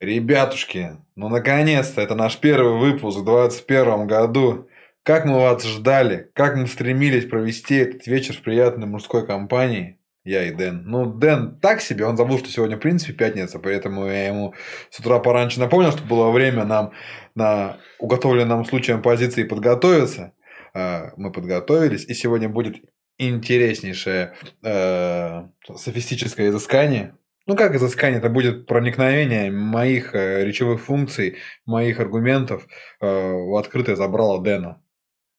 Ребятушки, 0.00 0.96
ну 1.16 1.28
наконец-то, 1.28 2.00
это 2.00 2.14
наш 2.14 2.38
первый 2.38 2.78
выпуск 2.78 3.18
в 3.18 3.24
2021 3.24 4.06
году. 4.06 4.68
Как 5.02 5.24
мы 5.24 5.40
вас 5.40 5.64
ждали, 5.64 6.30
как 6.34 6.54
мы 6.54 6.66
стремились 6.66 7.24
провести 7.24 7.76
этот 7.76 8.06
вечер 8.06 8.34
в 8.34 8.42
приятной 8.42 8.86
мужской 8.86 9.26
компании. 9.26 9.98
Я 10.22 10.44
и 10.44 10.52
Дэн. 10.52 10.82
Ну, 10.84 11.06
Дэн 11.06 11.58
так 11.58 11.80
себе, 11.80 12.04
он 12.04 12.16
забыл, 12.16 12.38
что 12.38 12.50
сегодня, 12.50 12.76
в 12.76 12.80
принципе, 12.80 13.14
пятница, 13.14 13.58
поэтому 13.58 14.06
я 14.06 14.28
ему 14.28 14.54
с 14.90 15.00
утра 15.00 15.18
пораньше 15.20 15.58
напомнил, 15.58 15.90
что 15.90 16.02
было 16.02 16.30
время 16.30 16.64
нам 16.64 16.92
на 17.34 17.78
уготовленном 17.98 18.66
случаем 18.66 19.00
позиции 19.00 19.44
подготовиться. 19.44 20.34
А, 20.74 21.12
мы 21.16 21.32
подготовились, 21.32 22.04
и 22.04 22.14
сегодня 22.14 22.48
будет 22.48 22.76
интереснейшее 23.16 24.34
э, 24.62 25.42
софистическое 25.76 26.50
изыскание. 26.50 27.14
Ну, 27.48 27.56
как 27.56 27.74
изыскание? 27.74 28.18
Это 28.18 28.28
будет 28.28 28.66
проникновение 28.66 29.50
моих 29.50 30.14
э, 30.14 30.44
речевых 30.44 30.82
функций, 30.82 31.38
моих 31.64 31.98
аргументов 31.98 32.66
э, 33.00 33.06
в 33.06 33.56
открытое 33.56 33.96
забрало 33.96 34.42
Дэна. 34.42 34.82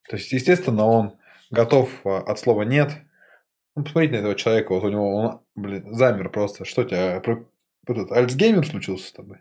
То 0.09 0.15
есть, 0.15 0.31
естественно, 0.31 0.85
он 0.85 1.19
готов 1.51 1.91
э, 2.03 2.09
от 2.09 2.39
слова 2.39 2.63
«нет». 2.63 2.93
Ну, 3.75 3.83
посмотрите 3.83 4.15
на 4.15 4.19
этого 4.21 4.33
человека, 4.33 4.73
вот 4.73 4.85
у 4.85 4.89
него, 4.89 5.15
он, 5.15 5.41
блин, 5.53 5.93
замер 5.93 6.29
просто. 6.29 6.65
Что 6.65 6.81
у 6.81 6.85
тебя, 6.85 7.17
этот 7.17 8.11
Альцгеймер 8.11 8.65
случился 8.65 9.07
с 9.07 9.11
тобой? 9.11 9.37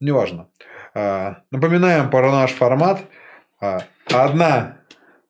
Неважно. 0.00 0.50
А, 0.92 1.44
напоминаем 1.52 2.10
про 2.10 2.32
наш 2.32 2.50
формат. 2.50 3.02
А, 3.60 3.84
одна 4.12 4.77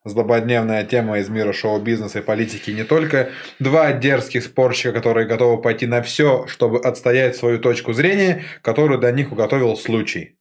злободневная 0.09 0.85
тема 0.85 1.19
из 1.19 1.29
мира 1.29 1.53
шоу-бизнеса 1.53 2.21
и 2.21 2.23
политики 2.23 2.71
не 2.71 2.85
только. 2.85 3.31
Два 3.59 3.93
дерзких 3.93 4.45
спорщика, 4.45 4.93
которые 4.93 5.27
готовы 5.27 5.61
пойти 5.61 5.87
на 5.87 6.03
все, 6.03 6.47
чтобы 6.47 6.79
отстоять 6.79 7.37
свою 7.37 7.59
точку 7.59 7.93
зрения, 7.93 8.45
которую 8.63 8.99
для 8.99 9.11
них 9.13 9.33
уготовил 9.33 9.77
случай. 9.77 10.37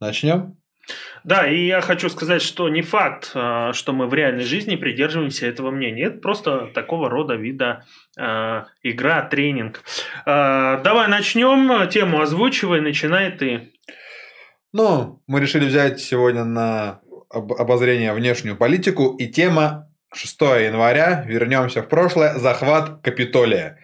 Начнем? 0.00 0.56
Да, 1.24 1.46
и 1.46 1.66
я 1.66 1.80
хочу 1.80 2.08
сказать, 2.08 2.42
что 2.42 2.68
не 2.68 2.82
факт, 2.82 3.30
а, 3.34 3.72
что 3.72 3.92
мы 3.92 4.08
в 4.08 4.14
реальной 4.14 4.44
жизни 4.44 4.74
придерживаемся 4.74 5.46
этого 5.46 5.70
мнения. 5.70 6.06
Это 6.06 6.18
просто 6.18 6.66
такого 6.74 7.08
рода 7.08 7.34
вида 7.34 7.84
э, 8.18 8.64
игра, 8.82 9.22
тренинг. 9.22 9.82
Э, 10.26 10.80
давай 10.82 11.06
начнем. 11.06 11.88
Тему 11.88 12.20
озвучивай, 12.20 12.80
начинай 12.80 13.30
ты. 13.30 13.72
Ну, 14.72 15.22
мы 15.26 15.40
решили 15.40 15.66
взять 15.66 16.00
сегодня 16.00 16.44
на 16.44 17.01
обозрения 17.32 18.12
внешнюю 18.12 18.56
политику. 18.56 19.16
И 19.16 19.26
тема 19.26 19.88
6 20.14 20.40
января, 20.40 21.24
вернемся 21.26 21.82
в 21.82 21.88
прошлое, 21.88 22.38
захват 22.38 23.00
Капитолия. 23.02 23.78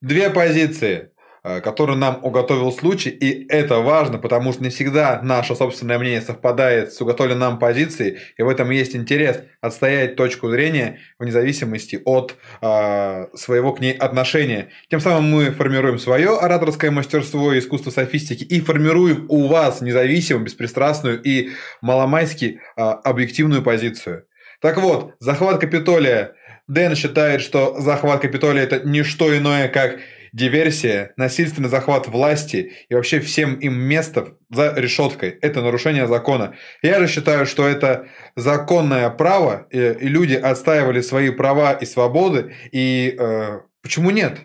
Две 0.00 0.30
позиции, 0.30 1.11
э, 1.42 1.60
которые 1.60 1.96
нам 1.96 2.20
уготовил 2.22 2.72
случай, 2.72 3.10
и 3.10 3.46
это 3.48 3.78
важно, 3.78 4.18
потому 4.18 4.52
что 4.52 4.62
не 4.62 4.70
всегда 4.70 5.20
наше 5.22 5.54
собственное 5.54 5.98
мнение 5.98 6.20
совпадает 6.20 6.92
с 6.92 7.00
уготовленной 7.00 7.40
нам 7.40 7.58
позицией, 7.58 8.18
и 8.36 8.42
в 8.42 8.48
этом 8.48 8.70
есть 8.70 8.94
интерес 8.96 9.40
отстоять 9.60 10.16
точку 10.16 10.50
зрения 10.50 10.98
вне 11.18 11.32
зависимости 11.32 12.00
от 12.04 12.36
э, 12.60 13.26
своего 13.34 13.72
к 13.72 13.80
ней 13.80 13.92
отношения. 13.92 14.68
Тем 14.88 15.00
самым 15.00 15.24
мы 15.24 15.50
формируем 15.50 15.98
свое 15.98 16.38
ораторское 16.38 16.90
мастерство 16.90 17.52
и 17.52 17.58
искусство 17.58 17.90
софистики, 17.90 18.44
и 18.44 18.60
формируем 18.60 19.26
у 19.28 19.48
вас 19.48 19.80
независимую, 19.80 20.44
беспристрастную 20.44 21.22
и 21.22 21.50
маломайски 21.80 22.60
а, 22.76 22.92
объективную 22.92 23.62
позицию. 23.62 24.24
Так 24.60 24.78
вот, 24.78 25.14
захват 25.18 25.60
Капитолия. 25.60 26.34
Дэн 26.68 26.94
считает, 26.94 27.42
что 27.42 27.80
захват 27.80 28.20
Капитолия 28.20 28.62
это 28.62 28.80
не 28.88 29.02
что 29.02 29.36
иное, 29.36 29.68
как 29.68 29.98
диверсия, 30.32 31.12
насильственный 31.16 31.68
захват 31.68 32.08
власти 32.08 32.72
и 32.88 32.94
вообще 32.94 33.20
всем 33.20 33.54
им 33.56 33.74
место 33.74 34.36
за 34.50 34.72
решеткой. 34.74 35.30
Это 35.30 35.62
нарушение 35.62 36.06
закона. 36.06 36.54
Я 36.82 37.00
же 37.00 37.06
считаю, 37.06 37.46
что 37.46 37.66
это 37.66 38.08
законное 38.34 39.10
право, 39.10 39.66
и, 39.70 39.94
люди 40.00 40.34
отстаивали 40.34 41.00
свои 41.00 41.30
права 41.30 41.72
и 41.72 41.84
свободы, 41.84 42.54
и 42.70 43.16
э, 43.18 43.60
почему 43.82 44.10
нет? 44.10 44.40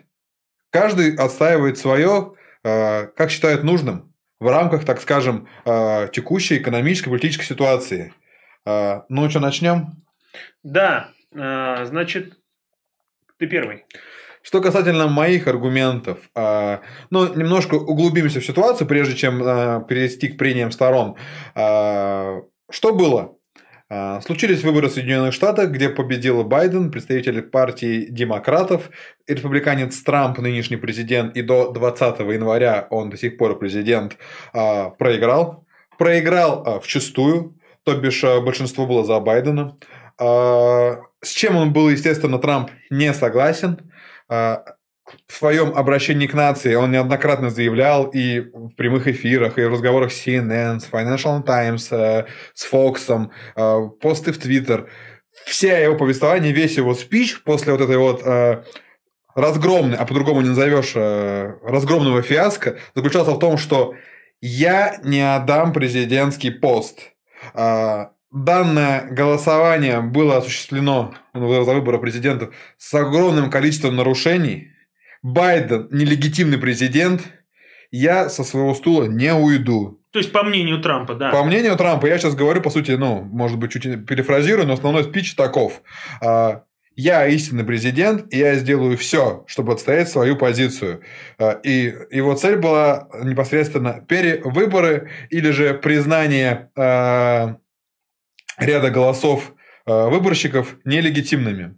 Каждый 0.70 1.14
отстаивает 1.14 1.78
свое, 1.78 2.34
э, 2.64 3.06
как 3.16 3.30
считает 3.30 3.64
нужным, 3.64 4.14
в 4.40 4.48
рамках, 4.48 4.84
так 4.84 5.00
скажем, 5.00 5.48
э, 5.64 6.08
текущей 6.12 6.58
экономической, 6.58 7.08
политической 7.08 7.44
ситуации. 7.44 8.12
А, 8.64 9.06
ну 9.08 9.30
что, 9.30 9.40
начнем? 9.40 9.92
Да, 10.62 11.10
а, 11.34 11.86
значит, 11.86 12.34
ты 13.38 13.46
первый. 13.46 13.86
Что 14.48 14.62
касательно 14.62 15.08
моих 15.08 15.46
аргументов, 15.46 16.20
а, 16.34 16.80
ну, 17.10 17.34
немножко 17.34 17.74
углубимся 17.74 18.40
в 18.40 18.46
ситуацию, 18.46 18.88
прежде 18.88 19.14
чем 19.14 19.40
перейти 19.84 20.28
к 20.28 20.38
прениям 20.38 20.70
сторон. 20.70 21.16
Что 21.54 22.94
было? 22.94 23.34
Случились 24.24 24.64
выборы 24.64 24.88
в 24.88 24.92
Соединенных 24.92 25.34
Штатах, 25.34 25.68
где 25.70 25.90
победил 25.90 26.44
Байден, 26.44 26.90
представитель 26.90 27.42
партии 27.42 28.06
демократов, 28.08 28.88
республиканец 29.26 30.00
Трамп, 30.00 30.38
нынешний 30.38 30.78
президент, 30.78 31.36
и 31.36 31.42
до 31.42 31.70
20 31.70 32.20
января 32.20 32.86
он 32.88 33.10
до 33.10 33.18
сих 33.18 33.36
пор 33.36 33.58
президент, 33.58 34.16
проиграл. 34.52 35.66
Проиграл 35.98 36.80
в 36.80 36.86
чистую, 36.86 37.54
то 37.84 37.94
бишь 37.94 38.22
большинство 38.22 38.86
было 38.86 39.04
за 39.04 39.20
Байдена. 39.20 39.76
А, 40.18 41.00
с 41.20 41.30
чем 41.30 41.56
он 41.56 41.72
был, 41.72 41.88
естественно, 41.88 42.38
Трамп 42.38 42.70
не 42.90 43.12
согласен. 43.12 43.87
А, 44.28 44.64
в 45.26 45.32
своем 45.32 45.72
обращении 45.74 46.26
к 46.26 46.34
нации 46.34 46.74
он 46.74 46.90
неоднократно 46.90 47.48
заявлял 47.48 48.04
и 48.04 48.40
в 48.40 48.74
прямых 48.74 49.08
эфирах, 49.08 49.58
и 49.58 49.64
в 49.64 49.72
разговорах 49.72 50.12
с 50.12 50.26
CNN, 50.26 50.80
с 50.80 50.88
Financial 50.88 51.42
Times, 51.42 51.88
э, 51.92 52.26
с 52.52 52.70
Fox, 52.70 53.30
э, 53.56 53.88
посты 54.00 54.32
в 54.32 54.38
Twitter. 54.38 54.88
Все 55.46 55.82
его 55.82 55.96
повествования, 55.96 56.52
весь 56.52 56.76
его 56.76 56.94
спич 56.94 57.42
после 57.42 57.72
вот 57.72 57.80
этой 57.80 57.96
вот 57.96 58.22
разгромной, 59.34 59.96
а 59.96 60.04
по-другому 60.04 60.40
не 60.40 60.48
назовешь, 60.48 60.96
разгромного 60.96 62.22
фиаско, 62.22 62.76
заключался 62.94 63.30
в 63.30 63.38
том, 63.38 63.56
что 63.56 63.94
я 64.40 64.98
не 65.04 65.20
отдам 65.20 65.72
президентский 65.72 66.50
пост. 66.50 67.12
А, 68.38 68.44
данное 68.44 69.08
голосование 69.10 70.00
было 70.00 70.38
осуществлено 70.38 71.14
за 71.34 71.72
выборы 71.74 71.98
президента 71.98 72.50
с 72.76 72.94
огромным 72.94 73.50
количеством 73.50 73.96
нарушений. 73.96 74.72
Байден 75.22 75.88
нелегитимный 75.90 76.58
президент. 76.58 77.22
Я 77.90 78.28
со 78.28 78.44
своего 78.44 78.74
стула 78.74 79.04
не 79.04 79.32
уйду. 79.34 80.00
То 80.12 80.18
есть, 80.18 80.32
по 80.32 80.42
мнению 80.42 80.80
Трампа, 80.80 81.14
да? 81.14 81.30
По 81.30 81.42
мнению 81.44 81.76
Трампа, 81.76 82.06
я 82.06 82.18
сейчас 82.18 82.34
говорю, 82.34 82.60
по 82.62 82.70
сути, 82.70 82.92
ну, 82.92 83.22
может 83.22 83.58
быть, 83.58 83.72
чуть 83.72 84.06
перефразирую, 84.06 84.66
но 84.66 84.74
основной 84.74 85.04
спич 85.04 85.34
таков. 85.34 85.82
А, 86.22 86.62
я 86.96 87.26
истинный 87.26 87.64
президент, 87.64 88.32
и 88.32 88.38
я 88.38 88.56
сделаю 88.56 88.96
все, 88.96 89.44
чтобы 89.46 89.72
отстоять 89.72 90.08
свою 90.08 90.36
позицию. 90.36 91.02
А, 91.38 91.52
и 91.62 91.94
его 92.10 92.34
цель 92.34 92.56
была 92.56 93.08
непосредственно 93.22 94.04
перевыборы 94.08 95.10
или 95.30 95.50
же 95.50 95.74
признание 95.74 96.70
э, 96.74 97.54
ряда 98.58 98.90
голосов 98.90 99.54
э, 99.86 100.08
выборщиков 100.08 100.76
нелегитимными. 100.84 101.76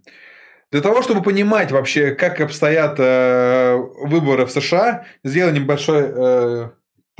Для 0.71 0.81
того, 0.81 1.01
чтобы 1.01 1.21
понимать 1.21 1.71
вообще, 1.71 2.11
как 2.11 2.39
обстоят 2.39 2.95
э, 2.97 3.75
выборы 4.03 4.45
в 4.45 4.51
США, 4.51 5.05
сделал 5.23 5.51
небольшой 5.51 6.71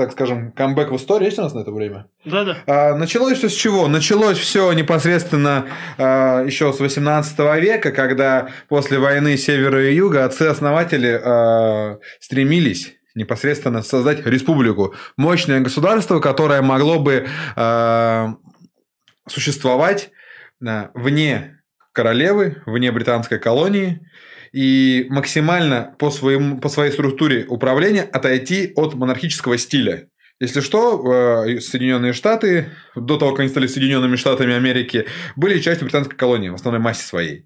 так 0.02 0.14
скажем, 0.14 0.52
камбэк 0.52 0.90
в 0.90 0.96
истории 0.96 1.26
есть 1.26 1.38
у 1.38 1.44
нас 1.44 1.54
на 1.54 1.60
это 1.60 1.72
время? 1.72 2.08
Да, 2.26 2.44
да. 2.44 2.58
А, 2.66 2.96
началось 2.96 3.38
все 3.38 3.50
с 3.50 3.54
чего? 3.54 3.88
Началось 3.88 4.38
все 4.38 4.72
непосредственно 4.74 5.68
а, 5.98 6.44
еще 6.44 6.74
с 6.74 6.80
18 6.80 7.38
века, 7.62 7.92
когда 7.92 8.50
после 8.68 8.98
войны 8.98 9.38
севера 9.38 9.88
и 9.88 9.94
юга 9.94 10.26
отцы-основатели 10.26 11.22
а, 11.24 12.00
стремились 12.20 12.94
непосредственно 13.14 13.84
создать 13.84 14.26
республику. 14.26 14.96
Мощное 15.18 15.60
государство, 15.60 16.20
которое 16.20 16.62
могло 16.62 16.97
бы 16.97 17.28
а, 17.56 18.35
существовать 19.32 20.12
вне 20.60 21.60
королевы, 21.94 22.62
вне 22.66 22.92
британской 22.92 23.40
колонии, 23.40 24.00
и 24.52 25.08
максимально 25.10 25.96
по, 25.98 26.12
своему, 26.12 26.60
по 26.60 26.70
своей 26.70 26.92
структуре 26.92 27.46
управления 27.48 28.04
отойти 28.04 28.74
от 28.76 28.94
монархического 28.94 29.58
стиля. 29.58 30.08
Если 30.40 30.60
что, 30.60 31.46
э, 31.46 31.60
Соединенные 31.60 32.14
Штаты, 32.14 32.72
до 32.96 33.18
того, 33.18 33.32
как 33.32 33.42
они 33.42 33.50
стали 33.50 33.68
Соединенными 33.68 34.16
Штатами 34.16 34.56
Америки, 34.56 35.06
были 35.36 35.60
частью 35.60 35.86
британской 35.86 36.18
колонии, 36.18 36.50
в 36.50 36.56
основной 36.56 36.82
массе 36.82 37.06
своей. 37.06 37.46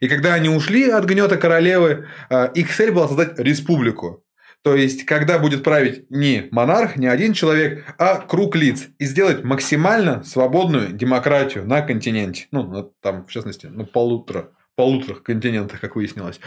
И 0.00 0.08
когда 0.08 0.34
они 0.34 0.48
ушли 0.48 0.88
от 0.88 1.04
гнета 1.04 1.36
королевы, 1.38 2.06
э, 2.30 2.48
их 2.54 2.74
цель 2.74 2.92
была 2.92 3.08
создать 3.08 3.38
республику. 3.38 4.22
То 4.66 4.74
есть, 4.74 5.04
когда 5.06 5.38
будет 5.38 5.62
править 5.62 6.10
не 6.10 6.48
монарх, 6.50 6.96
не 6.96 7.06
один 7.06 7.34
человек, 7.34 7.84
а 7.98 8.16
круг 8.16 8.56
лиц. 8.56 8.88
И 8.98 9.04
сделать 9.04 9.44
максимально 9.44 10.24
свободную 10.24 10.88
демократию 10.88 11.64
на 11.64 11.82
континенте. 11.82 12.48
Ну, 12.50 12.92
там, 13.00 13.24
в 13.26 13.30
частности, 13.30 13.66
на 13.66 13.84
полутора 13.84 14.48
полутора 14.74 15.20
континентах, 15.20 15.80
как 15.80 15.94
выяснилось. 15.94 16.40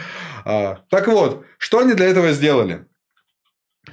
А, 0.44 0.80
так 0.90 1.08
вот, 1.08 1.46
что 1.56 1.78
они 1.78 1.94
для 1.94 2.08
этого 2.08 2.32
сделали? 2.32 2.84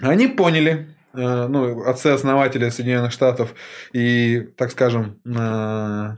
Они 0.02 0.28
поняли, 0.28 0.94
э, 1.14 1.48
ну, 1.48 1.84
отцы-основатели 1.84 2.68
Соединенных 2.68 3.14
Штатов 3.14 3.54
и, 3.94 4.42
так 4.58 4.72
скажем, 4.72 5.22
э, 5.26 6.16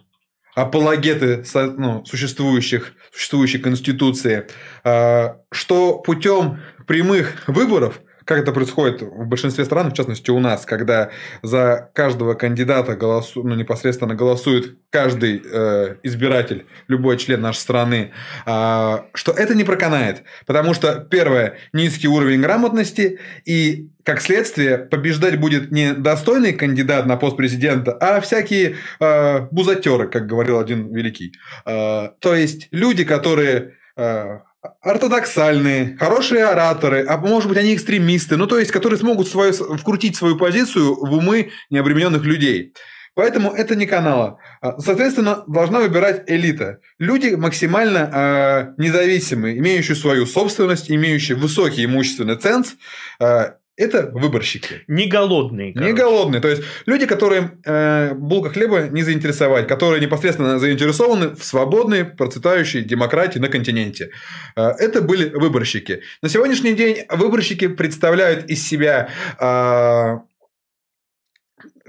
апологеты 0.55 1.43
ну, 1.77 2.03
существующих, 2.05 2.93
существующей 3.11 3.59
конституции, 3.59 4.47
э, 4.83 5.35
что 5.51 5.99
путем 5.99 6.59
прямых 6.89 7.35
выборов 7.45 8.01
как 8.25 8.37
это 8.37 8.51
происходит 8.51 9.01
в 9.01 9.25
большинстве 9.25 9.65
стран, 9.65 9.89
в 9.89 9.95
частности 9.95 10.29
у 10.29 10.39
нас, 10.39 10.63
когда 10.63 11.09
за 11.41 11.89
каждого 11.95 12.35
кандидата 12.35 12.95
голосу, 12.95 13.41
ну, 13.41 13.55
непосредственно 13.55 14.13
голосует 14.13 14.77
каждый 14.91 15.41
э, 15.43 15.95
избиратель, 16.03 16.67
любой 16.87 17.17
член 17.17 17.41
нашей 17.41 17.57
страны, 17.57 18.11
э, 18.45 18.97
что 19.15 19.31
это 19.31 19.55
не 19.55 19.63
проканает. 19.63 20.21
Потому 20.45 20.75
что, 20.75 20.99
первое, 20.99 21.57
низкий 21.73 22.07
уровень 22.07 22.41
грамотности, 22.41 23.19
и, 23.45 23.89
как 24.03 24.21
следствие, 24.21 24.77
побеждать 24.77 25.39
будет 25.39 25.71
не 25.71 25.93
достойный 25.93 26.53
кандидат 26.53 27.07
на 27.07 27.17
пост 27.17 27.35
президента, 27.35 27.93
а 27.93 28.21
всякие 28.21 28.75
э, 28.99 29.39
бузатеры, 29.49 30.07
как 30.07 30.27
говорил 30.27 30.59
один 30.59 30.93
великий. 30.93 31.33
Э, 31.65 32.09
то 32.19 32.35
есть 32.35 32.67
люди, 32.69 33.05
которые 33.05 33.73
э, 33.97 34.39
ортодоксальные, 34.81 35.97
хорошие 35.97 36.45
ораторы, 36.45 37.05
а 37.07 37.17
может 37.17 37.49
быть 37.49 37.57
они 37.57 37.75
экстремисты, 37.75 38.37
ну 38.37 38.47
то 38.47 38.59
есть, 38.59 38.71
которые 38.71 38.99
смогут 38.99 39.27
свою, 39.27 39.53
вкрутить 39.53 40.15
свою 40.15 40.37
позицию 40.37 40.95
в 40.95 41.13
умы 41.13 41.51
необремененных 41.69 42.23
людей. 42.23 42.73
Поэтому 43.15 43.51
это 43.51 43.75
не 43.75 43.85
канала. 43.85 44.39
Соответственно, 44.77 45.43
должна 45.47 45.79
выбирать 45.79 46.23
элита. 46.27 46.79
Люди 46.99 47.35
максимально 47.35 47.97
э, 47.97 48.81
независимые, 48.81 49.57
имеющие 49.57 49.95
свою 49.95 50.25
собственность, 50.25 50.89
имеющие 50.89 51.37
высокий 51.37 51.83
имущественный 51.83 52.37
ценз, 52.37 52.75
э, 53.19 53.53
это 53.79 54.11
выборщики. 54.11 54.83
Не 54.87 55.07
голодные. 55.07 55.73
Короче. 55.73 55.91
Не 55.91 55.97
голодные. 55.97 56.41
То 56.41 56.49
есть 56.49 56.63
люди, 56.85 57.05
которые 57.05 57.57
э, 57.65 58.13
булка 58.13 58.49
хлеба 58.49 58.89
не 58.89 59.03
заинтересовать, 59.03 59.67
которые 59.67 60.01
непосредственно 60.01 60.59
заинтересованы 60.59 61.29
в 61.29 61.43
свободной, 61.43 62.03
процветающей 62.03 62.81
демократии 62.81 63.39
на 63.39 63.47
континенте. 63.47 64.11
Э, 64.57 64.71
это 64.77 65.01
были 65.01 65.29
выборщики. 65.29 66.01
На 66.21 66.27
сегодняшний 66.27 66.73
день 66.73 67.05
выборщики 67.09 67.67
представляют 67.67 68.49
из 68.49 68.67
себя 68.67 69.09
э, 69.39 70.17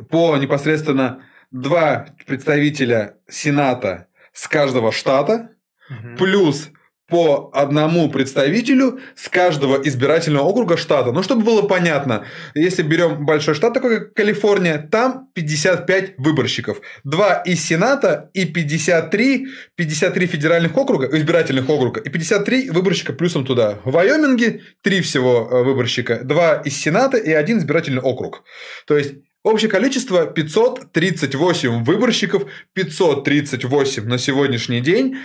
по 0.08 0.36
непосредственно 0.36 1.24
два 1.50 2.06
представителя 2.24 3.16
Сената 3.28 4.06
с 4.32 4.46
каждого 4.46 4.92
штата, 4.92 5.50
угу. 5.90 6.16
плюс 6.16 6.70
по 7.10 7.50
одному 7.52 8.08
представителю 8.10 9.00
с 9.14 9.28
каждого 9.28 9.80
избирательного 9.82 10.44
округа 10.44 10.76
штата. 10.76 11.12
Ну, 11.12 11.22
чтобы 11.22 11.42
было 11.42 11.62
понятно, 11.62 12.24
если 12.54 12.82
берем 12.82 13.26
большой 13.26 13.54
штат, 13.54 13.74
такой 13.74 13.98
как 13.98 14.14
Калифорния, 14.14 14.78
там 14.78 15.28
55 15.34 16.14
выборщиков. 16.18 16.80
Два 17.04 17.42
из 17.46 17.64
Сената 17.64 18.30
и 18.34 18.44
53, 18.44 19.48
53 19.76 20.26
федеральных 20.26 20.76
округа, 20.76 21.08
избирательных 21.16 21.68
округа, 21.68 22.00
и 22.00 22.08
53 22.08 22.70
выборщика 22.70 23.12
плюсом 23.12 23.44
туда. 23.44 23.78
В 23.84 23.92
Вайоминге 23.92 24.60
три 24.82 25.00
всего 25.00 25.48
э, 25.50 25.62
выборщика, 25.62 26.20
два 26.22 26.54
из 26.64 26.80
Сената 26.80 27.16
и 27.16 27.32
один 27.32 27.58
избирательный 27.58 28.02
округ. 28.02 28.44
То 28.86 28.96
есть 28.96 29.14
Общее 29.42 29.70
количество 29.70 30.26
538 30.26 31.82
выборщиков, 31.84 32.44
538 32.74 34.04
на 34.04 34.18
сегодняшний 34.18 34.80
день. 34.80 35.16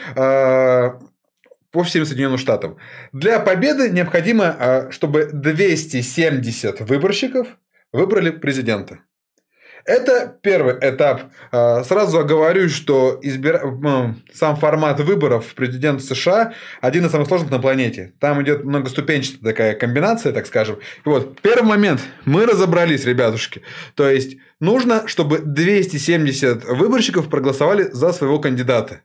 По 1.76 1.84
всем 1.84 2.06
Соединенным 2.06 2.38
Штатам. 2.38 2.78
Для 3.12 3.38
победы 3.42 3.90
необходимо, 3.90 4.56
а, 4.58 4.92
чтобы 4.92 5.30
270 5.34 6.80
выборщиков 6.80 7.50
выбрали 7.92 8.30
президента. 8.30 9.00
Это 9.84 10.40
первый 10.42 10.76
этап. 10.80 11.24
А, 11.52 11.84
сразу 11.84 12.20
оговорюсь, 12.20 12.72
что 12.72 13.20
избира... 13.22 13.62
сам 14.34 14.56
формат 14.56 15.02
выборов 15.02 15.54
президента 15.54 16.02
США 16.02 16.54
один 16.80 17.08
из 17.08 17.12
самых 17.12 17.28
сложных 17.28 17.52
на 17.52 17.60
планете. 17.60 18.14
Там 18.22 18.42
идет 18.42 18.64
многоступенчатая 18.64 19.42
такая 19.42 19.76
комбинация, 19.76 20.32
так 20.32 20.48
скажем. 20.48 20.78
И 20.78 21.10
вот, 21.10 21.42
первый 21.42 21.68
момент. 21.68 22.00
Мы 22.24 22.46
разобрались, 22.46 23.04
ребятушки. 23.04 23.64
То 23.96 24.10
есть, 24.10 24.38
нужно, 24.62 25.10
чтобы 25.10 25.40
270 25.40 26.64
выборщиков 26.70 27.30
проголосовали 27.30 27.90
за 27.92 28.14
своего 28.14 28.40
кандидата. 28.40 29.02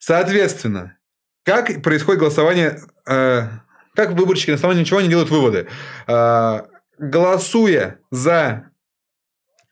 Соответственно, 0.00 0.96
как 1.44 1.82
происходит 1.82 2.20
голосование? 2.20 2.80
Э, 3.06 3.48
как 3.94 4.12
выборщики 4.12 4.50
на 4.50 4.56
основании 4.56 4.82
ничего 4.82 5.00
не 5.00 5.08
делают 5.08 5.30
выводы? 5.30 5.68
Э, 6.06 6.62
голосуя 6.98 7.98
за 8.10 8.70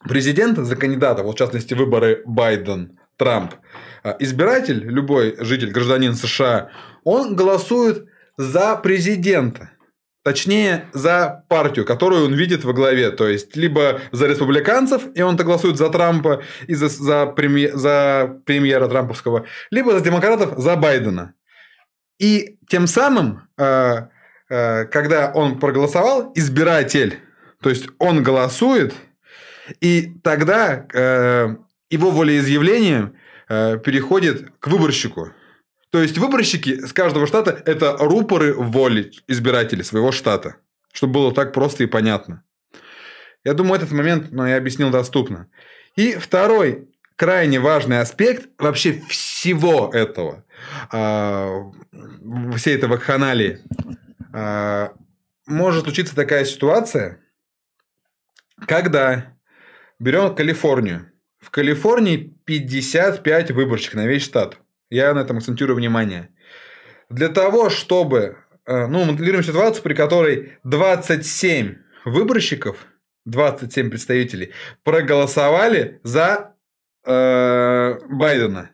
президента, 0.01 0.65
за 0.65 0.77
кандидата, 0.77 1.23
вот 1.23 1.37
в 1.37 1.39
частности 1.39 1.75
выборы 1.75 2.23
Байден, 2.27 2.99
Трамп, 3.17 3.55
э, 4.03 4.15
избиратель, 4.19 4.83
любой 4.85 5.37
житель, 5.39 5.71
гражданин 5.71 6.15
США, 6.15 6.71
он 7.05 7.37
голосует 7.37 8.07
за 8.37 8.77
президента. 8.77 9.71
Точнее, 10.23 10.85
за 10.93 11.45
партию, 11.49 11.87
которую 11.87 12.27
он 12.27 12.35
видит 12.35 12.65
во 12.65 12.75
главе. 12.75 13.11
То 13.11 13.27
есть, 13.27 13.57
либо 13.57 14.01
за 14.13 14.27
республиканцев, 14.27 15.03
и 15.15 15.23
он-то 15.23 15.45
голосует 15.45 15.79
за 15.79 15.89
Трампа 15.89 16.43
и 16.67 16.75
за, 16.75 16.89
за, 16.89 17.27
премьер, 17.27 17.75
за 17.75 18.39
премьера 18.45 18.87
Трамповского, 18.87 19.47
либо 19.71 19.93
за 19.93 20.05
демократов, 20.05 20.59
за 20.59 20.77
Байдена. 20.77 21.35
И 22.21 22.59
тем 22.69 22.87
самым, 22.87 23.49
э, 23.57 24.09
э, 24.51 24.85
когда 24.85 25.33
он 25.33 25.59
проголосовал, 25.59 26.33
избиратель, 26.35 27.19
то 27.63 27.71
есть 27.71 27.89
он 27.99 28.23
голосует, 28.23 28.95
и 29.81 30.13
тогда 30.23 30.87
э, 30.93 31.57
его 31.89 32.11
волеизъявление 32.11 33.13
переходит 33.49 34.53
к 34.61 34.69
выборщику. 34.69 35.33
То 35.91 36.01
есть 36.01 36.19
выборщики 36.19 36.87
с 36.87 36.93
каждого 36.93 37.27
штата– 37.27 37.61
это 37.67 37.97
рупоры 37.99 38.55
воли 38.55 39.11
избирателей 39.27 39.83
своего 39.83 40.13
штата. 40.13 40.55
Чтобы 40.93 41.15
было 41.15 41.35
так 41.35 41.53
просто 41.53 41.83
и 41.83 41.87
понятно. 41.87 42.45
Я 43.43 43.55
думаю, 43.55 43.75
этот 43.75 43.91
момент 43.91 44.31
ну, 44.31 44.47
я 44.47 44.57
объяснил 44.57 44.91
доступно. 44.91 45.49
И 45.97 46.13
второй 46.13 46.90
крайне 47.21 47.61
важный 47.61 48.01
аспект 48.01 48.49
вообще 48.57 49.03
всего 49.11 49.91
этого, 49.93 50.43
а, 50.91 51.71
всей 52.57 52.77
этой 52.77 52.89
вакханалии. 52.89 53.59
А, 54.33 54.95
может 55.47 55.85
случиться 55.85 56.17
такая 56.17 56.47
ситуация, 56.47 57.21
когда 58.67 59.37
берем 59.99 60.35
Калифорнию. 60.35 61.13
В 61.41 61.51
Калифорнии 61.51 62.35
55 62.47 63.51
выборщиков 63.51 63.97
на 63.97 64.07
весь 64.07 64.23
штат. 64.23 64.57
Я 64.89 65.13
на 65.13 65.19
этом 65.19 65.37
акцентирую 65.37 65.77
внимание. 65.77 66.31
Для 67.11 67.29
того, 67.29 67.69
чтобы... 67.69 68.39
А, 68.65 68.87
ну, 68.87 69.05
моделируем 69.05 69.45
ситуацию, 69.45 69.83
при 69.83 69.93
которой 69.93 70.59
27 70.65 71.77
выборщиков, 72.07 72.87
27 73.27 73.91
представителей 73.91 74.55
проголосовали 74.85 76.01
за 76.03 76.55
э, 77.11 77.99
Байдена. 78.09 78.71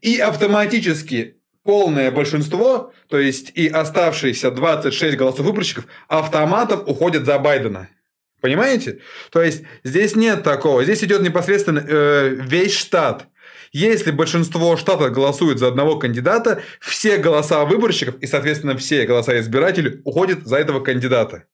И 0.00 0.18
автоматически 0.18 1.36
полное 1.64 2.10
большинство, 2.10 2.92
то 3.08 3.18
есть 3.18 3.52
и 3.54 3.68
оставшиеся 3.68 4.50
26 4.50 5.16
голосов 5.16 5.44
выборщиков, 5.44 5.86
автоматом 6.08 6.82
уходят 6.86 7.26
за 7.26 7.38
Байдена. 7.38 7.88
Понимаете? 8.40 9.00
То 9.30 9.42
есть 9.42 9.64
здесь 9.82 10.14
нет 10.14 10.42
такого. 10.44 10.84
Здесь 10.84 11.02
идет 11.02 11.22
непосредственно 11.22 11.84
э, 11.86 12.28
весь 12.28 12.74
штат. 12.74 13.26
Если 13.72 14.12
большинство 14.12 14.76
штатов 14.76 15.12
голосует 15.12 15.58
за 15.58 15.68
одного 15.68 15.96
кандидата, 15.98 16.62
все 16.80 17.18
голоса 17.18 17.64
выборщиков 17.64 18.14
и, 18.20 18.26
соответственно, 18.26 18.76
все 18.76 19.04
голоса 19.06 19.38
избирателей 19.38 20.00
уходят 20.04 20.46
за 20.46 20.56
этого 20.56 20.80
кандидата. 20.80 21.44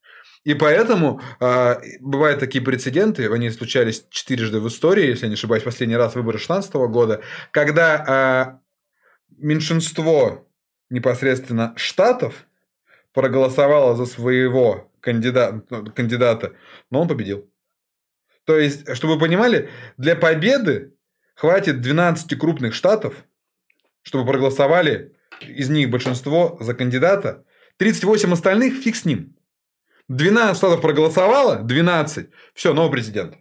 И 0.44 0.52
поэтому 0.52 1.22
э, 1.40 1.76
бывают 2.00 2.38
такие 2.38 2.62
прецеденты, 2.62 3.32
они 3.32 3.50
случались 3.50 4.06
четырежды 4.10 4.60
в 4.60 4.68
истории, 4.68 5.06
если 5.06 5.24
я 5.24 5.28
не 5.28 5.34
ошибаюсь, 5.34 5.62
последний 5.62 5.96
раз 5.96 6.14
выборы 6.14 6.36
2016 6.36 6.74
года, 6.74 7.22
когда 7.50 8.60
э, 8.60 9.36
меньшинство 9.38 10.46
непосредственно 10.90 11.72
штатов 11.76 12.46
проголосовало 13.14 13.96
за 13.96 14.04
своего 14.04 14.92
кандидата, 15.00 15.62
кандидата, 15.94 16.52
но 16.90 17.00
он 17.00 17.08
победил. 17.08 17.50
То 18.44 18.58
есть, 18.58 18.94
чтобы 18.94 19.14
вы 19.14 19.20
понимали, 19.20 19.70
для 19.96 20.14
победы 20.14 20.94
хватит 21.34 21.80
12 21.80 22.38
крупных 22.38 22.74
штатов, 22.74 23.24
чтобы 24.02 24.26
проголосовали 24.26 25.16
из 25.40 25.70
них 25.70 25.90
большинство 25.90 26.58
за 26.60 26.74
кандидата, 26.74 27.44
38 27.78 28.32
остальных 28.32 28.74
фиг 28.74 28.94
с 28.94 29.06
ним. 29.06 29.34
12 30.08 30.56
штатов 30.56 30.80
проголосовало, 30.80 31.56
12, 31.56 32.28
все, 32.54 32.74
новый 32.74 32.90
президент. 32.90 33.36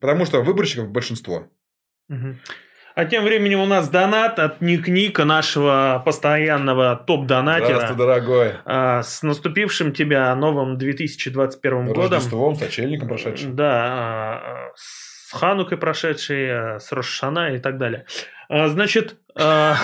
Потому 0.00 0.26
что 0.26 0.42
выборщиков 0.42 0.88
большинство. 0.88 1.48
Угу. 2.08 2.36
А 2.94 3.04
тем 3.06 3.24
временем 3.24 3.60
у 3.60 3.66
нас 3.66 3.88
донат 3.88 4.38
от 4.38 4.60
Ник 4.60 4.86
Ника, 4.86 5.24
нашего 5.24 6.02
постоянного 6.04 6.96
топ-донатера. 7.06 7.76
Здравствуй, 7.76 7.96
дорогой. 7.96 8.52
А, 8.64 9.02
С 9.02 9.22
наступившим 9.22 9.92
тебя 9.92 10.34
новым 10.34 10.76
2021 10.76 11.86
годом. 11.86 12.10
Рождеством, 12.10 12.54
сочельником 12.56 13.08
прошедшим. 13.08 13.56
Да, 13.56 13.72
а, 13.72 14.72
с 14.76 15.32
Ханукой 15.32 15.78
прошедшей, 15.78 16.50
а, 16.50 16.78
с 16.80 16.92
Рошана 16.92 17.54
и 17.54 17.58
так 17.58 17.78
далее. 17.78 18.04
А, 18.52 18.68
Значит, 18.68 19.16
а, 19.34 19.76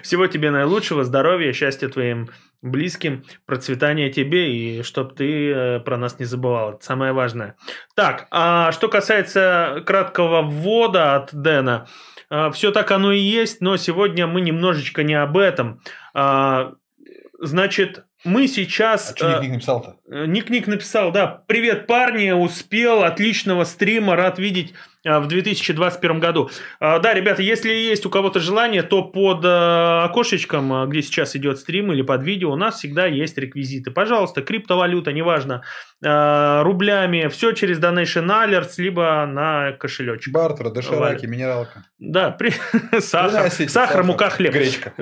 всего 0.02 0.26
тебе 0.26 0.50
наилучшего, 0.50 1.04
здоровья, 1.04 1.52
счастья 1.52 1.88
твоим 1.88 2.30
близким, 2.62 3.24
процветания 3.44 4.10
тебе 4.10 4.50
и 4.50 4.82
чтоб 4.82 5.14
ты 5.14 5.50
э, 5.50 5.80
про 5.80 5.98
нас 5.98 6.18
не 6.18 6.24
забывал. 6.24 6.70
Это 6.70 6.84
самое 6.84 7.12
важное. 7.12 7.56
Так, 7.94 8.28
а 8.30 8.72
что 8.72 8.88
касается 8.88 9.82
краткого 9.84 10.40
ввода 10.40 11.16
от 11.16 11.34
Дэна, 11.34 11.86
все 12.52 12.70
так 12.70 12.90
оно 12.92 13.12
и 13.12 13.20
есть, 13.20 13.60
но 13.60 13.76
сегодня 13.76 14.26
мы 14.26 14.40
немножечко 14.40 15.02
не 15.02 15.14
об 15.14 15.36
этом. 15.36 15.82
А, 16.14 16.72
Значит, 17.42 18.04
мы 18.24 18.48
сейчас... 18.48 19.12
А 19.12 19.16
что 19.16 19.38
э, 19.38 19.40
Ник 19.40 19.52
написал-то? 19.52 19.96
Э, 20.10 20.26
Ник-Ник 20.26 20.66
написал, 20.66 21.10
да, 21.10 21.42
привет, 21.46 21.86
парни, 21.86 22.30
успел, 22.32 23.02
отличного 23.02 23.64
стрима, 23.64 24.14
рад 24.14 24.38
видеть 24.38 24.74
э, 25.04 25.18
в 25.20 25.26
2021 25.26 26.20
году. 26.20 26.50
Да, 26.80 27.14
ребята, 27.14 27.42
если 27.42 27.70
есть 27.70 28.04
у 28.04 28.10
кого-то 28.10 28.38
желание, 28.38 28.82
то 28.82 29.02
под 29.02 29.44
окошечком, 29.44 30.90
где 30.90 31.00
сейчас 31.00 31.34
идет 31.34 31.58
стрим 31.58 31.92
или 31.92 32.02
под 32.02 32.22
видео, 32.22 32.52
у 32.52 32.56
нас 32.56 32.76
всегда 32.76 33.06
есть 33.06 33.38
реквизиты. 33.38 33.90
Пожалуйста, 33.90 34.42
криптовалюта, 34.42 35.12
неважно, 35.12 35.62
рублями, 36.02 37.28
все 37.28 37.52
через 37.52 37.78
Donation 37.78 38.26
Alerts, 38.28 38.74
либо 38.76 39.24
на 39.26 39.72
кошелечек. 39.72 40.32
Бартер, 40.32 40.70
дошираки, 40.70 41.24
минералка. 41.24 41.84
Да, 41.98 42.30
при... 42.30 42.50
сахар, 43.00 43.40
Приносите 43.40 43.68
сахар, 43.70 44.02
мука, 44.02 44.28
хлеб. 44.28 44.52
Гречка. 44.52 44.92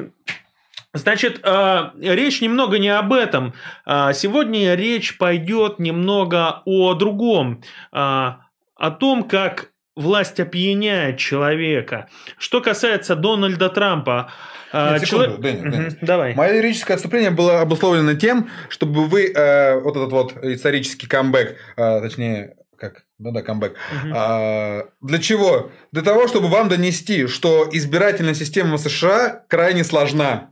Значит, 0.94 1.40
э, 1.44 1.90
речь 2.00 2.40
немного 2.40 2.78
не 2.78 2.88
об 2.88 3.12
этом. 3.12 3.52
А, 3.84 4.12
Сегодня 4.12 4.74
речь 4.74 5.18
пойдет 5.18 5.78
немного 5.78 6.62
о 6.64 6.94
другом. 6.94 7.62
А, 7.92 8.40
О 8.74 8.90
том, 8.90 9.24
как 9.28 9.70
власть 9.96 10.38
опьяняет 10.40 11.18
человека. 11.18 12.08
Что 12.38 12.60
касается 12.60 13.16
Дональда 13.16 13.68
Трампа. 13.68 14.30
Нет, 14.72 15.00
секунду, 15.04 15.24
чело- 15.26 15.36
Дэнни, 15.38 15.70
Дэнни. 15.70 15.96
Давай. 16.02 16.34
Мое 16.34 16.52
лирическое 16.60 16.94
отступление 16.94 17.30
было 17.30 17.60
обусловлено 17.60 18.14
тем, 18.14 18.48
чтобы 18.68 19.06
вы 19.06 19.32
э, 19.32 19.80
вот 19.80 19.96
этот 19.96 20.12
вот 20.12 20.36
исторический 20.44 21.06
камбэк, 21.08 21.56
э, 21.76 22.00
точнее, 22.00 22.54
как, 22.78 23.02
ну 23.18 23.32
да, 23.32 23.42
камбэк, 23.42 23.74
Мгм. 24.04 24.12
А, 24.14 24.82
для 25.00 25.18
чего? 25.18 25.70
Для 25.90 26.02
того, 26.02 26.28
чтобы 26.28 26.46
вам 26.48 26.68
донести, 26.68 27.26
что 27.26 27.68
избирательная 27.72 28.34
система 28.34 28.78
США 28.78 29.42
крайне 29.48 29.82
сложна. 29.84 30.50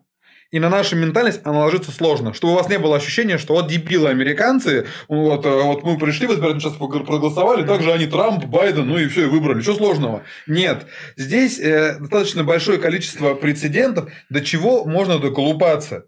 И 0.56 0.58
на 0.58 0.70
нашу 0.70 0.96
ментальность 0.96 1.42
она 1.44 1.66
ложится 1.66 1.92
сложно. 1.92 2.32
Чтобы 2.32 2.54
у 2.54 2.56
вас 2.56 2.70
не 2.70 2.78
было 2.78 2.96
ощущения, 2.96 3.36
что 3.36 3.52
вот 3.52 3.68
дебилы 3.68 4.08
американцы, 4.08 4.86
вот, 5.06 5.44
э, 5.44 5.50
вот 5.50 5.82
мы 5.82 5.98
пришли 5.98 6.26
в 6.26 6.32
сейчас 6.32 6.72
проголосовали, 6.72 7.66
также 7.66 7.92
они 7.92 8.06
Трамп, 8.06 8.46
Байден, 8.46 8.88
ну 8.88 8.96
и 8.96 9.06
все, 9.06 9.24
и 9.24 9.28
выбрали. 9.28 9.60
Что 9.60 9.74
сложного? 9.74 10.22
Нет. 10.46 10.86
Здесь 11.14 11.60
э, 11.60 11.98
достаточно 12.00 12.42
большое 12.42 12.78
количество 12.78 13.34
прецедентов, 13.34 14.10
до 14.30 14.40
чего 14.40 14.86
можно 14.86 15.18
доколупаться. 15.18 16.06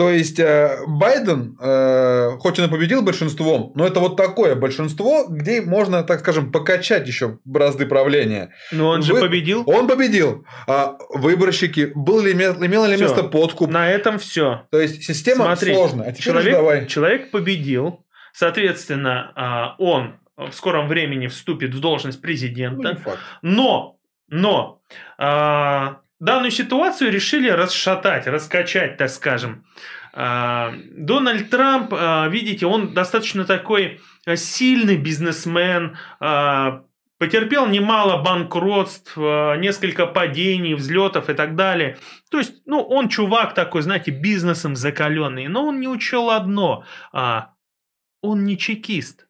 То 0.00 0.08
есть 0.08 0.40
э, 0.40 0.78
Байден, 0.86 1.58
э, 1.60 2.38
хоть 2.38 2.58
он 2.58 2.64
и 2.64 2.70
победил 2.70 3.02
большинством, 3.02 3.72
но 3.74 3.86
это 3.86 4.00
вот 4.00 4.16
такое 4.16 4.54
большинство, 4.54 5.26
где 5.28 5.60
можно, 5.60 6.02
так 6.02 6.20
скажем, 6.20 6.50
покачать 6.52 7.06
еще 7.06 7.38
бразды 7.44 7.84
правления. 7.84 8.48
Но 8.72 8.88
он 8.88 9.02
же 9.02 9.12
Вы- 9.12 9.20
победил. 9.20 9.62
Он 9.66 9.86
победил. 9.86 10.46
А 10.66 10.96
выборщики, 11.10 11.92
был 11.94 12.22
ли, 12.22 12.32
ме- 12.32 12.46
имело 12.66 12.86
ли 12.86 12.94
Всё. 12.96 13.04
место 13.04 13.24
подкуп? 13.24 13.68
На 13.70 13.90
этом 13.90 14.18
все. 14.18 14.62
То 14.70 14.80
есть 14.80 15.04
система 15.04 15.44
Смотри, 15.44 15.74
сложная. 15.74 16.08
А 16.08 16.12
человек, 16.14 16.54
давай. 16.54 16.86
человек 16.86 17.30
победил. 17.30 18.06
Соответственно, 18.32 19.32
а, 19.36 19.74
он 19.78 20.14
в 20.38 20.52
скором 20.52 20.88
времени 20.88 21.26
вступит 21.26 21.74
в 21.74 21.80
должность 21.80 22.20
Ну, 22.20 22.22
президента. 22.22 22.96
факт. 22.96 23.18
Но, 23.42 23.98
но 24.28 24.80
а, 25.18 25.98
данную 26.20 26.50
ситуацию 26.50 27.10
решили 27.10 27.48
расшатать, 27.48 28.26
раскачать, 28.26 28.96
так 28.96 29.10
скажем. 29.10 29.64
А, 30.12 30.74
Дональд 30.92 31.50
Трамп, 31.50 31.92
а, 31.92 32.28
видите, 32.28 32.66
он 32.66 32.94
достаточно 32.94 33.44
такой 33.44 34.00
а, 34.26 34.36
сильный 34.36 34.96
бизнесмен, 34.96 35.96
а, 36.18 36.82
потерпел 37.18 37.66
немало 37.66 38.22
банкротств, 38.22 39.14
несколько 39.16 40.06
падений, 40.06 40.72
взлетов 40.72 41.28
и 41.28 41.34
так 41.34 41.54
далее. 41.54 41.98
То 42.30 42.38
есть, 42.38 42.62
ну, 42.64 42.80
он 42.80 43.10
чувак 43.10 43.52
такой, 43.52 43.82
знаете, 43.82 44.10
бизнесом 44.10 44.74
закаленный, 44.74 45.46
но 45.48 45.66
он 45.66 45.80
не 45.80 45.88
учел 45.88 46.30
одно, 46.30 46.86
он 47.12 48.44
не 48.44 48.56
чекист. 48.56 49.26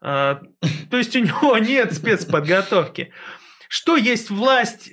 То 0.00 0.40
есть 0.92 1.16
у 1.16 1.18
него 1.18 1.58
нет 1.58 1.92
спецподготовки. 1.92 3.12
Что 3.68 3.96
есть 3.96 4.30
власть, 4.30 4.92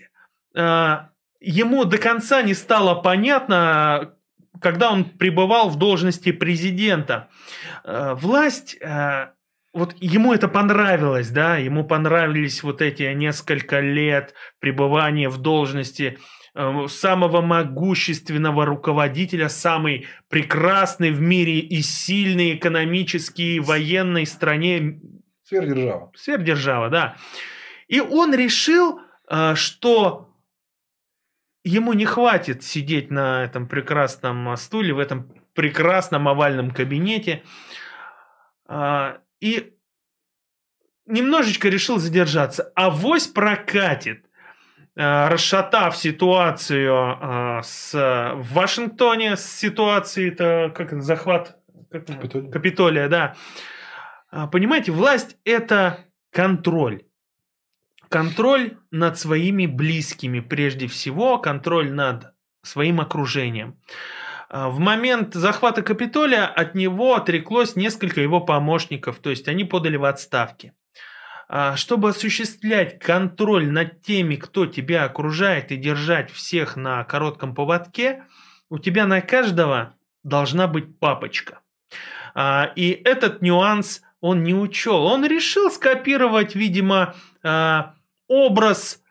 ему 1.39 1.85
до 1.85 1.97
конца 1.97 2.41
не 2.41 2.53
стало 2.53 2.95
понятно, 2.95 4.15
когда 4.61 4.91
он 4.91 5.05
пребывал 5.05 5.69
в 5.69 5.77
должности 5.77 6.31
президента. 6.31 7.29
А, 7.83 8.15
Власть, 8.15 8.77
а, 8.81 9.33
вот 9.73 9.95
ему 9.99 10.33
это 10.33 10.47
понравилось, 10.47 11.29
да, 11.29 11.57
ему 11.57 11.83
понравились 11.83 12.63
вот 12.63 12.81
эти 12.81 13.03
несколько 13.13 13.79
лет 13.79 14.33
пребывания 14.59 15.29
в 15.29 15.37
должности 15.37 16.17
э, 16.55 16.87
самого 16.87 17.41
могущественного 17.41 18.65
руководителя, 18.65 19.47
самой 19.47 20.07
прекрасной 20.27 21.11
в 21.11 21.21
мире 21.21 21.59
и 21.59 21.83
сильной 21.83 22.55
экономически 22.55 23.41
и 23.41 23.59
военной 23.59 24.25
стране 24.25 24.99
Сверхдержава. 25.43 26.11
сверхдержава, 26.15 26.89
да. 26.89 27.15
И 27.87 27.99
он 27.99 28.33
решил, 28.33 28.99
э, 29.29 29.53
что 29.53 30.28
ему 31.69 31.93
не 31.93 32.05
хватит 32.05 32.63
сидеть 32.63 33.11
на 33.11 33.43
этом 33.43 33.67
прекрасном 33.67 34.55
стуле, 34.57 34.93
в 34.93 34.99
этом 34.99 35.31
прекрасном 35.53 36.27
овальном 36.27 36.71
кабинете. 36.71 37.43
А, 38.67 39.17
И 39.39 39.73
немножечко 41.05 41.69
решил 41.69 41.97
задержаться. 41.97 42.71
А 42.75 42.89
вось 42.89 43.27
прокатит, 43.27 44.25
э, 44.95 45.27
расшатав 45.27 45.97
ситуацию 45.97 46.93
э, 46.93 47.61
с, 47.63 47.93
в 47.93 48.53
Вашингтоне, 48.53 49.35
с 49.35 49.45
ситуацией-то, 49.45 50.71
как 50.75 50.93
это, 50.93 51.01
захват 51.01 51.57
как 51.89 52.03
это? 52.03 52.13
Капитолия. 52.13 52.51
Капитолия, 52.51 53.09
да. 53.09 53.35
А, 54.31 54.47
Понимаете, 54.47 54.91
власть– 54.91 55.37
это 55.43 56.05
контроль. 56.31 57.03
Контроль 58.09 58.77
над 58.91 59.19
своими 59.19 59.67
близкими, 59.67 60.39
прежде 60.39 60.87
всего, 60.87 61.37
контроль 61.37 61.91
над 61.91 62.33
своим 62.63 62.99
окружением. 62.99 63.79
А, 64.49 64.69
В 64.69 64.79
момент 64.79 65.35
захвата 65.35 65.83
Капитолия 65.83 66.47
от 66.47 66.75
него 66.75 67.15
отреклось 67.15 67.75
несколько 67.75 68.21
его 68.21 68.41
помощников, 68.41 69.19
то 69.19 69.29
есть 69.29 69.47
они 69.47 69.63
подали 69.63 69.97
в 69.97 70.05
отставки. 70.05 70.73
А, 71.47 71.75
Чтобы 71.75 72.09
осуществлять 72.09 72.99
контроль 72.99 73.67
над 73.67 74.01
теми, 74.01 74.35
кто 74.35 74.65
тебя 74.65 75.03
окружает, 75.05 75.71
и 75.71 75.77
держать 75.77 76.31
всех 76.31 76.75
на 76.75 77.03
коротком 77.03 77.53
поводке, 77.53 78.23
у 78.69 78.79
тебя 78.79 79.05
на 79.05 79.21
каждого 79.21 79.93
должна 80.23 80.67
быть 80.67 80.99
папочка. 80.99 81.59
А, 82.33 82.71
И 82.75 82.89
этот 82.89 83.43
нюанс 83.43 84.01
он 84.19 84.43
не 84.43 84.53
учел. 84.53 85.05
Он 85.05 85.25
решил 85.25 85.71
скопировать, 85.71 86.55
видимо, 86.55 87.15
образ 88.29 89.01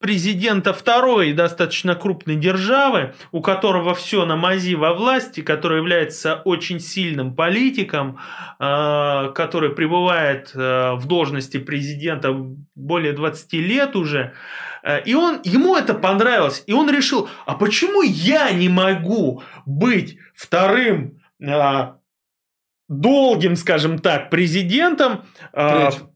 президента 0.00 0.72
второй 0.72 1.32
достаточно 1.32 1.94
крупной 1.94 2.36
державы, 2.36 3.14
у 3.32 3.40
которого 3.40 3.94
все 3.94 4.24
на 4.26 4.36
мази 4.36 4.74
во 4.74 4.94
власти, 4.94 5.40
который 5.40 5.78
является 5.78 6.36
очень 6.44 6.78
сильным 6.78 7.34
политиком, 7.34 8.18
а, 8.58 9.30
который 9.30 9.70
пребывает 9.70 10.52
а, 10.54 10.94
в 10.94 11.06
должности 11.06 11.58
президента 11.58 12.32
более 12.74 13.12
20 13.12 13.52
лет 13.54 13.96
уже. 13.96 14.34
А, 14.82 14.98
И 14.98 15.14
он, 15.14 15.40
ему 15.42 15.76
это 15.76 15.94
понравилось. 15.94 16.62
И 16.66 16.72
он 16.72 16.88
решил, 16.90 17.28
а 17.46 17.54
почему 17.54 18.02
я 18.02 18.50
не 18.52 18.68
могу 18.68 19.42
быть 19.66 20.18
вторым 20.34 21.20
долгим, 22.88 23.54
скажем 23.56 23.98
так, 23.98 24.30
президентом. 24.30 25.24
Третьим. 25.52 26.10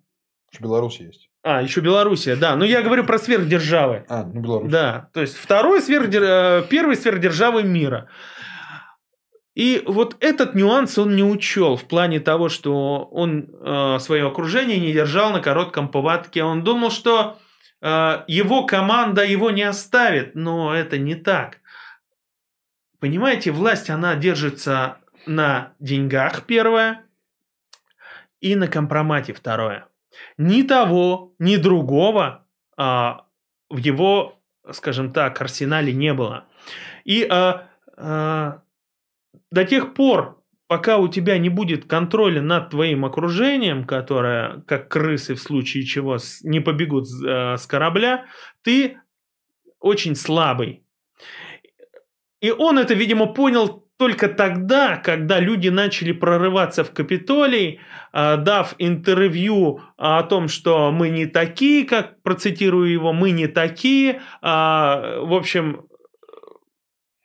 В 0.52 0.58
есть. 1.04 1.31
А, 1.44 1.60
еще 1.60 1.80
Белоруссия, 1.80 2.36
да. 2.36 2.54
Но 2.54 2.64
я 2.64 2.82
говорю 2.82 3.04
про 3.04 3.18
сверхдержавы. 3.18 4.04
А, 4.08 4.24
ну 4.24 4.40
Беларусь. 4.40 4.70
Да, 4.70 5.08
то 5.12 5.20
есть 5.20 5.36
второй 5.36 5.82
сверхдер... 5.82 6.22
э, 6.22 6.62
первый 6.68 6.96
сверхдержавы 6.96 7.64
мира. 7.64 8.08
И 9.54 9.82
вот 9.86 10.16
этот 10.20 10.54
нюанс 10.54 10.96
он 10.98 11.14
не 11.16 11.24
учел 11.24 11.76
в 11.76 11.84
плане 11.84 12.20
того, 12.20 12.48
что 12.48 13.04
он 13.10 13.50
э, 13.50 13.98
свое 13.98 14.26
окружение 14.26 14.78
не 14.78 14.92
держал 14.92 15.32
на 15.32 15.40
коротком 15.40 15.88
поводке. 15.88 16.44
Он 16.44 16.62
думал, 16.62 16.90
что 16.90 17.38
э, 17.80 18.22
его 18.28 18.64
команда 18.64 19.24
его 19.24 19.50
не 19.50 19.64
оставит, 19.64 20.36
но 20.36 20.74
это 20.74 20.96
не 20.96 21.16
так. 21.16 21.58
Понимаете, 23.00 23.50
власть, 23.50 23.90
она 23.90 24.14
держится 24.14 24.98
на 25.26 25.72
деньгах, 25.80 26.44
первое, 26.44 27.04
и 28.40 28.54
на 28.54 28.68
компромате, 28.68 29.32
второе. 29.32 29.86
Ни 30.38 30.62
того, 30.62 31.34
ни 31.38 31.56
другого 31.56 32.46
а, 32.76 33.26
в 33.68 33.78
его, 33.78 34.40
скажем 34.70 35.12
так, 35.12 35.40
арсенале 35.40 35.92
не 35.92 36.14
было. 36.14 36.46
И 37.04 37.24
а, 37.24 37.68
а, 37.96 38.62
до 39.50 39.64
тех 39.64 39.94
пор, 39.94 40.42
пока 40.66 40.98
у 40.98 41.08
тебя 41.08 41.38
не 41.38 41.48
будет 41.48 41.86
контроля 41.86 42.40
над 42.40 42.70
твоим 42.70 43.04
окружением, 43.04 43.84
которое, 43.84 44.62
как 44.66 44.88
крысы 44.88 45.34
в 45.34 45.40
случае 45.40 45.84
чего, 45.84 46.16
не 46.42 46.60
побегут 46.60 47.06
э, 47.06 47.56
с 47.56 47.66
корабля, 47.66 48.26
ты 48.62 48.98
очень 49.80 50.16
слабый. 50.16 50.86
И 52.40 52.50
он 52.50 52.78
это, 52.78 52.94
видимо, 52.94 53.26
понял 53.26 53.81
только 54.02 54.28
тогда, 54.28 54.96
когда 54.96 55.38
люди 55.38 55.68
начали 55.68 56.10
прорываться 56.10 56.82
в 56.82 56.92
Капитолий, 56.92 57.78
э, 58.12 58.36
дав 58.36 58.74
интервью 58.78 59.80
о 59.96 60.24
том, 60.24 60.48
что 60.48 60.90
мы 60.90 61.08
не 61.08 61.26
такие, 61.26 61.84
как 61.84 62.20
процитирую 62.22 62.90
его, 62.90 63.12
мы 63.12 63.30
не 63.30 63.46
такие. 63.46 64.20
А, 64.40 65.20
в 65.20 65.32
общем, 65.34 65.86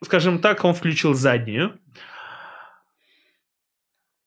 скажем 0.04 0.38
так, 0.38 0.64
он 0.64 0.72
включил 0.72 1.14
заднюю. 1.14 1.80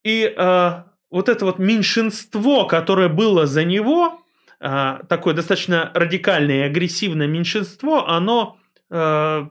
И 0.03 0.25
э, 0.37 0.83
вот 1.09 1.29
это 1.29 1.45
вот 1.45 1.57
меньшинство, 1.57 2.65
которое 2.65 3.07
было 3.07 3.45
за 3.45 3.63
него, 3.63 4.21
э, 4.59 4.99
такое 5.07 5.33
достаточно 5.33 5.89
радикальное 5.93 6.65
и 6.65 6.69
агрессивное 6.69 7.27
меньшинство, 7.27 8.09
оно 8.09 8.57
э, 8.89 9.47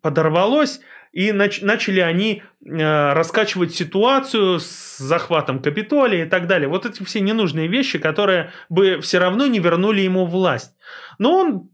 подорвалось, 0.00 0.80
и 1.12 1.30
нач- 1.30 1.64
начали 1.64 2.00
они 2.00 2.42
э, 2.64 3.12
раскачивать 3.12 3.74
ситуацию 3.74 4.60
с 4.60 4.98
захватом 4.98 5.62
Капитолия 5.62 6.26
и 6.26 6.28
так 6.28 6.46
далее. 6.46 6.68
Вот 6.68 6.86
эти 6.86 7.02
все 7.02 7.20
ненужные 7.20 7.68
вещи, 7.68 7.98
которые 7.98 8.52
бы 8.68 9.00
все 9.00 9.18
равно 9.18 9.46
не 9.46 9.58
вернули 9.58 10.00
ему 10.00 10.26
власть. 10.26 10.74
Но 11.18 11.38
он 11.38 11.70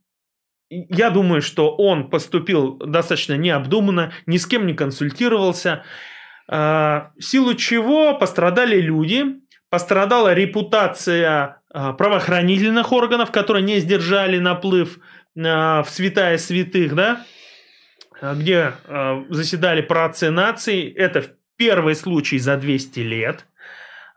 я 0.89 1.11
думаю, 1.11 1.43
что 1.43 1.75
он 1.75 2.09
поступил 2.09 2.79
достаточно 2.79 3.37
необдуманно, 3.37 4.13
ни 4.27 4.39
с 4.39 4.47
кем 4.47 4.67
не 4.67 4.75
консультировался. 4.75 5.85
А, 6.49 7.11
в 7.19 7.23
силу 7.23 7.55
чего 7.55 8.15
пострадали 8.15 8.81
люди, 8.81 9.25
пострадала 9.69 10.33
репутация 10.33 11.63
а, 11.73 11.93
правоохранительных 11.93 12.93
органов, 12.93 13.31
которые 13.31 13.63
не 13.63 13.81
сдержали 13.81 14.39
наплыв 14.39 14.99
а, 15.39 15.83
в 15.83 15.91
святая 15.91 16.39
святых, 16.39 16.95
да, 16.95 17.25
где 18.23 18.75
заседали 19.31 19.81
праотцы 19.83 20.31
наций. 20.31 20.89
Это 20.91 21.25
первый 21.57 21.97
случай 21.97 22.39
за 22.39 22.57
200 22.57 23.01
лет, 23.01 23.47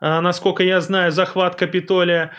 насколько 0.00 0.62
я 0.62 0.80
знаю, 0.80 1.10
захват 1.10 1.56
Капитолия. 1.56 2.32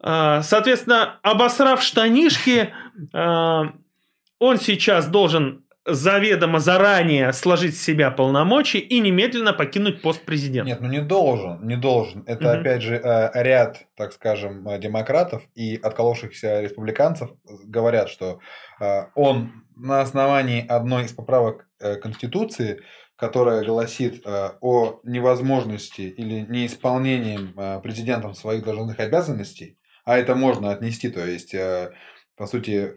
Соответственно, 0.00 1.18
обосрав 1.22 1.82
штанишки, 1.82 2.72
он 3.12 4.58
сейчас 4.58 5.08
должен 5.08 5.63
заведомо 5.86 6.60
заранее 6.60 7.32
сложить 7.32 7.76
с 7.76 7.82
себя 7.82 8.10
полномочия 8.10 8.78
и 8.78 9.00
немедленно 9.00 9.52
покинуть 9.52 10.00
пост 10.02 10.24
президента. 10.24 10.70
Нет, 10.70 10.80
ну 10.80 10.88
не 10.88 11.00
должен, 11.00 11.66
не 11.66 11.76
должен. 11.76 12.24
Это 12.26 12.52
угу. 12.52 12.60
опять 12.60 12.82
же 12.82 12.96
э, 12.96 13.30
ряд, 13.42 13.86
так 13.96 14.12
скажем, 14.12 14.66
э, 14.66 14.78
демократов 14.78 15.42
и 15.54 15.76
отколовшихся 15.76 16.60
республиканцев 16.60 17.30
говорят, 17.64 18.08
что 18.08 18.40
э, 18.80 19.02
он 19.14 19.64
на 19.76 20.00
основании 20.00 20.64
одной 20.66 21.04
из 21.04 21.12
поправок 21.12 21.66
Конституции, 22.00 22.80
которая 23.16 23.64
гласит 23.64 24.24
о 24.24 25.00
невозможности 25.02 26.02
или 26.02 26.46
неисполнении 26.48 27.80
президентом 27.80 28.34
своих 28.34 28.64
должностных 28.64 29.00
обязанностей, 29.00 29.76
а 30.04 30.16
это 30.16 30.36
можно 30.36 30.70
отнести, 30.70 31.08
то 31.10 31.26
есть 31.26 31.54
по 32.36 32.46
сути, 32.46 32.94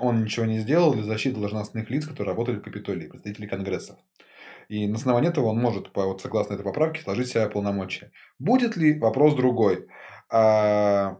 он 0.00 0.24
ничего 0.24 0.46
не 0.46 0.58
сделал 0.58 0.92
для 0.94 1.04
защиты 1.04 1.38
должностных 1.38 1.90
лиц, 1.90 2.06
которые 2.06 2.30
работали 2.30 2.56
в 2.56 2.62
Капитолии, 2.62 3.06
представителей 3.06 3.48
Конгресса. 3.48 3.98
И 4.68 4.86
на 4.86 4.96
основании 4.96 5.30
этого 5.30 5.46
он 5.46 5.58
может, 5.58 5.90
вот, 5.94 6.20
согласно 6.20 6.54
этой 6.54 6.62
поправке, 6.62 7.02
сложить 7.02 7.28
себя 7.28 7.48
полномочия. 7.48 8.12
Будет 8.38 8.76
ли 8.76 8.98
вопрос 8.98 9.34
другой? 9.34 9.86
А, 10.30 11.18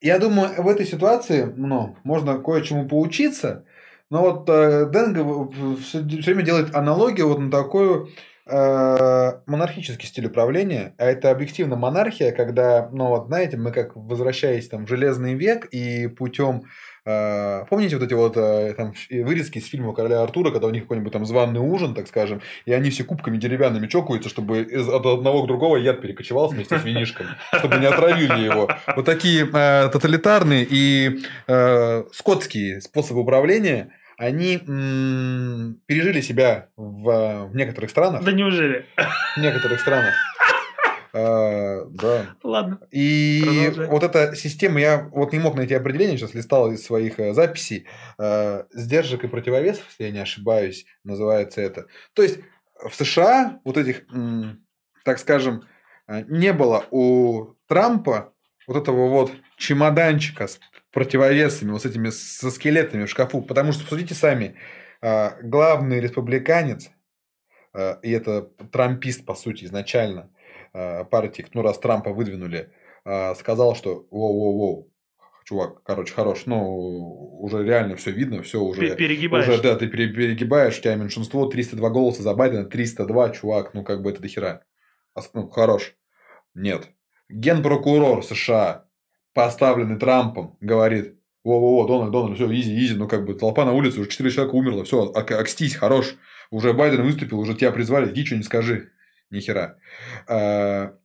я 0.00 0.18
думаю, 0.18 0.62
в 0.62 0.68
этой 0.68 0.86
ситуации 0.86 1.52
ну, 1.56 1.96
можно 2.04 2.38
кое-чему 2.38 2.88
поучиться. 2.88 3.64
Но 4.10 4.22
вот 4.22 4.48
э, 4.48 4.88
Денга 4.92 5.48
все 5.80 6.00
время 6.00 6.42
делает 6.42 6.74
аналогию 6.74 7.28
вот 7.28 7.40
на 7.40 7.50
такую 7.50 8.10
монархический 8.48 10.06
стиль 10.06 10.26
управления, 10.26 10.94
а 10.98 11.06
это 11.06 11.30
объективно 11.30 11.76
монархия, 11.76 12.32
когда, 12.32 12.88
ну 12.92 13.08
вот 13.08 13.26
знаете, 13.26 13.56
мы 13.56 13.72
как 13.72 13.96
возвращаясь 13.96 14.68
там 14.68 14.86
в 14.86 14.88
Железный 14.88 15.34
век 15.34 15.66
и 15.72 16.06
путем 16.06 16.62
э, 17.04 17.64
Помните 17.68 17.96
вот 17.96 18.04
эти 18.04 18.14
вот 18.14 18.36
э, 18.36 18.74
там, 18.76 18.94
вырезки 19.10 19.58
из 19.58 19.66
фильма 19.66 19.94
Короля 19.94 20.22
Артура, 20.22 20.50
когда 20.50 20.68
у 20.68 20.70
них 20.70 20.82
какой-нибудь 20.82 21.12
там 21.12 21.24
званый 21.26 21.60
ужин, 21.60 21.94
так 21.94 22.06
скажем, 22.06 22.40
и 22.66 22.72
они 22.72 22.90
все 22.90 23.04
кубками 23.04 23.36
деревянными 23.36 23.88
чокаются, 23.88 24.28
чтобы 24.28 24.62
из, 24.62 24.88
от 24.88 25.06
одного 25.06 25.42
к 25.42 25.46
другого 25.46 25.76
яд 25.76 26.00
перекочевал 26.00 26.48
вместе 26.48 26.78
с 26.78 26.84
винишком, 26.84 27.26
чтобы 27.52 27.78
не 27.78 27.86
отравили 27.86 28.44
его. 28.44 28.68
Вот 28.94 29.04
такие 29.04 29.48
э, 29.52 29.88
тоталитарные 29.88 30.66
и 30.68 31.20
э, 31.48 32.04
скотские 32.12 32.80
способы 32.80 33.20
управления– 33.20 33.92
они 34.16 34.56
м- 34.66 35.80
пережили 35.86 36.20
себя 36.20 36.68
в, 36.76 37.48
в 37.48 37.56
некоторых 37.56 37.90
странах. 37.90 38.24
Да 38.24 38.32
неужели? 38.32 38.86
В 39.36 39.40
некоторых 39.40 39.80
странах. 39.80 40.14
А, 41.18 41.86
да. 41.86 42.26
Ладно. 42.42 42.78
И 42.90 43.40
продолжай. 43.42 43.86
вот 43.86 44.02
эта 44.02 44.36
система, 44.36 44.78
я 44.80 45.08
вот 45.14 45.32
не 45.32 45.38
мог 45.38 45.54
найти 45.54 45.72
определение, 45.72 46.18
сейчас 46.18 46.34
листал 46.34 46.70
из 46.70 46.84
своих 46.84 47.18
э, 47.18 47.32
записей. 47.32 47.86
Э, 48.18 48.64
сдержек 48.74 49.24
и 49.24 49.28
противовесов, 49.28 49.82
если 49.88 50.04
я 50.04 50.10
не 50.10 50.18
ошибаюсь, 50.18 50.84
называется 51.04 51.62
это. 51.62 51.86
То 52.12 52.22
есть 52.22 52.40
в 52.86 52.94
США 52.94 53.60
вот 53.64 53.78
этих, 53.78 54.02
так 55.06 55.18
скажем, 55.18 55.62
э, 56.06 56.24
не 56.28 56.52
было 56.52 56.84
у 56.90 57.54
Трампа 57.66 58.34
вот 58.66 58.76
этого 58.76 59.08
вот 59.08 59.32
чемоданчика 59.56 60.48
с 60.48 60.60
противовесами, 60.96 61.72
вот 61.72 61.82
с 61.82 61.84
этими 61.84 62.08
со 62.08 62.50
скелетами 62.50 63.04
в 63.04 63.10
шкафу. 63.10 63.42
Потому 63.42 63.72
что, 63.72 63.84
посудите 63.84 64.14
сами, 64.14 64.56
а, 65.02 65.36
главный 65.42 66.00
республиканец, 66.00 66.88
а, 67.74 67.98
и 68.02 68.10
это 68.12 68.48
трампист, 68.72 69.26
по 69.26 69.34
сути, 69.34 69.66
изначально, 69.66 70.30
а, 70.72 71.04
партии, 71.04 71.44
ну, 71.52 71.60
раз 71.60 71.78
Трампа 71.78 72.14
выдвинули, 72.14 72.72
сказал, 73.36 73.76
что 73.76 74.06
воу-воу-воу, 74.10 74.90
чувак, 75.44 75.82
короче, 75.82 76.14
хорош, 76.14 76.46
ну, 76.46 76.62
уже 77.40 77.62
реально 77.62 77.96
все 77.96 78.10
видно, 78.10 78.42
все 78.42 78.58
уже... 78.58 78.96
Перегибаешь. 78.96 79.46
Уже, 79.46 79.60
да, 79.60 79.76
ты 79.76 79.88
перегибаешь, 79.88 80.78
у 80.78 80.80
тебя 80.80 80.94
меньшинство, 80.94 81.44
302 81.44 81.90
голоса 81.90 82.22
за 82.22 82.32
Байдена, 82.32 82.64
302, 82.64 83.30
чувак, 83.30 83.74
ну, 83.74 83.84
как 83.84 84.00
бы 84.00 84.12
это 84.12 84.22
дохера. 84.22 84.64
Ну, 85.34 85.50
хорош. 85.50 85.94
Нет. 86.54 86.88
Генпрокурор 87.28 88.24
США 88.24 88.85
поставленный 89.36 89.98
Трампом, 89.98 90.56
говорит, 90.62 91.14
во-во-во, 91.44 91.86
Дональд, 91.86 92.10
Дональд, 92.10 92.36
все, 92.36 92.50
изи, 92.50 92.74
изи, 92.74 92.94
ну 92.94 93.06
как 93.06 93.26
бы 93.26 93.34
толпа 93.34 93.66
на 93.66 93.74
улице, 93.74 94.00
уже 94.00 94.08
4 94.08 94.30
человека 94.30 94.54
умерло, 94.54 94.84
все, 94.84 95.12
окстись, 95.12 95.76
хорош, 95.76 96.16
уже 96.50 96.72
Байден 96.72 97.02
выступил, 97.02 97.38
уже 97.38 97.54
тебя 97.54 97.70
призвали, 97.70 98.10
иди, 98.10 98.24
что 98.24 98.36
не 98.36 98.42
скажи, 98.42 98.92
нихера. 99.28 99.78
100 100.24 100.28
а, 100.28 100.96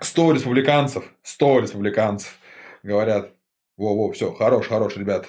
республиканцев, 0.00 1.12
100 1.24 1.58
республиканцев 1.58 2.38
говорят, 2.84 3.32
во-во, 3.76 4.12
все, 4.12 4.32
хорош, 4.32 4.68
хорош, 4.68 4.96
ребят. 4.96 5.26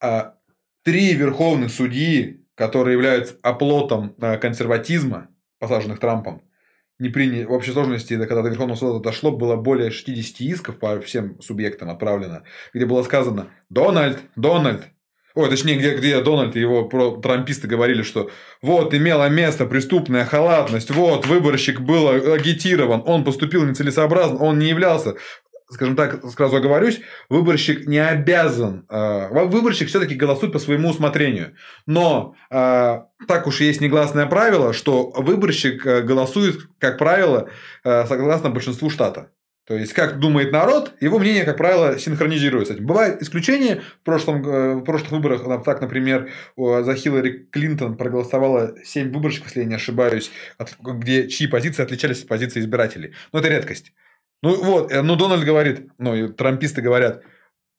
А, 0.00 0.36
три 0.84 1.14
верховных 1.14 1.72
судьи, 1.72 2.46
которые 2.54 2.92
являются 2.92 3.36
оплотом 3.42 4.14
а, 4.20 4.36
консерватизма, 4.36 5.30
посаженных 5.58 5.98
Трампом, 5.98 6.42
не 7.04 7.10
приняли, 7.10 7.44
в 7.44 7.52
общей 7.52 7.70
сложности, 7.70 8.16
когда 8.26 8.42
до 8.42 8.48
Верховного 8.48 8.76
суда 8.76 8.98
дошло, 8.98 9.30
было 9.30 9.56
более 9.56 9.90
60 9.90 10.40
исков 10.40 10.78
по 10.78 10.98
всем 11.00 11.40
субъектам 11.40 11.90
отправлено, 11.90 12.42
где 12.72 12.86
было 12.86 13.02
сказано 13.02 13.50
«Дональд, 13.68 14.18
Дональд». 14.36 14.84
Ой, 15.34 15.50
точнее, 15.50 15.76
где, 15.76 15.96
где 15.96 16.20
Дональд 16.22 16.56
и 16.56 16.60
его 16.60 16.88
трамписты 17.20 17.66
говорили, 17.66 18.02
что 18.02 18.30
вот 18.62 18.94
имела 18.94 19.28
место 19.28 19.66
преступная 19.66 20.24
халатность, 20.24 20.90
вот 20.90 21.26
выборщик 21.26 21.80
был 21.80 22.08
агитирован, 22.08 23.02
он 23.04 23.24
поступил 23.24 23.64
нецелесообразно, 23.64 24.38
он 24.38 24.58
не 24.58 24.68
являлся 24.68 25.16
скажем 25.70 25.96
так, 25.96 26.22
сразу 26.30 26.56
оговорюсь, 26.56 27.00
выборщик 27.28 27.86
не 27.86 27.98
обязан, 27.98 28.86
э, 28.88 29.28
выборщик 29.46 29.88
все-таки 29.88 30.14
голосует 30.14 30.52
по 30.52 30.58
своему 30.58 30.90
усмотрению. 30.90 31.54
Но 31.86 32.34
э, 32.50 33.00
так 33.26 33.46
уж 33.46 33.60
есть 33.60 33.80
негласное 33.80 34.26
правило, 34.26 34.72
что 34.72 35.10
выборщик 35.16 35.86
э, 35.86 36.02
голосует, 36.02 36.58
как 36.78 36.98
правило, 36.98 37.48
согласно 37.82 38.50
большинству 38.50 38.90
штата. 38.90 39.30
То 39.66 39.74
есть, 39.74 39.94
как 39.94 40.18
думает 40.18 40.52
народ, 40.52 40.92
его 41.00 41.18
мнение, 41.18 41.44
как 41.44 41.56
правило, 41.56 41.98
синхронизируется. 41.98 42.74
Бывают 42.74 43.22
исключения. 43.22 43.82
В, 44.00 44.04
прошлом, 44.04 44.42
в 44.42 44.84
прошлых 44.84 45.12
выборах, 45.12 45.64
так, 45.64 45.80
например, 45.80 46.30
за 46.56 46.94
Хиллари 46.94 47.48
Клинтон 47.50 47.96
проголосовало 47.96 48.74
7 48.84 49.10
выборщиков, 49.10 49.46
если 49.48 49.60
я 49.60 49.66
не 49.66 49.76
ошибаюсь, 49.76 50.30
где 50.80 51.28
чьи 51.28 51.46
позиции 51.46 51.82
отличались 51.82 52.22
от 52.22 52.28
позиции 52.28 52.60
избирателей. 52.60 53.14
Но 53.32 53.38
это 53.38 53.48
редкость. 53.48 53.94
Ну 54.44 54.62
вот, 54.62 54.92
э, 54.92 55.00
ну 55.00 55.16
Дональд 55.16 55.42
говорит, 55.42 55.88
ну 55.96 56.14
и 56.14 56.30
трамписты 56.30 56.82
говорят, 56.82 57.22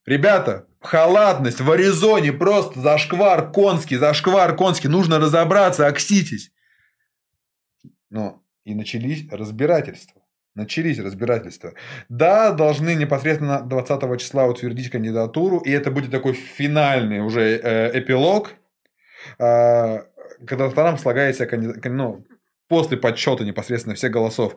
ребята, 0.08 0.65
халатность 0.82 1.62
в 1.62 1.71
Аризоне 1.71 2.34
просто 2.34 2.80
зашквар 2.80 3.51
конский, 3.51 3.97
зашквар 3.97 4.56
конский, 4.56 4.88
нужно 4.88 5.19
разобраться, 5.19 5.86
окситесь. 5.86 6.51
Ну, 8.10 8.43
и 8.63 8.73
начались 8.73 9.32
разбирательства. 9.32 10.23
Начались 10.56 10.97
разбирательства. 10.97 11.75
Да, 12.10 12.51
должны 12.51 12.95
непосредственно 12.95 13.62
20 13.62 14.19
числа 14.19 14.47
утвердить 14.47 14.89
кандидатуру, 14.89 15.60
и 15.60 15.69
это 15.69 15.91
будет 15.91 16.10
такой 16.10 16.34
финальный 16.34 17.19
уже 17.19 17.60
э, 17.62 17.99
эпилог, 17.99 18.56
э, 19.38 19.99
когда 20.47 20.69
втором 20.69 20.97
слагается 20.97 21.47
ну, 21.84 22.25
после 22.67 22.97
подсчета 22.97 23.43
непосредственно 23.43 23.93
всех 23.93 24.12
голосов. 24.12 24.56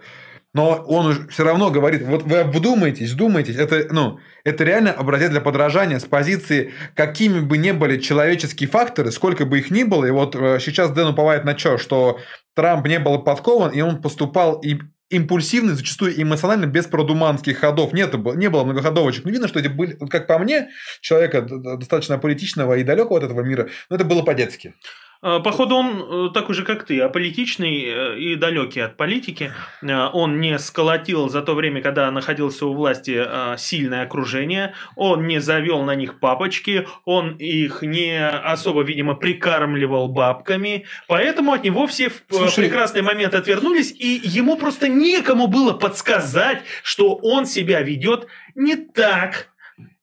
Но 0.59 0.71
он 0.89 1.29
все 1.29 1.45
равно 1.45 1.71
говорит, 1.71 2.03
вот 2.03 2.25
вы 2.25 2.43
вдумайтесь, 2.43 3.13
вдумайтесь, 3.13 3.55
это, 3.55 3.87
ну, 3.93 4.19
это 4.43 4.65
реально 4.65 4.91
образец 4.91 5.31
для 5.31 5.41
подражания 5.41 6.01
с 6.01 6.05
позиции, 6.05 6.73
какими 6.97 7.39
бы 7.39 7.59
ни 7.59 7.71
были 7.71 8.01
человеческие 8.01 8.69
факторы, 8.69 9.13
сколько 9.13 9.47
бы 9.47 9.61
их 9.61 9.71
ни 9.71 9.85
было, 9.85 10.05
и 10.05 10.11
вот 10.11 10.35
э, 10.35 10.59
сейчас 10.59 10.91
Дэн 10.91 11.11
уповает 11.11 11.45
на 11.45 11.57
что, 11.57 11.79
что 11.79 12.19
Трамп 12.57 12.89
не 12.89 12.99
был 12.99 13.21
подкован, 13.21 13.71
и 13.71 13.81
он 13.83 14.03
поступал 14.03 14.61
и 14.61 14.81
импульсивный, 15.11 15.75
зачастую 15.75 16.21
эмоционально, 16.21 16.67
без 16.67 16.87
продуманских 16.87 17.59
ходов. 17.59 17.93
Нет, 17.93 18.13
не 18.35 18.51
было 18.51 18.65
многоходовочек. 18.65 19.27
Но 19.27 19.31
видно, 19.31 19.47
что 19.47 19.61
эти 19.61 19.69
были, 19.69 19.97
как 20.11 20.27
по 20.27 20.39
мне, 20.39 20.71
человека 21.01 21.43
достаточно 21.43 22.19
политичного 22.19 22.79
и 22.79 22.83
далекого 22.83 23.19
от 23.19 23.25
этого 23.25 23.43
мира, 23.43 23.69
но 23.91 23.95
это 23.95 24.05
было 24.05 24.23
по-детски. 24.23 24.75
А, 25.21 25.41
походу, 25.41 25.75
он 25.75 26.29
э, 26.29 26.31
такой 26.33 26.55
же, 26.55 26.65
как 26.65 26.85
ты, 26.85 27.01
аполитичный 27.01 27.85
э, 27.85 28.19
и 28.19 28.35
далекий 28.37 28.81
от 28.81 28.97
политики. 28.97 29.53
Э, 29.83 30.09
он 30.13 30.41
не 30.41 30.59
сколотил 30.59 31.29
за 31.29 31.43
то 31.43 31.55
время, 31.55 31.83
когда 31.83 32.11
находился 32.11 32.67
у 32.67 32.73
власти 32.73 33.27
сильное 33.57 34.05
окружение. 34.05 34.75
Он 34.95 35.27
не 35.27 35.41
завел 35.41 35.83
на 35.83 35.97
них 35.97 36.21
папочки. 36.21 36.87
Он 37.05 37.37
их 37.37 37.83
не 37.83 38.29
особо, 38.29 38.83
видимо, 38.83 39.15
прикармливал 39.15 40.09
бабками. 40.09 40.85
Поэтому 41.09 41.53
от 41.53 41.65
него 41.65 41.87
все 41.89 42.11
в 42.11 42.23
Слушай, 42.31 42.65
прекрасный 42.65 43.03
момент 43.03 43.35
отвернулись. 43.35 43.93
И 43.93 44.21
ему 44.23 44.57
просто 44.57 44.89
некому 44.89 45.49
было 45.49 45.73
подсказать, 45.73 46.63
что 46.85 47.17
он 47.17 47.47
себя 47.47 47.83
ведет 47.83 48.29
не 48.55 48.77
так, 48.77 49.49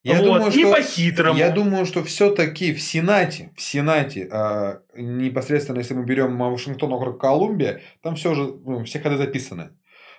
я 0.06 0.22
вот, 0.22 0.26
думаю, 0.26 0.52
что, 0.52 0.72
по-хитрому. 0.72 1.40
Я 1.40 1.50
думаю, 1.50 1.86
что 1.88 2.04
все-таки 2.04 2.74
в 2.74 2.82
Сенате, 2.82 3.52
в 3.56 3.62
Сенате, 3.62 4.30
э, 4.32 4.78
непосредственно, 4.96 5.80
если 5.80 5.96
мы 5.96 6.06
берем 6.06 6.38
Вашингтон, 6.38 6.94
округ 6.94 7.20
Колумбия, 7.20 7.82
там 8.04 8.16
все 8.16 8.36
же, 8.36 8.54
ну, 8.66 8.84
все 8.84 9.00
ходы 9.00 9.18
записаны. 9.18 9.72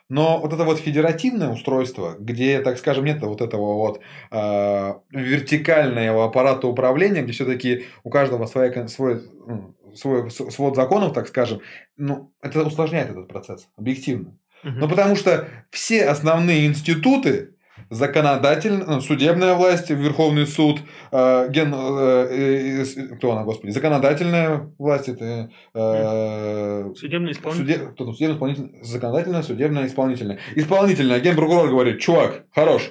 Но 0.09 0.40
вот 0.40 0.53
это 0.53 0.64
вот 0.64 0.79
федеративное 0.79 1.51
устройство, 1.51 2.16
где, 2.18 2.61
так 2.62 2.79
скажем, 2.79 3.05
нет 3.05 3.22
вот 3.22 3.40
этого 3.40 3.75
вот 3.75 4.01
э, 4.33 4.94
вертикального 5.11 6.25
аппарата 6.25 6.66
управления, 6.66 7.22
где 7.22 7.33
все-таки 7.33 7.87
у 8.03 8.11
каждого 8.11 8.46
своя, 8.46 8.88
свой, 8.88 9.22
ну, 9.46 9.77
свой 9.94 10.31
свод 10.31 10.75
законов, 10.75 11.12
так 11.12 11.29
скажем, 11.29 11.61
ну, 11.96 12.33
это 12.42 12.64
усложняет 12.64 13.11
этот 13.11 13.29
процесс, 13.29 13.68
объективно. 13.77 14.37
Угу. 14.64 14.72
Ну, 14.79 14.88
потому 14.88 15.16
что 15.16 15.49
все 15.70 16.07
основные 16.07 16.66
институты, 16.66 17.55
законодательная, 17.90 18.86
ну, 18.86 19.00
судебная 19.00 19.54
власть, 19.54 19.90
Верховный 19.90 20.46
суд, 20.46 20.80
э, 21.12 21.48
ген, 21.50 21.74
э, 21.74 22.84
э, 22.84 23.16
кто 23.16 23.32
она, 23.32 23.44
господи, 23.44 23.70
законодательная 23.70 24.70
власть, 24.78 25.08
это 25.08 25.50
э, 25.74 26.92
судебная 26.96 27.32
исполнительная, 27.32 27.78
суде, 27.78 27.92
кто 27.92 28.12
судебная 28.12 28.34
исполнительная, 28.34 28.84
законодательная, 28.84 29.42
судебная, 29.42 29.86
исполнительная. 29.86 30.38
Исполнительная, 30.54 31.20
генпрокурор 31.20 31.68
говорит, 31.68 32.00
чувак, 32.00 32.44
хорош, 32.54 32.90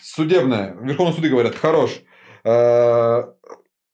судебная, 0.00 0.76
Верховный 0.80 1.14
суды 1.14 1.28
говорят, 1.28 1.54
хорош, 1.54 2.00
э, 2.44 3.22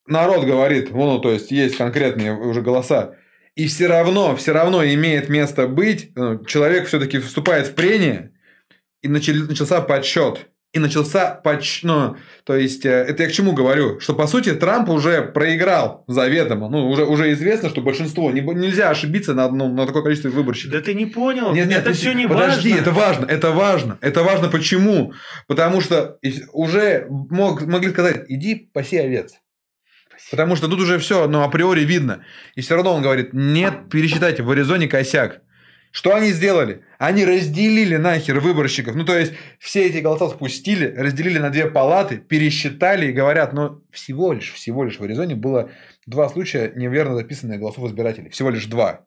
народ 0.06 0.44
говорит, 0.44 0.92
ну, 0.92 1.18
то 1.18 1.30
есть 1.30 1.50
есть 1.50 1.76
конкретные 1.76 2.34
уже 2.34 2.60
голоса, 2.62 3.16
и 3.54 3.66
все 3.66 3.86
равно, 3.86 4.34
все 4.36 4.52
равно 4.52 4.84
имеет 4.84 5.28
место 5.28 5.66
быть, 5.66 6.12
ну, 6.14 6.44
человек 6.44 6.86
все-таки 6.86 7.18
вступает 7.18 7.66
в 7.68 7.74
прение, 7.74 8.32
и 9.02 9.08
начался 9.08 9.80
подсчет. 9.80 10.48
И 10.72 10.78
начался 10.78 11.34
подсч... 11.34 11.82
ну, 11.82 12.16
то 12.44 12.56
есть, 12.56 12.86
э, 12.86 12.88
это 12.88 13.24
я 13.24 13.28
к 13.28 13.32
чему 13.32 13.52
говорю? 13.52 14.00
Что, 14.00 14.14
по 14.14 14.26
сути, 14.26 14.54
Трамп 14.54 14.88
уже 14.88 15.20
проиграл 15.20 16.02
заведомо. 16.08 16.70
Ну, 16.70 16.88
уже, 16.88 17.04
уже 17.04 17.30
известно, 17.32 17.68
что 17.68 17.82
большинство. 17.82 18.30
Не, 18.30 18.40
нельзя 18.40 18.88
ошибиться 18.88 19.34
на, 19.34 19.50
ну, 19.50 19.68
на 19.68 19.86
такое 19.86 20.02
количество 20.02 20.30
выборщиков. 20.30 20.72
Да 20.72 20.80
ты 20.80 20.94
не 20.94 21.04
понял. 21.04 21.52
Нет, 21.52 21.68
нет, 21.68 21.80
это 21.80 21.92
все 21.92 22.14
не 22.14 22.26
подожди, 22.26 22.70
важно. 22.70 22.80
это 22.80 22.90
важно. 22.90 23.26
Это 23.26 23.50
важно. 23.50 23.98
Это 24.00 24.22
важно 24.22 24.48
почему? 24.48 25.12
Потому 25.46 25.82
что 25.82 26.18
уже 26.54 27.06
мог, 27.10 27.60
могли 27.66 27.90
сказать, 27.90 28.24
иди 28.28 28.54
паси 28.72 28.96
овец. 28.96 29.34
Потому 30.30 30.56
что 30.56 30.68
тут 30.68 30.80
уже 30.80 30.98
все, 30.98 31.28
ну, 31.28 31.42
априори 31.42 31.84
видно. 31.84 32.24
И 32.54 32.62
все 32.62 32.76
равно 32.76 32.94
он 32.94 33.02
говорит, 33.02 33.34
нет, 33.34 33.90
пересчитайте, 33.90 34.42
в 34.42 34.50
Аризоне 34.50 34.88
косяк. 34.88 35.42
Что 35.92 36.14
они 36.14 36.30
сделали? 36.30 36.84
Они 36.98 37.24
разделили 37.26 37.96
нахер 37.96 38.40
выборщиков. 38.40 38.96
Ну, 38.96 39.04
то 39.04 39.16
есть, 39.16 39.34
все 39.58 39.86
эти 39.86 39.98
голоса 39.98 40.30
спустили, 40.30 40.86
разделили 40.86 41.38
на 41.38 41.50
две 41.50 41.70
палаты, 41.70 42.16
пересчитали 42.16 43.06
и 43.06 43.12
говорят, 43.12 43.52
ну, 43.52 43.84
всего 43.90 44.32
лишь, 44.32 44.52
всего 44.54 44.84
лишь 44.84 44.98
в 44.98 45.04
Аризоне 45.04 45.34
было 45.34 45.70
два 46.06 46.30
случая 46.30 46.72
неверно 46.74 47.14
записанных 47.14 47.60
голосов 47.60 47.86
избирателей. 47.86 48.30
Всего 48.30 48.48
лишь 48.48 48.64
два. 48.66 49.06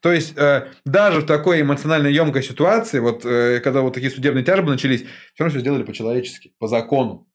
То 0.00 0.12
есть, 0.12 0.36
э, 0.36 0.72
даже 0.84 1.20
в 1.20 1.26
такой 1.26 1.62
эмоционально 1.62 2.08
емкой 2.08 2.42
ситуации, 2.42 2.98
вот 2.98 3.24
э, 3.24 3.60
когда 3.60 3.82
вот 3.82 3.94
такие 3.94 4.10
судебные 4.10 4.44
тяжбы 4.44 4.72
начались, 4.72 5.02
все 5.02 5.44
равно 5.44 5.50
все 5.50 5.60
сделали 5.60 5.84
по-человечески, 5.84 6.52
по 6.58 6.66
закону. 6.66 7.28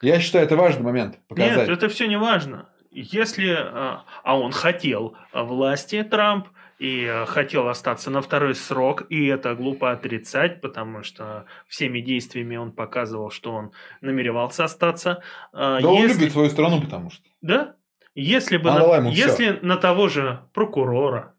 Я 0.00 0.18
считаю, 0.18 0.44
это 0.44 0.56
важный 0.56 0.82
момент 0.82 1.20
показать. 1.28 1.68
Нет, 1.68 1.68
это 1.68 1.88
все 1.88 2.08
не 2.08 2.18
важно. 2.18 2.68
Если, 2.90 3.52
э, 3.52 3.98
а 4.24 4.38
он 4.38 4.50
хотел 4.50 5.16
власти, 5.32 6.02
Трамп, 6.02 6.48
и 6.82 7.04
э, 7.04 7.26
хотел 7.26 7.68
остаться 7.68 8.10
на 8.10 8.20
второй 8.22 8.56
срок, 8.56 9.04
и 9.08 9.26
это 9.26 9.54
глупо 9.54 9.92
отрицать, 9.92 10.60
потому 10.60 11.04
что 11.04 11.44
всеми 11.68 12.00
действиями 12.00 12.56
он 12.56 12.72
показывал, 12.72 13.30
что 13.30 13.52
он 13.52 13.70
намеревался 14.00 14.64
остаться. 14.64 15.22
Э, 15.52 15.78
да 15.80 15.88
если... 15.88 15.88
он 15.88 16.08
любит 16.08 16.32
свою 16.32 16.50
страну, 16.50 16.80
потому 16.80 17.10
что. 17.10 17.22
Да? 17.40 17.76
Если 18.16 18.56
бы 18.56 18.72
на... 18.72 19.08
если 19.10 19.60
на 19.62 19.76
того 19.76 20.08
же 20.08 20.40
прокурора, 20.52 21.36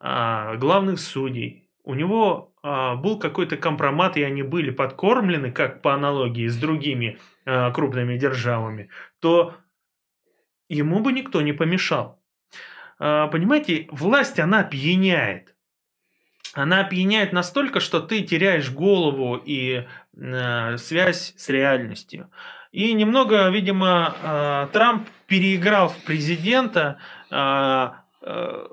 а, 0.00 0.54
главных 0.56 1.00
судей, 1.00 1.70
у 1.82 1.94
него 1.94 2.52
а, 2.62 2.94
был 2.94 3.18
какой-то 3.18 3.56
компромат, 3.56 4.18
и 4.18 4.22
они 4.22 4.42
были 4.42 4.70
подкормлены, 4.70 5.50
как 5.50 5.80
по 5.80 5.94
аналогии 5.94 6.46
с 6.46 6.56
другими 6.58 7.18
а, 7.46 7.70
крупными 7.70 8.18
державами, 8.18 8.90
то 9.20 9.54
ему 10.68 11.00
бы 11.00 11.12
никто 11.12 11.40
не 11.40 11.54
помешал. 11.54 12.17
А, 12.98 13.28
понимаете, 13.28 13.88
власть, 13.90 14.38
она 14.38 14.62
пьяняет. 14.64 15.54
Она 16.54 16.80
опьяняет 16.80 17.32
настолько, 17.32 17.80
что 17.80 18.00
ты 18.00 18.22
теряешь 18.22 18.70
голову 18.70 19.36
и 19.36 19.86
э, 20.16 20.76
связь 20.78 21.34
с 21.36 21.48
реальностью. 21.50 22.30
И 22.72 22.92
немного, 22.92 23.48
видимо, 23.48 24.14
э, 24.22 24.68
Трамп 24.72 25.08
переиграл 25.26 25.88
в 25.88 26.02
президента, 26.04 26.98
э, 27.30 27.90
э, 28.22 28.66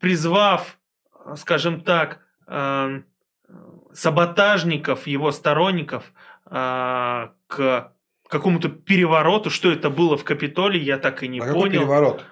призвав, 0.00 0.78
скажем 1.36 1.80
так, 1.80 2.20
саботажников, 3.92 5.08
его 5.08 5.32
сторонников 5.32 6.12
к 6.44 7.92
какому-то 8.28 8.68
перевороту. 8.68 9.50
Что 9.50 9.72
это 9.72 9.90
было 9.90 10.16
в 10.16 10.22
Капитолии, 10.22 10.80
я 10.80 10.98
так 10.98 11.24
и 11.24 11.28
не 11.28 11.40
а 11.40 11.44
понял. 11.44 11.54
Какой 11.54 11.70
переворот? 11.70 12.24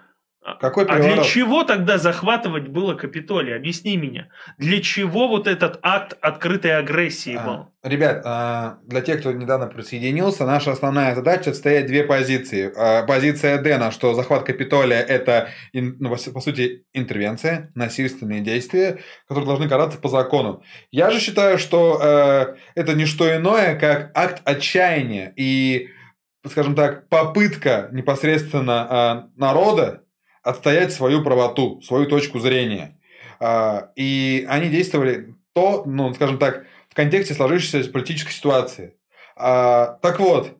Какой 0.60 0.84
переворот? 0.84 1.10
А 1.10 1.14
для 1.14 1.24
чего 1.24 1.64
тогда 1.64 1.96
захватывать 1.96 2.68
было 2.68 2.94
Капитолий? 2.94 3.56
Объясни 3.56 3.96
мне. 3.96 4.28
Для 4.58 4.82
чего 4.82 5.26
вот 5.26 5.46
этот 5.46 5.78
акт 5.82 6.18
открытой 6.20 6.76
агрессии 6.76 7.34
а, 7.34 7.46
был? 7.46 7.66
Ребят, 7.82 8.20
а, 8.26 8.78
для 8.84 9.00
тех, 9.00 9.20
кто 9.20 9.32
недавно 9.32 9.68
присоединился, 9.68 10.44
наша 10.44 10.72
основная 10.72 11.14
задача 11.14 11.50
отстоять 11.50 11.86
две 11.86 12.04
позиции. 12.04 12.70
А, 12.76 13.04
позиция 13.04 13.56
Дэна, 13.56 13.90
что 13.90 14.12
захват 14.12 14.44
Капитолия– 14.44 15.00
это, 15.00 15.48
ну, 15.72 16.10
по 16.10 16.40
сути, 16.40 16.84
интервенция, 16.92 17.72
насильственные 17.74 18.42
действия, 18.42 18.98
которые 19.26 19.46
должны 19.46 19.66
караться 19.66 19.96
по 19.98 20.08
закону. 20.08 20.62
Я 20.90 21.10
же 21.10 21.20
считаю, 21.20 21.56
что 21.56 21.98
э, 22.02 22.54
это 22.74 22.92
не 22.92 23.06
что 23.06 23.34
иное, 23.34 23.76
как 23.76 24.10
акт 24.14 24.42
отчаяния 24.44 25.32
и, 25.36 25.88
скажем 26.46 26.74
так, 26.74 27.08
попытка 27.08 27.88
непосредственно 27.92 29.30
народа 29.36 30.03
отстоять 30.44 30.92
свою 30.92 31.24
правоту, 31.24 31.80
свою 31.82 32.06
точку 32.06 32.38
зрения. 32.38 32.98
А, 33.40 33.90
и 33.96 34.46
они 34.48 34.68
действовали 34.68 35.34
то, 35.54 35.84
ну, 35.86 36.14
скажем 36.14 36.38
так, 36.38 36.66
в 36.88 36.94
контексте 36.94 37.34
сложившейся 37.34 37.90
политической 37.90 38.32
ситуации. 38.32 38.94
А, 39.36 39.98
так 40.02 40.20
вот, 40.20 40.56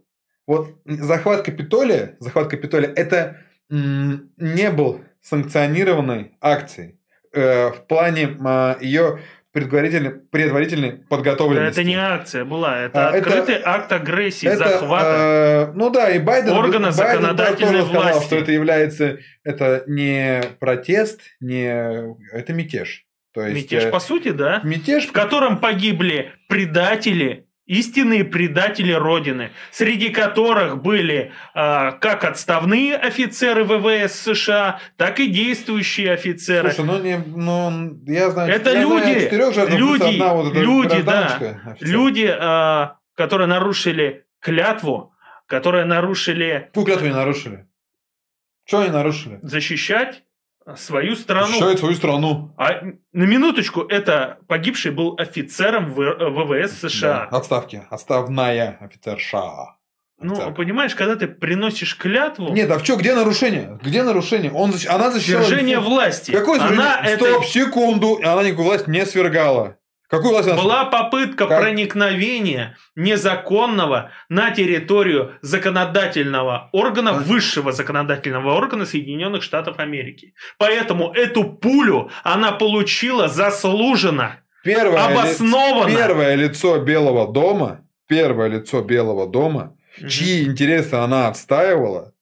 вот 0.47 0.75
захват 0.85 1.43
Капитолия, 1.43 2.17
захват 2.19 2.49
Капитолия, 2.49 2.91
это 2.91 3.41
не 3.71 4.71
был 4.71 5.01
санкционированной 5.23 6.37
акцией 6.41 6.99
э, 7.33 7.71
в 7.71 7.87
плане 7.87 8.37
э, 8.39 8.77
ее 8.83 9.21
предварительной, 9.55 10.11
предварительной 10.11 10.93
подготовленности. 11.09 11.81
Это 11.81 11.89
не 11.89 11.95
акция 11.95 12.45
была, 12.45 12.77
это 12.83 13.09
А, 13.09 13.13
это- 13.17 13.29
открытый 13.29 13.63
акт 13.65 13.93
агрессии, 13.93 14.49
Это, 14.49 14.69
захвата. 14.69 15.69
э, 15.71 15.73
ну 15.75 15.91
да, 15.91 16.11
и 16.11 16.19
Байден, 16.19 16.51
Органа 16.53 16.89
Байден 16.91 16.93
законодательной 16.93 17.73
тоже 17.73 17.85
сказал, 17.87 18.03
власти. 18.03 18.27
что 18.27 18.37
это 18.37 18.51
является, 18.53 19.19
это 19.45 19.85
не 19.87 20.43
протест, 20.59 21.21
не, 21.41 21.67
это 22.33 22.53
мятеж. 22.53 23.05
То 23.33 23.47
есть, 23.47 23.65
Мятеж, 23.65 23.85
э, 23.85 23.91
по 23.91 24.01
сути, 24.01 24.31
да? 24.31 24.61
мятеж, 24.65 25.07
В 25.07 25.13
котором 25.13 25.59
погибли 25.59 26.33
предатели, 26.49 27.44
истинные 27.67 28.25
предатели 28.25 28.93
Родины, 28.93 29.51
среди 29.71 30.11
которых 30.11 30.83
были 30.83 31.33
а, 31.55 31.93
как 31.93 32.25
отставные 32.25 32.97
офицеры 32.97 33.65
ВВС 33.65 34.21
США, 34.21 34.81
так 34.97 35.21
и 35.21 35.29
действующие 35.29 36.13
офицеры. 36.13 36.73
Слушай, 36.73 36.87
ну, 36.87 37.03
не, 37.03 37.19
ну, 37.19 37.99
я 38.07 38.31
знаю, 38.31 38.53
Это 38.53 38.73
я 38.73 38.87
знаю 38.87 39.05
люди, 39.07 39.21
четырех 39.25 39.55
жертв, 39.55 39.75
люди, 39.75 40.15
одна 40.15 40.35
вот 40.35 40.55
люди, 40.55 40.89
гражданочка, 40.89 41.61
офицер. 41.67 41.89
Люди, 41.89 42.37
а, 42.39 42.97
которые 43.15 43.47
нарушили 43.47 44.25
клятву, 44.41 45.15
которые 45.47 45.85
нарушили 45.85 46.67
Какую 46.69 46.87
клятву 46.87 47.07
они 47.07 47.15
нарушили? 47.15 47.67
Что 48.67 48.81
они 48.81 48.91
нарушили? 48.91 49.39
защищать 49.43 50.23
свою 50.77 51.15
страну. 51.17 51.47
Защищают 51.47 51.79
свою 51.79 51.95
страну. 51.95 52.55
А 52.57 52.81
на 53.13 53.25
минуточку, 53.25 53.83
это 53.83 54.39
погибший 54.49 54.93
был 54.93 55.15
офицером 55.19 55.93
В- 55.93 55.99
ВВС 56.31 56.81
США. 56.81 57.29
Да, 57.31 57.37
отставки. 57.39 57.83
Отставная 57.91 58.79
офицерша. 58.81 59.77
Ну, 60.21 60.33
Офицер. 60.33 60.55
понимаешь, 60.55 60.95
когда 60.95 61.17
ты 61.17 61.27
приносишь 61.27 61.97
клятву, 61.99 62.49
Нет, 62.53 62.71
а 62.71 62.79
в 62.79 62.83
чё, 62.85 62.97
где 62.97 63.15
нарушение? 63.15 63.79
Где 63.83 64.03
нарушение? 64.05 64.53
Он, 64.53 64.71
защ- 64.71 64.87
она 64.87 65.11
защищала... 65.11 65.43
свержение 65.43 65.81
власти, 65.81 66.31
Какой 66.31 66.59
она 66.61 66.69
свержение? 66.69 67.15
это 67.15 67.25
Стоп, 67.27 67.45
секунду. 67.47 68.21
Она 68.25 68.43
никакую 68.45 68.69
власть 68.69 68.87
не 68.87 69.05
свергала. 69.07 69.77
Какую 70.09 70.33
власть 70.33 70.49
она 70.49 70.61
была 70.63 70.85
попытка 70.85 71.47
Как? 71.47 71.61
проникновения 71.61 72.77
незаконного 72.95 74.11
на 74.29 74.51
территорию 74.51 75.33
законодательного 75.43 76.69
органа, 76.73 77.11
А. 77.11 77.15
высшего 77.15 77.73
законодательного 77.73 78.55
органа 78.55 78.85
Соединенных 78.87 79.43
Штатов 79.43 79.79
Америки. 79.79 80.35
Поэтому 80.59 81.13
эту 81.13 81.45
пулю 81.45 82.11
она 82.23 82.53
получила 82.53 83.29
заслуженно. 83.29 84.41
Первое, 84.63 85.09
ли- 85.09 85.15
Обоснованно. 85.19 85.97
первое 85.97 86.35
лицо 86.37 86.79
Белого 86.79 87.33
дома, 87.33 87.81
первое 88.07 88.49
лицо 88.49 88.83
Белого 88.83 89.27
дома, 89.27 89.77
Мгм. 89.99 90.09
чьи 90.09 90.45
интересы 90.45 90.95
она 90.95 91.29
отстаивала, 91.29 92.13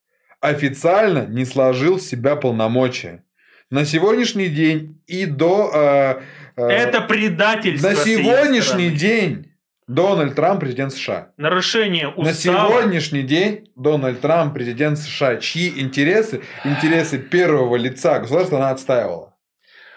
официально 0.41 1.27
не 1.27 1.45
сложил 1.45 1.97
в 1.99 2.03
себя 2.03 2.37
полномочия. 2.37 3.25
На 3.73 3.87
сегодняшний 3.87 4.49
день 4.49 5.03
и 5.07 5.25
до... 5.25 5.71
э, 5.75 6.21
э, 6.57 6.67
Это 6.69 7.01
предательство. 7.01 7.89
на 7.89 7.95
сегодняшний 7.97 8.91
день 8.91 9.47
Дональд 9.89 10.35
Трамп 10.35 10.61
президент 10.61 10.93
США. 10.93 11.29
Нарушение 11.39 12.09
устава. 12.09 12.25
На 12.27 12.35
сегодняшний 12.35 13.23
день 13.23 13.71
Дональд 13.75 14.21
Трамп 14.21 14.53
президент 14.53 14.99
США, 14.99 15.37
чьи 15.37 15.81
интересы, 15.81 16.43
интересы 16.67 17.17
первого 17.17 17.77
лица 17.77 18.19
государства 18.19 18.59
она 18.59 18.71
отстаивала. 18.73 19.39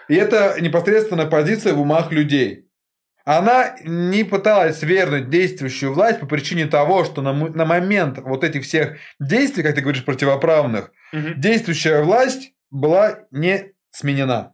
И 0.08 0.14
это 0.14 0.56
непосредственно 0.58 1.26
позиция 1.26 1.74
в 1.74 1.80
умах 1.82 2.10
людей. 2.12 2.70
Она 3.26 3.76
не 3.84 4.24
пыталась 4.24 4.78
свергнуть 4.78 5.28
действующую 5.28 5.92
власть 5.92 6.18
по 6.20 6.26
причине 6.26 6.64
того, 6.64 7.04
что 7.04 7.20
на, 7.20 7.34
на 7.34 7.66
момент 7.66 8.20
вот 8.22 8.42
этих 8.42 8.62
всех 8.64 8.96
действий, 9.20 9.62
как 9.62 9.74
ты 9.74 9.82
говоришь, 9.82 10.04
противоправных, 10.04 10.92
Мгм. 11.12 11.38
действующая 11.38 12.02
власть 12.02 12.52
была 12.76 13.20
не 13.30 13.72
сменена. 13.90 14.52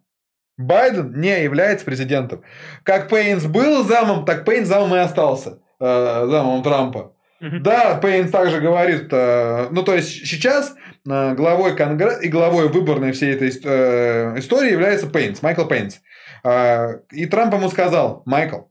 Байден 0.57 1.19
не 1.21 1.43
является 1.43 1.85
президентом. 1.85 2.43
Как 2.85 3.09
Пейнс 3.09 3.45
был 3.45 3.85
замом, 3.85 4.25
так 4.25 4.45
Пейнс 4.45 4.69
замом 4.69 4.95
и 4.95 4.99
остался. 4.99 5.59
э, 5.81 6.27
замом 6.29 6.63
Трампа. 6.63 7.17
Да, 7.41 7.97
Пейнс 7.97 8.31
также 8.31 8.61
говорит, 8.61 9.09
э, 9.11 9.67
ну 9.73 9.83
то 9.83 9.95
есть 9.97 10.11
сейчас 10.27 10.77
э, 11.05 11.35
главой 11.35 11.75
Конгресса 11.75 12.21
и 12.21 12.29
главой 12.29 12.69
выборной 12.69 13.11
всей 13.11 13.35
этой 13.35 13.49
э, 13.49 14.39
истории 14.39 14.71
является 14.71 15.09
Пейнс, 15.09 15.43
Майкл 15.43 15.65
Пейнс. 15.65 16.01
Э, 16.45 17.01
и 17.11 17.27
Трамп 17.27 17.55
ему 17.55 17.69
сказал, 17.69 18.23
Майкл, 18.27 18.67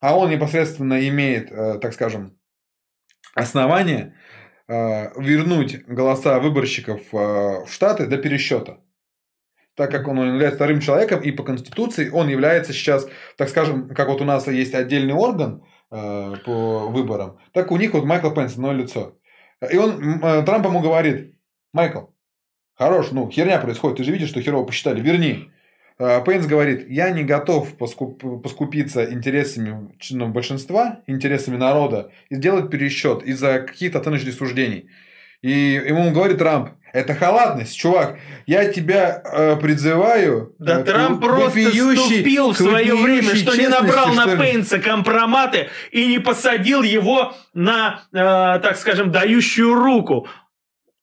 а 0.00 0.18
он 0.18 0.30
непосредственно 0.30 1.08
имеет, 1.08 1.52
э, 1.52 1.78
так 1.80 1.92
скажем, 1.92 2.36
основание 3.36 4.16
вернуть 4.68 5.84
голоса 5.86 6.38
выборщиков 6.38 7.00
э, 7.12 7.16
в 7.16 7.68
Штаты 7.68 8.06
до 8.06 8.16
пересчета. 8.16 8.78
Так 9.74 9.90
как 9.90 10.06
он 10.06 10.18
является 10.18 10.56
вторым 10.56 10.80
человеком, 10.80 11.20
и 11.20 11.30
по 11.30 11.44
Конституции 11.44 12.10
он 12.10 12.28
является 12.28 12.72
сейчас, 12.72 13.08
так 13.38 13.48
скажем, 13.48 13.88
как 13.94 14.08
вот 14.08 14.20
у 14.20 14.24
нас 14.24 14.46
есть 14.46 14.74
отдельный 14.74 15.14
орган 15.14 15.64
э, 15.90 16.34
по 16.44 16.88
выборам, 16.88 17.38
так 17.52 17.70
у 17.70 17.76
них 17.76 17.94
вот 17.94 18.04
Майкл 18.04 18.30
Пенс, 18.30 18.52
одно 18.52 18.72
лицо. 18.72 19.18
И 19.70 19.76
он, 19.76 20.20
э, 20.22 20.42
Трамп 20.42 20.66
ему 20.66 20.80
говорит, 20.80 21.34
Майкл, 21.72 22.06
хорош, 22.74 23.12
ну, 23.12 23.30
херня 23.30 23.58
происходит, 23.60 23.98
ты 23.98 24.04
же 24.04 24.12
видишь, 24.12 24.28
что 24.28 24.42
херово 24.42 24.66
посчитали, 24.66 25.00
верни. 25.00 25.51
Э, 26.02 26.20
Пейнс 26.24 26.46
говорит, 26.46 26.90
я 26.90 27.10
не 27.10 27.22
готов 27.22 27.76
поскуп- 27.78 28.40
поскупиться 28.40 29.04
интересами 29.04 29.90
ну, 30.10 30.28
большинства, 30.28 30.98
интересами 31.06 31.56
народа 31.56 32.10
и 32.28 32.34
сделать 32.34 32.70
пересчет 32.70 33.22
из-за 33.22 33.60
каких-то 33.60 34.00
оценочных 34.00 34.34
суждений. 34.34 34.88
И 35.42 35.80
ему 35.86 36.10
говорит 36.10 36.38
Трамп, 36.38 36.70
это 36.92 37.14
халатность, 37.14 37.76
чувак. 37.76 38.18
Я 38.46 38.66
тебя 38.66 39.22
э, 39.24 39.56
призываю. 39.56 40.54
Да 40.58 40.80
э, 40.80 40.84
Трамп 40.84 41.20
просто 41.20 41.60
вопиющей- 41.60 41.96
ступил 41.96 42.52
в 42.52 42.56
свое 42.56 42.94
время, 42.96 43.34
что 43.36 43.56
не 43.56 43.68
набрал 43.68 44.12
на. 44.12 44.36
Пейнса 44.36 44.78
компроматы 44.78 45.68
и 45.92 46.06
не 46.06 46.18
посадил 46.18 46.82
его 46.82 47.34
на, 47.54 48.02
э, 48.12 48.16
так 48.60 48.76
скажем, 48.76 49.10
дающую 49.12 49.74
руку. 49.74 50.26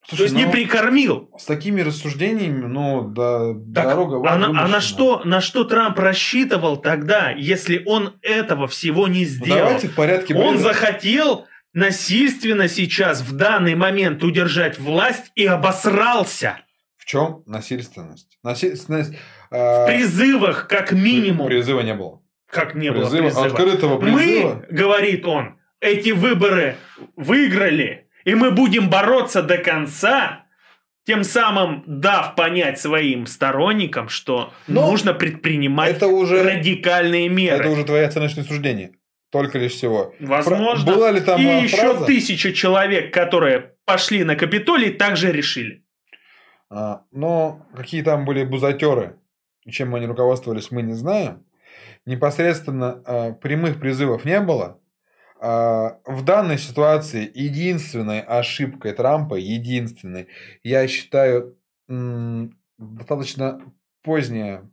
Слушай, 0.10 0.18
То 0.18 0.24
есть 0.24 0.36
не 0.36 0.46
ну, 0.46 0.52
прикормил. 0.52 1.30
С 1.38 1.46
такими 1.46 1.82
рассуждениями, 1.82 2.66
ну, 2.66 3.04
да, 3.10 3.54
Так, 3.76 3.90
дорога 3.90 4.28
а, 4.30 4.38
на, 4.38 4.48
а 4.64 4.68
на 4.68 4.82
что, 4.82 5.22
на 5.24 5.40
что 5.40 5.64
Трамп 5.64 5.98
рассчитывал 6.00 6.78
тогда, 6.78 7.30
если 7.32 7.84
он 7.86 8.16
этого 8.24 8.68
всего 8.68 9.08
не 9.08 9.22
Ну, 9.22 9.26
сделал? 9.30 9.60
давайте 9.60 9.88
в 9.88 9.96
порядке. 9.96 10.34
Он 10.36 10.56
бреда. 10.56 10.70
захотел 10.74 11.46
насильственно 11.74 12.68
сейчас, 12.68 13.22
в 13.22 13.36
данный 13.36 13.76
момент, 13.76 14.24
удержать 14.24 14.80
власть 14.80 15.32
и 15.36 15.46
обосрался. 15.46 16.58
В 16.98 17.06
чем 17.06 17.44
насильственность? 17.46 18.38
Насильственность... 18.44 19.14
В 19.52 19.56
э, 19.56 19.86
призывах, 19.88 20.68
как 20.68 20.92
минимум. 20.92 21.48
Призыва 21.48 21.82
не 21.82 21.94
было. 21.94 22.22
Как 22.52 22.74
не 22.76 22.92
было 22.92 23.04
Призыва- 23.06 23.22
призыва. 23.26 23.46
Открытого 23.46 23.98
призыва. 24.00 24.66
Мы, 24.70 24.76
говорит 24.76 25.26
он, 25.26 25.60
эти 25.82 26.10
выборы 26.10 26.76
выиграли, 27.16 28.09
и 28.30 28.36
мы 28.36 28.52
будем 28.52 28.90
бороться 28.90 29.42
до 29.42 29.58
конца, 29.58 30.46
тем 31.06 31.24
самым 31.24 31.84
дав 31.88 32.36
понять 32.36 32.80
своим 32.80 33.26
сторонникам, 33.26 34.10
что 34.10 34.54
Но 34.68 34.90
нужно 34.92 35.14
предпринимать 35.14 35.96
Это 35.98 36.08
уже, 36.08 36.44
радикальные 36.44 37.30
меры. 37.30 37.60
это 37.60 37.70
уже 37.70 37.84
твои 37.84 38.04
оценочные 38.04 38.44
суждения. 38.44 38.92
Только 39.32 39.58
лишь 39.60 39.74
всего. 39.74 40.14
Возможно. 40.20 40.86
Фра- 40.86 40.96
Была 40.96 41.12
ли 41.12 41.22
там 41.22 41.42
и 41.42 41.46
э, 41.46 41.64
еще 41.64 41.78
фраза? 41.78 42.06
тысяча 42.06 42.52
человек, 42.54 43.14
которые 43.14 43.74
пошли 43.86 44.24
на 44.24 44.36
Капитолий, 44.36 44.92
также 44.92 45.32
решили. 45.32 45.84
А, 46.70 47.02
но 47.12 47.66
какие 47.76 48.02
там 48.04 48.26
были 48.26 48.44
бузатеры, 48.44 49.18
чем 49.70 49.96
они 49.96 50.06
руководствовались, 50.06 50.70
мы 50.72 50.82
не 50.84 50.94
знаем. 50.94 51.44
Непосредственно 52.06 53.02
а, 53.06 53.32
прямых 53.34 53.80
призывов 53.80 54.26
не 54.26 54.40
было. 54.40 54.80
А, 55.42 56.00
в 56.06 56.24
данной 56.24 56.58
ситуации 56.58 57.30
единственной 57.34 58.20
ошибкой 58.22 58.94
Трампа, 58.94 59.36
единственной, 59.36 60.28
я 60.64 60.88
считаю, 60.88 61.56
достаточно 62.78 63.62
поздняя 64.04 64.70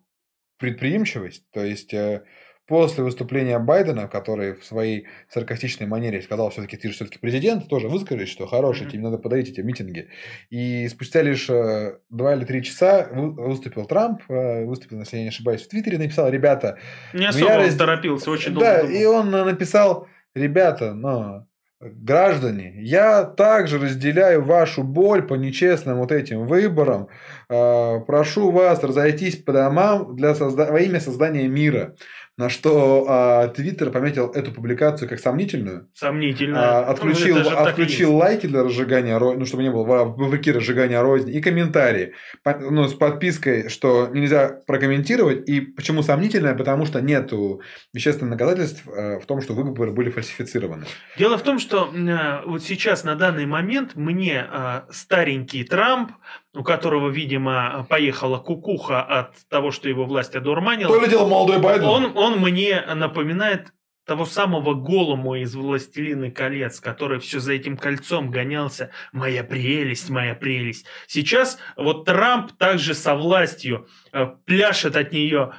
предприимчивость. 0.58 1.44
То 1.52 1.62
есть 1.64 1.92
э, 1.92 2.22
после 2.66 3.04
выступления 3.04 3.58
Байдена, 3.58 4.08
который 4.08 4.54
в 4.54 4.64
своей 4.64 5.06
саркастичной 5.28 5.86
манере 5.86 6.22
сказал, 6.22 6.50
все-таки 6.50 6.76
ты 6.76 6.88
же 6.88 6.94
все-таки 6.94 7.18
президент, 7.18 7.68
тоже 7.68 7.88
выскажись, 7.88 8.30
что 8.30 8.46
хороший, 8.46 8.88
тебе 8.88 9.02
надо 9.02 9.18
подавить 9.18 9.48
эти 9.50 9.60
митинги. 9.60 10.08
И 10.50 10.88
спустя 10.88 11.22
лишь 11.22 11.50
э, 11.50 11.98
два 12.10 12.34
или 12.34 12.44
три 12.44 12.62
часа 12.62 13.08
вы- 13.12 13.32
выступил 13.32 13.84
Трамп, 13.86 14.22
э, 14.30 14.64
выступил, 14.64 15.00
если 15.00 15.18
я 15.18 15.22
не 15.24 15.28
ошибаюсь, 15.28 15.62
в 15.62 15.68
Твиттере, 15.68 15.98
написал, 15.98 16.30
ребята, 16.30 16.78
Не 17.12 17.22
Ну, 17.24 17.28
особо 17.28 17.46
я 17.46 17.58
он 17.58 17.64
раз- 17.64 17.74
торопился, 17.76 18.30
очень 18.30 18.52
долго 18.52 18.66
да, 18.66 18.82
думал. 18.82 18.94
и 18.94 19.04
он 19.04 19.30
написал, 19.30 20.08
ребята, 20.36 20.94
ну, 20.94 21.46
граждане, 21.80 22.74
я 22.78 23.24
также 23.24 23.78
разделяю 23.78 24.42
вашу 24.42 24.82
боль 24.82 25.22
по 25.26 25.34
нечестным 25.34 25.98
вот 25.98 26.12
этим 26.12 26.46
выборам. 26.46 27.08
Э, 27.50 28.00
Прошу 28.06 28.50
вас 28.50 28.82
разойтись 28.82 29.36
по 29.36 29.52
домам 29.52 30.16
для 30.16 30.30
созда- 30.32 30.70
во 30.72 30.80
имя 30.80 31.00
создания 31.00 31.48
мира. 31.48 31.94
На 32.36 32.50
что 32.50 33.06
а, 33.08 33.48
Твиттер 33.48 33.90
пометил 33.90 34.30
эту 34.30 34.52
публикацию 34.52 35.08
как 35.08 35.18
сомнительную. 35.20 35.88
Сомнительно. 35.94 36.80
А, 36.80 36.90
отключил 36.90 37.36
Ну, 37.38 37.48
отключил 37.56 38.14
лайки 38.14 38.46
для 38.46 38.62
разжигания 38.62 39.18
розни, 39.18 39.38
ну, 39.40 39.46
чтобы 39.46 39.62
не 39.62 39.70
было 39.70 39.84
во- 39.84 40.04
вопреки 40.04 40.52
разжигания 40.52 41.00
розни, 41.00 41.32
и 41.32 41.40
комментарии. 41.40 42.12
По- 42.42 42.58
ну, 42.58 42.86
с 42.88 42.94
подпиской, 42.94 43.70
что 43.70 44.08
нельзя 44.12 44.48
прокомментировать. 44.66 45.48
И 45.48 45.60
почему 45.60 46.02
сомнительное? 46.02 46.54
Потому 46.54 46.84
что 46.84 47.00
нету 47.00 47.62
вещественных 47.94 48.36
доказательств 48.36 48.86
э, 48.86 49.18
в 49.18 49.24
том, 49.26 49.40
что 49.40 49.54
выборы 49.54 49.92
были 49.92 50.10
фальсифицированы. 50.10 50.84
Дело 51.16 51.38
в 51.38 51.42
том, 51.42 51.58
что 51.58 51.90
э, 51.94 52.46
вот 52.46 52.62
сейчас 52.62 53.02
на 53.04 53.14
данный 53.14 53.46
момент 53.46 53.96
мне 53.96 54.46
э, 54.52 54.80
старенький 54.90 55.64
Трамп, 55.64 56.12
у 56.56 56.62
которого, 56.62 57.10
видимо, 57.10 57.86
поехала 57.88 58.38
кукуха 58.38 59.02
от 59.02 59.46
того, 59.48 59.70
что 59.70 59.88
его 59.88 60.04
власть 60.04 60.34
одурманила, 60.34 60.92
То 60.92 61.00
ли 61.00 61.10
дело 61.10 61.28
молодой 61.28 61.58
Байден. 61.58 61.84
он, 61.84 62.16
он 62.16 62.40
мне 62.40 62.80
напоминает 62.94 63.72
того 64.06 64.24
самого 64.24 64.74
голому 64.74 65.34
из 65.34 65.54
«Властелины 65.54 66.30
колец», 66.30 66.80
который 66.80 67.18
все 67.18 67.40
за 67.40 67.54
этим 67.54 67.76
кольцом 67.76 68.30
гонялся. 68.30 68.90
«Моя 69.12 69.42
прелесть, 69.42 70.08
моя 70.08 70.34
прелесть». 70.34 70.86
Сейчас 71.08 71.58
вот 71.76 72.04
Трамп 72.04 72.52
также 72.56 72.94
со 72.94 73.16
властью 73.16 73.88
э, 74.12 74.26
пляшет 74.46 74.96
от 74.96 75.12
нее, 75.12 75.54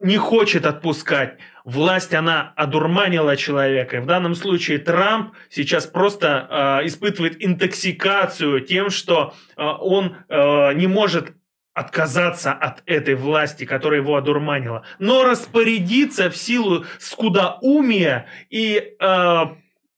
не 0.00 0.16
хочет 0.16 0.66
отпускать. 0.66 1.38
Власть, 1.64 2.12
она 2.14 2.52
одурманила 2.56 3.36
человека. 3.36 3.98
И 3.98 4.00
в 4.00 4.06
данном 4.06 4.34
случае 4.34 4.78
Трамп 4.78 5.34
сейчас 5.48 5.86
просто 5.86 6.80
э, 6.82 6.86
испытывает 6.86 7.44
интоксикацию 7.44 8.60
тем, 8.60 8.90
что 8.90 9.34
э, 9.56 9.62
он 9.62 10.16
э, 10.28 10.72
не 10.74 10.86
может 10.88 11.32
отказаться 11.74 12.52
от 12.52 12.82
этой 12.84 13.14
власти, 13.14 13.64
которая 13.64 14.00
его 14.00 14.16
одурманила, 14.16 14.84
но 14.98 15.24
распорядиться 15.24 16.28
в 16.30 16.36
силу 16.36 16.84
скудоумия 16.98 18.26
и 18.50 18.94
э, 19.00 19.40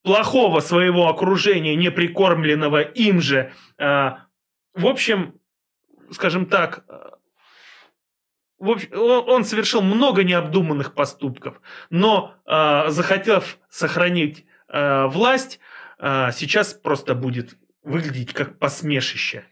плохого 0.03 0.61
своего 0.61 1.09
окружения, 1.09 1.75
не 1.75 1.91
прикормленного 1.91 2.83
им 2.83 3.21
же. 3.21 3.53
э, 3.79 4.11
в 4.75 4.87
общем, 4.87 5.35
скажем 6.11 6.47
так, 6.47 6.85
в 8.65 8.71
общем, 8.71 8.89
он 8.95 9.45
совершил 9.45 9.83
много 9.83 10.25
необдуманных 10.25 10.95
поступков, 10.95 11.61
но 11.91 12.35
э, 12.47 12.89
захотев 12.89 13.59
сохранить 13.69 14.47
э, 14.69 15.07
власть, 15.07 15.61
э, 15.99 16.31
сейчас 16.33 16.73
просто 16.73 17.15
будет 17.15 17.59
выглядеть 17.83 18.33
как 18.33 18.59
посмешище. 18.59 19.45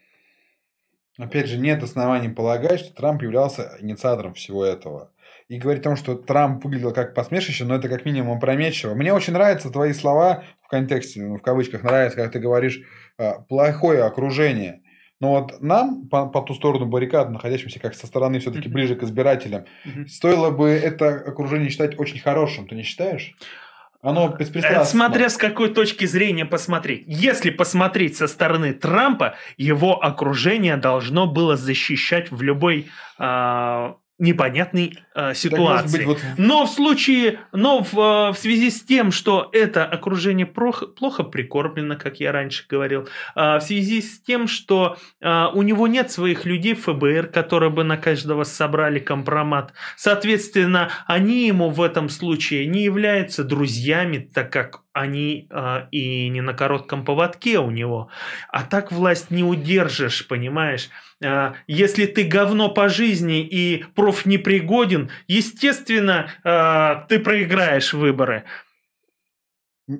Опять 1.18 1.48
же, 1.48 1.58
нет 1.58 1.82
оснований 1.82 2.30
полагать, 2.30 2.80
что 2.80 2.94
Трамп 2.94 3.22
являлся 3.22 3.76
инициатором 3.80 4.32
всего 4.32 4.64
этого. 4.64 5.12
И 5.48 5.58
говорить 5.58 5.82
о 5.82 5.90
том, 5.90 5.96
что 5.96 6.14
Трамп 6.14 6.64
выглядел 6.64 6.94
как 6.94 7.14
посмешище, 7.14 7.66
но 7.66 7.74
это 7.74 7.90
как 7.90 8.06
минимум 8.06 8.38
опрометчиво. 8.38 8.94
Мне 8.94 9.12
очень 9.12 9.34
нравятся 9.34 9.70
твои 9.70 9.92
слова 9.92 10.44
в 10.62 10.68
контексте, 10.68 11.20
ну, 11.20 11.36
в 11.36 11.42
кавычках 11.42 11.82
нравится, 11.82 12.16
как 12.16 12.32
ты 12.32 12.38
говоришь, 12.38 12.80
плохое 13.48 14.04
окружение. 14.04 14.80
Но 15.22 15.30
вот 15.30 15.62
нам, 15.62 16.08
по, 16.08 16.26
по 16.26 16.40
ту 16.42 16.52
сторону 16.52 16.86
баррикад, 16.86 17.30
находящимся 17.30 17.78
как 17.78 17.94
со 17.94 18.08
стороны 18.08 18.40
все-таки 18.40 18.66
Мгм. 18.66 18.74
ближе 18.74 18.96
к 18.96 19.04
избирателям, 19.04 19.66
Мгм. 19.84 20.08
стоило 20.08 20.50
бы 20.50 20.68
это 20.70 21.10
окружение 21.14 21.70
считать 21.70 21.96
очень 21.96 22.18
хорошим, 22.18 22.66
ты 22.66 22.74
не 22.74 22.82
считаешь? 22.82 23.36
Оно 24.02 24.26
Это 24.30 24.38
беспристрастно. 24.38 24.84
смотря 24.84 25.28
с 25.28 25.36
какой 25.36 25.72
точки 25.72 26.06
зрения 26.06 26.44
посмотреть. 26.44 27.04
Если 27.06 27.50
посмотреть 27.50 28.16
со 28.16 28.26
стороны 28.26 28.72
Трампа, 28.72 29.36
его 29.56 30.02
окружение 30.04 30.76
должно 30.76 31.28
было 31.28 31.56
защищать 31.56 32.32
в 32.32 32.42
любой 32.42 32.88
а, 33.16 33.94
непонятной 34.22 34.98
Так, 35.14 35.34
ситуации. 35.34 35.66
может 35.66 35.90
быть, 35.92 36.06
вот 36.06 36.38
Но 36.38 36.64
в 36.64 36.70
случае, 36.70 37.40
но 37.52 37.82
в, 37.82 37.92
э, 37.98 38.32
в 38.32 38.38
связи 38.38 38.70
с 38.70 38.82
тем, 38.82 39.10
что 39.10 39.50
это 39.52 39.84
окружение 39.84 40.46
плохо, 40.46 40.86
плохо 40.86 41.24
прикормлено, 41.24 41.96
как 41.96 42.20
я 42.20 42.30
раньше 42.32 42.64
говорил, 42.68 43.08
а, 43.34 43.58
в 43.58 43.62
связи 43.62 44.00
с 44.00 44.20
тем, 44.22 44.46
что 44.46 44.96
а, 45.20 45.50
у 45.52 45.62
него 45.62 45.88
нет 45.88 46.10
своих 46.10 46.46
людей 46.46 46.74
в 46.74 46.82
ФБР, 46.84 47.26
которые 47.26 47.70
бы 47.70 47.82
на 47.82 47.96
каждого 47.96 48.44
собрали 48.44 49.00
компромат, 49.00 49.72
соответственно, 49.96 50.90
они 51.06 51.46
ему 51.48 51.70
в 51.70 51.82
этом 51.82 52.08
случае 52.08 52.66
не 52.66 52.84
являются 52.84 53.42
друзьями, 53.42 54.30
так 54.32 54.52
как 54.52 54.82
они 54.92 55.48
а, 55.50 55.88
и 55.90 56.28
не 56.28 56.40
на 56.40 56.54
коротком 56.54 57.04
поводке 57.04 57.58
у 57.58 57.70
него. 57.70 58.08
А 58.48 58.62
так 58.62 58.92
власть 58.92 59.30
не 59.30 59.42
удержишь, 59.42 60.26
понимаешь? 60.28 60.90
А, 61.24 61.54
Если 61.66 62.06
ты 62.06 62.24
говно 62.24 62.68
по 62.68 62.88
жизни 62.88 63.40
и 63.40 63.84
профнепригоден, 63.94 65.10
естественно, 65.28 66.30
а, 66.44 67.06
ты 67.08 67.18
проиграешь 67.18 67.92
выборы. 67.94 68.44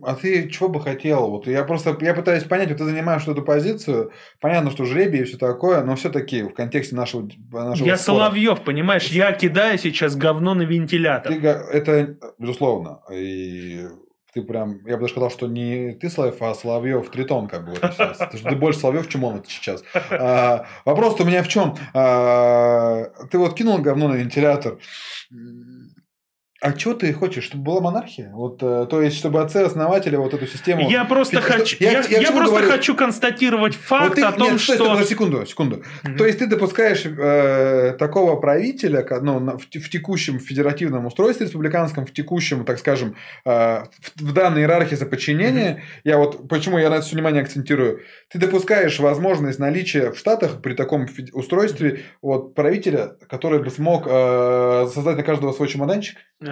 А 0.02 0.14
ты 0.14 0.48
чего 0.48 0.68
бы 0.68 0.80
хотел? 0.80 1.28
Вот 1.30 1.46
я 1.48 1.64
просто 1.64 1.96
я 2.00 2.14
пытаюсь 2.14 2.44
понять, 2.44 2.68
вот 2.68 2.78
ты 2.78 2.84
занимаешь 2.84 3.26
эту 3.26 3.42
позицию. 3.42 4.12
Понятно, 4.40 4.70
что 4.70 4.84
жребий 4.84 5.20
и 5.20 5.24
все 5.24 5.36
такое, 5.36 5.82
но 5.82 5.96
все-таки 5.96 6.44
в 6.44 6.54
контексте 6.54 6.94
нашего, 6.94 7.28
нашего 7.50 7.86
Я 7.86 7.96
спора. 7.96 8.18
Соловьев, 8.18 8.62
понимаешь? 8.62 9.06
Я 9.06 9.32
кидаю 9.32 9.78
сейчас 9.78 10.14
говно 10.14 10.54
на 10.54 10.62
вентилятор. 10.62 11.32
Ты 11.32 11.46
это 11.46 12.16
безусловно. 12.38 13.00
И 13.12 13.86
ты 14.32 14.42
прям, 14.42 14.80
я 14.86 14.94
бы 14.96 15.02
даже 15.02 15.12
сказал, 15.12 15.30
что 15.30 15.46
не 15.46 15.92
ты 15.92 16.08
Соловьев, 16.08 16.40
а 16.40 16.54
Соловьев 16.54 17.10
Тритон, 17.10 17.48
как 17.48 17.66
бы 17.66 17.72
вот 17.72 17.92
сейчас. 17.92 18.16
Что 18.16 18.48
ты 18.48 18.56
больше 18.56 18.80
Соловьев, 18.80 19.08
чем 19.08 19.24
он 19.24 19.44
сейчас. 19.46 19.84
А, 20.10 20.66
вопрос 20.84 21.20
у 21.20 21.24
меня 21.24 21.42
в 21.42 21.48
чем? 21.48 21.74
ты 21.92 23.38
вот 23.38 23.54
кинул 23.54 23.78
говно 23.78 24.08
на 24.08 24.14
вентилятор. 24.14 24.78
А 26.62 26.78
что 26.78 26.94
ты 26.94 27.12
хочешь, 27.12 27.42
чтобы 27.42 27.64
была 27.64 27.80
монархия? 27.80 28.30
Вот, 28.32 28.62
э, 28.62 28.86
то 28.88 29.02
есть, 29.02 29.16
чтобы 29.16 29.40
отцы-основатели 29.42 30.14
вот 30.14 30.32
эту 30.32 30.46
систему... 30.46 30.88
Я 30.88 31.04
просто 31.04 31.38
Ты- 31.38 31.42
хочу, 31.42 31.76
я- 31.80 31.90
я, 31.90 32.02
я 32.08 32.20
я 32.20 32.30
просто 32.30 32.54
говорю? 32.54 32.70
хочу 32.70 32.94
констатировать 32.94 33.74
факт 33.74 34.10
Вот 34.10 34.14
ты- 34.14 34.22
о 34.22 34.30
том, 34.30 34.52
нет, 34.52 34.60
стой, 34.60 34.76
что... 34.76 34.84
стой, 34.84 34.88
подожди, 34.90 35.10
секунду, 35.14 35.44
секунду. 35.46 35.82
Мгм. 36.04 36.16
То 36.18 36.24
есть 36.24 36.38
ты 36.38 36.46
допускаешь 36.46 37.02
э, 37.04 37.96
такого 37.98 38.36
правителя, 38.36 39.04
ну, 39.22 39.40
на- 39.40 39.58
в, 39.58 39.62
в 39.64 39.90
текущем 39.90 40.38
федеративном 40.38 41.04
устройстве 41.06 41.46
республиканском, 41.46 42.06
в 42.06 42.12
текущем, 42.12 42.64
так 42.64 42.78
скажем, 42.78 43.16
э, 43.44 43.50
в, 43.50 44.20
в 44.20 44.32
данной 44.32 44.60
иерархии 44.60 44.94
за 44.94 45.06
подчинение, 45.06 45.82
я 46.04 46.16
вот 46.16 46.48
почему 46.48 46.78
я 46.78 46.90
на 46.90 46.94
это 46.94 47.04
всё 47.06 47.16
внимание 47.16 47.42
акцентирую, 47.42 48.02
ты 48.30 48.38
допускаешь 48.38 49.00
возможность 49.00 49.58
наличия 49.58 50.12
в 50.12 50.16
Штатах 50.16 50.62
при 50.62 50.74
таком 50.74 51.08
устройстве 51.32 52.02
вот 52.22 52.54
правителя, 52.54 53.16
который 53.28 53.58
бы 53.60 53.68
смог 53.70 54.04
э, 54.06 54.86
создать 54.94 55.16
для 55.16 55.24
каждого 55.24 55.52
свой 55.52 55.66
чемоданчик? 55.66 56.18
В- 56.40 56.51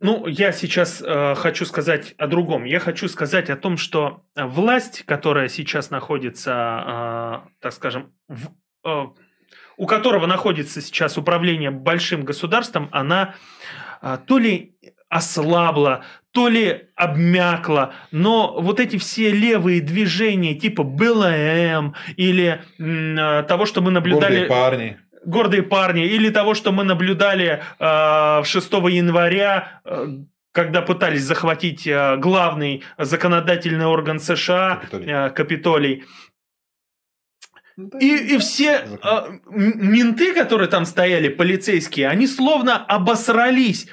Ну, 0.00 0.26
я 0.26 0.50
сейчас 0.50 1.00
э, 1.00 1.34
хочу 1.36 1.64
сказать 1.64 2.14
о 2.18 2.26
другом. 2.26 2.64
Я 2.64 2.80
хочу 2.80 3.08
сказать 3.08 3.48
о 3.48 3.56
том, 3.56 3.76
что 3.76 4.24
власть, 4.34 5.04
которая 5.06 5.48
сейчас 5.48 5.90
находится, 5.90 7.44
э, 7.44 7.48
так 7.60 7.72
скажем, 7.72 8.12
в- 8.28 8.50
э, 8.84 9.06
у 9.76 9.86
которого 9.86 10.26
находится 10.26 10.80
сейчас 10.80 11.16
управление 11.16 11.70
большим 11.70 12.24
государством, 12.24 12.88
она 12.90 13.34
то 14.26 14.38
ли 14.38 14.76
ослабла, 15.08 16.04
то 16.32 16.48
ли 16.48 16.88
обмякла, 16.94 17.94
но 18.10 18.60
вот 18.60 18.80
эти 18.80 18.98
все 18.98 19.30
левые 19.30 19.80
движения 19.80 20.54
типа 20.54 20.82
БЛМ 20.82 21.94
или 22.16 22.60
э, 22.78 23.42
того, 23.44 23.66
что 23.66 23.80
мы 23.80 23.90
наблюдали... 23.90 24.40
Гордые 24.40 24.46
парни. 24.48 24.98
Гордые 25.24 25.62
парни, 25.62 26.04
или 26.06 26.30
того, 26.30 26.54
что 26.54 26.72
мы 26.72 26.84
наблюдали 26.84 27.62
э, 27.78 28.44
6 28.44 28.72
января, 28.72 29.80
э, 29.84 30.06
когда 30.52 30.82
пытались 30.82 31.22
захватить 31.22 31.86
э, 31.86 32.16
главный 32.16 32.82
законодательный 32.98 33.86
орган 33.86 34.18
США, 34.20 34.76
Капитолий. 34.76 35.12
э, 35.12 35.30
Капитолий. 35.30 36.04
И, 38.00 38.34
и 38.34 38.38
все 38.38 38.84
э, 39.02 39.38
менты, 39.50 40.34
которые 40.34 40.68
там 40.68 40.84
стояли, 40.84 41.28
полицейские, 41.28 42.08
они 42.08 42.26
словно 42.26 42.76
обосрались. 42.76 43.86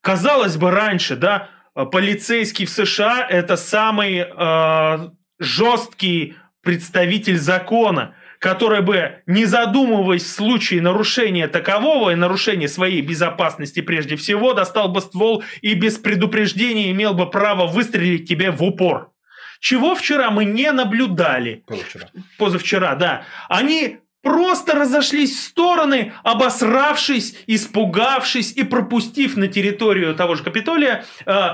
Казалось 0.00 0.56
бы, 0.56 0.70
раньше, 0.70 1.16
да, 1.16 1.48
полицейский 1.74 2.66
в 2.66 2.70
США 2.70 3.26
это 3.28 3.56
самый 3.56 4.18
э, 4.18 5.10
жесткий 5.40 6.36
представитель 6.62 7.38
закона, 7.38 8.14
который 8.44 8.82
бы, 8.82 9.22
не 9.24 9.46
задумываясь 9.46 10.24
в 10.24 10.28
случае 10.28 10.82
нарушения 10.82 11.48
такового 11.48 12.10
и 12.10 12.14
нарушения 12.14 12.68
своей 12.68 13.00
безопасности 13.00 13.80
прежде 13.80 14.16
всего, 14.16 14.52
достал 14.52 14.90
бы 14.90 15.00
ствол 15.00 15.42
и 15.62 15.72
без 15.72 15.96
предупреждения 15.96 16.90
имел 16.90 17.14
бы 17.14 17.30
право 17.30 17.66
выстрелить 17.66 18.28
тебе 18.28 18.50
в 18.50 18.62
упор. 18.62 19.12
Чего 19.60 19.94
вчера 19.94 20.30
мы 20.30 20.44
не 20.44 20.70
наблюдали 20.72 21.64
Позавчера. 21.66 22.10
позавчера, 22.36 22.94
да, 22.96 23.24
они 23.48 24.00
просто 24.20 24.74
разошлись 24.74 25.34
в 25.34 25.42
стороны, 25.42 26.12
обосравшись, 26.22 27.38
испугавшись 27.46 28.52
и 28.52 28.62
пропустив 28.62 29.38
на 29.38 29.48
территорию 29.48 30.14
того 30.14 30.34
же 30.34 30.42
Капитолия 30.42 31.06
э, 31.24 31.48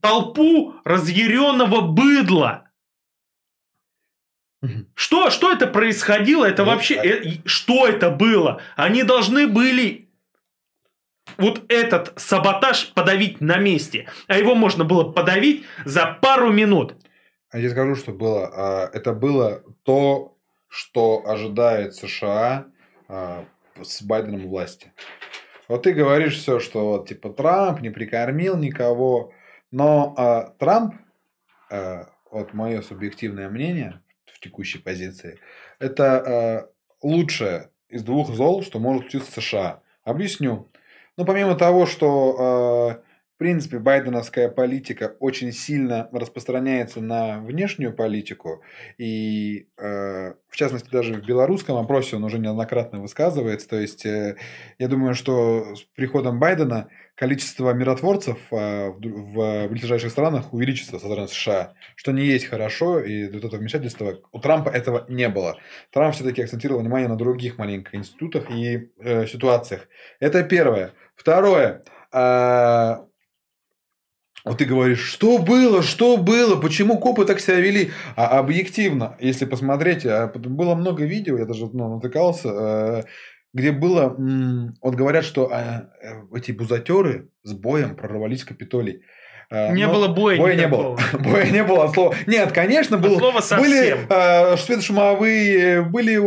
толпу 0.00 0.74
разъяренного 0.84 1.82
быдла. 1.82 2.70
Что, 4.94 5.30
что 5.30 5.52
это 5.52 5.66
происходило? 5.66 6.44
Это 6.44 6.64
Ну, 6.64 6.70
вообще... 6.70 6.94
э, 6.94 7.22
что 7.44 7.86
это 7.88 8.10
было? 8.10 8.60
Они 8.76 9.02
должны 9.02 9.46
были... 9.48 10.08
вот 11.36 11.64
этот 11.68 12.12
саботаж 12.16 12.92
подавить 12.94 13.40
на 13.40 13.56
месте. 13.58 14.08
А 14.28 14.36
его 14.38 14.54
можно 14.54 14.84
было 14.84 15.10
подавить 15.10 15.64
за 15.84 16.06
пару 16.20 16.52
минут. 16.52 16.94
А 17.50 17.58
я 17.58 17.70
скажу, 17.70 17.96
что 17.96 18.12
было. 18.12 18.50
А, 18.54 18.90
это 18.92 19.12
было 19.12 19.62
то, 19.82 20.38
что 20.68 21.22
ожидает 21.26 21.94
США 21.94 22.66
а, 23.08 23.44
с 23.82 24.02
Байденом 24.02 24.48
власти. 24.48 24.92
Вот 25.68 25.82
ты 25.82 25.92
говоришь 25.92 26.36
все, 26.38 26.60
что 26.60 26.86
вот, 26.86 27.08
типа 27.08 27.30
Трамп 27.30 27.80
не 27.80 27.90
прикормил 27.90 28.56
никого, 28.56 29.32
но 29.70 30.54
Трамп, 30.58 30.94
а, 31.70 32.08
вот 32.30 32.54
мое 32.54 32.82
субъективное 32.82 33.48
мнение 33.48 34.01
текущей 34.42 34.78
позиции, 34.78 35.38
это 35.78 36.18
а, 36.18 36.68
лучшее 37.02 37.70
из 37.88 38.02
двух 38.02 38.30
зол, 38.30 38.62
что 38.62 38.78
может 38.78 39.02
случиться 39.10 39.30
в 39.30 39.42
США. 39.42 39.82
Объясню. 40.04 40.70
Ну, 41.16 41.24
помимо 41.24 41.54
того, 41.54 41.86
что 41.86 42.98
э, 42.98 43.11
принципе 43.42 43.80
байденовская 43.80 44.48
политика 44.48 45.16
очень 45.18 45.50
сильно 45.50 46.08
распространяется 46.12 47.00
на 47.00 47.40
внешнюю 47.40 47.92
политику, 47.92 48.62
и 48.98 49.66
э, 49.76 50.34
в 50.48 50.54
частности 50.54 50.88
даже 50.88 51.14
в 51.14 51.26
белорусском 51.26 51.76
опросе 51.76 52.14
он 52.14 52.22
уже 52.22 52.38
неоднократно 52.38 53.00
высказывается, 53.00 53.68
то 53.68 53.80
есть 53.80 54.06
э, 54.06 54.36
я 54.78 54.86
думаю, 54.86 55.14
что 55.14 55.74
с 55.74 55.82
приходом 55.96 56.38
Байдена 56.38 56.88
количество 57.16 57.72
миротворцев 57.72 58.38
э, 58.52 58.90
в, 58.90 59.66
в 59.66 59.68
ближайших 59.70 60.12
странах 60.12 60.52
увеличится 60.54 60.92
со 60.92 60.98
стороны 61.00 61.26
США, 61.26 61.74
что 61.96 62.12
не 62.12 62.24
есть 62.24 62.46
хорошо, 62.46 63.00
и 63.00 63.28
вот 63.28 63.42
это 63.42 63.56
вмешательство 63.56 64.20
у 64.30 64.38
Трампа 64.38 64.68
этого 64.68 65.04
не 65.08 65.28
было. 65.28 65.58
Трамп 65.90 66.14
все-таки 66.14 66.42
акцентировал 66.42 66.80
внимание 66.80 67.08
на 67.08 67.16
других 67.16 67.58
маленьких 67.58 67.92
институтах 67.96 68.52
и 68.52 68.92
э, 69.00 69.26
ситуациях. 69.26 69.88
Это 70.20 70.44
первое. 70.44 70.92
Второе. 71.16 71.82
Э, 72.12 72.98
вот 74.44 74.58
ты 74.58 74.64
говоришь, 74.64 75.00
что 75.00 75.38
было, 75.38 75.82
что 75.82 76.16
было, 76.16 76.60
почему 76.60 76.98
копы 76.98 77.24
так 77.24 77.40
себя 77.40 77.60
вели? 77.60 77.90
А 78.16 78.38
объективно, 78.38 79.16
если 79.20 79.44
посмотреть, 79.44 80.04
а, 80.04 80.26
было 80.26 80.74
много 80.74 81.04
видео, 81.04 81.38
я 81.38 81.44
даже 81.44 81.66
ну, 81.72 81.94
натыкался, 81.94 82.48
э, 82.48 83.02
где 83.52 83.70
было, 83.70 84.16
вот 84.80 84.94
говорят, 84.94 85.24
что 85.24 85.48
а, 85.52 85.90
э, 86.02 86.36
эти 86.36 86.50
бузатеры 86.50 87.30
с 87.44 87.52
боем 87.52 87.94
прорвались 87.94 88.42
в 88.42 88.48
Капитолий. 88.48 89.02
А, 89.54 89.70
не 89.70 89.86
было 89.86 90.08
боя, 90.08 90.38
боя 90.38 90.54
не 90.54 90.66
было. 90.66 90.98
боя 91.12 91.44
не 91.50 91.62
было, 91.62 91.92
слова. 91.92 92.14
Нет, 92.26 92.52
конечно, 92.52 92.96
было. 92.96 93.18
Слово 93.18 93.40
совсем. 93.40 93.60
Были 93.60 93.96
э, 94.08 94.56
светошумовые, 94.56 95.82
были 95.82 96.18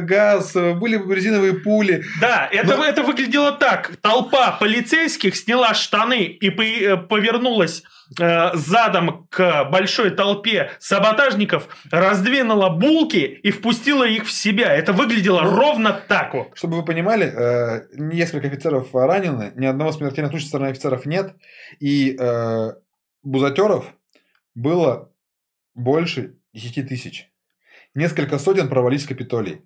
газ, 0.00 0.54
были 0.54 0.96
резиновые 1.12 1.54
пули. 1.54 2.02
Да, 2.22 2.48
это, 2.50 2.78
Но... 2.78 2.84
это 2.84 3.02
выглядело 3.02 3.52
так. 3.52 3.96
Толпа 4.00 4.52
полицейских 4.52 5.36
сняла 5.36 5.74
штаны 5.74 6.22
и 6.22 6.48
э, 6.48 6.96
повернулась 6.96 7.82
э, 7.82 7.99
задом 8.16 9.28
к 9.30 9.64
большой 9.70 10.10
толпе 10.10 10.72
саботажников, 10.80 11.68
раздвинула 11.90 12.68
булки 12.68 13.18
и 13.18 13.50
впустила 13.50 14.04
их 14.04 14.26
в 14.26 14.32
себя. 14.32 14.74
Это 14.74 14.92
выглядело 14.92 15.42
ну, 15.42 15.56
ровно 15.56 15.92
так 16.08 16.34
вот. 16.34 16.48
Чтобы 16.54 16.78
вы 16.78 16.84
понимали, 16.84 17.26
э, 17.26 17.86
несколько 17.94 18.48
офицеров 18.48 18.94
ранены, 18.94 19.52
ни 19.54 19.66
одного 19.66 19.92
смертельного 19.92 20.32
случая 20.32 20.48
стороны 20.48 20.68
офицеров 20.70 21.06
нет. 21.06 21.34
И 21.78 22.16
э, 22.18 22.72
бузатеров 23.22 23.94
было 24.54 25.12
больше 25.74 26.36
10 26.52 26.88
тысяч. 26.88 27.30
Несколько 27.94 28.38
сотен 28.38 28.68
провалились 28.68 29.04
в 29.04 29.08
Капитолий. 29.08 29.62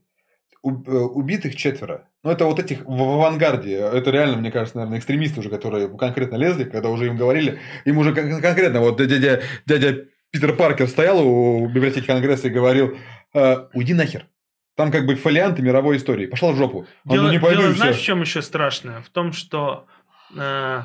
Э, 0.65 0.69
убитых 0.69 1.57
четверо. 1.57 2.09
Ну, 2.23 2.31
это 2.31 2.47
вот 2.47 2.59
этих 2.59 2.87
в 2.87 3.03
авангарде. 3.03 3.75
Это 3.75 4.11
реально, 4.11 4.39
мне 4.39 4.51
кажется, 4.51 4.79
наверное, 4.79 4.99
экстремисты 4.99 5.41
уже, 5.41 5.51
которые 5.51 5.95
конкретно 5.95 6.37
лезли, 6.37 6.65
когда 6.65 6.89
уже 6.89 7.07
им 7.07 7.19
говорили. 7.19 7.61
Им 7.85 7.99
уже 7.99 8.15
конкретно, 8.15 8.81
вот 8.81 8.97
дядя, 8.97 9.43
дядя 9.67 10.07
Питер 10.31 10.57
Паркер 10.57 10.89
стоял 10.89 11.21
у 11.21 11.69
библиотеки 11.69 12.07
Конгресса 12.07 12.49
и 12.49 12.51
говорил, 12.51 12.97
э, 13.35 13.57
уйди 13.75 13.93
нахер. 13.93 14.27
Там 14.75 14.91
как 14.91 15.05
бы 15.05 15.17
фолианты 15.17 15.61
мировой 15.61 15.99
истории. 15.99 16.27
Пошла 16.27 16.53
в 16.53 16.57
жопу. 16.57 16.87
Дело, 17.05 17.31
не 17.31 17.39
дело 17.39 17.73
знаешь, 17.73 17.99
в 17.99 18.03
чем 18.03 18.23
еще 18.23 18.41
страшное? 18.41 19.03
В 19.03 19.11
том, 19.11 19.33
что 19.33 19.87
э, 20.35 20.81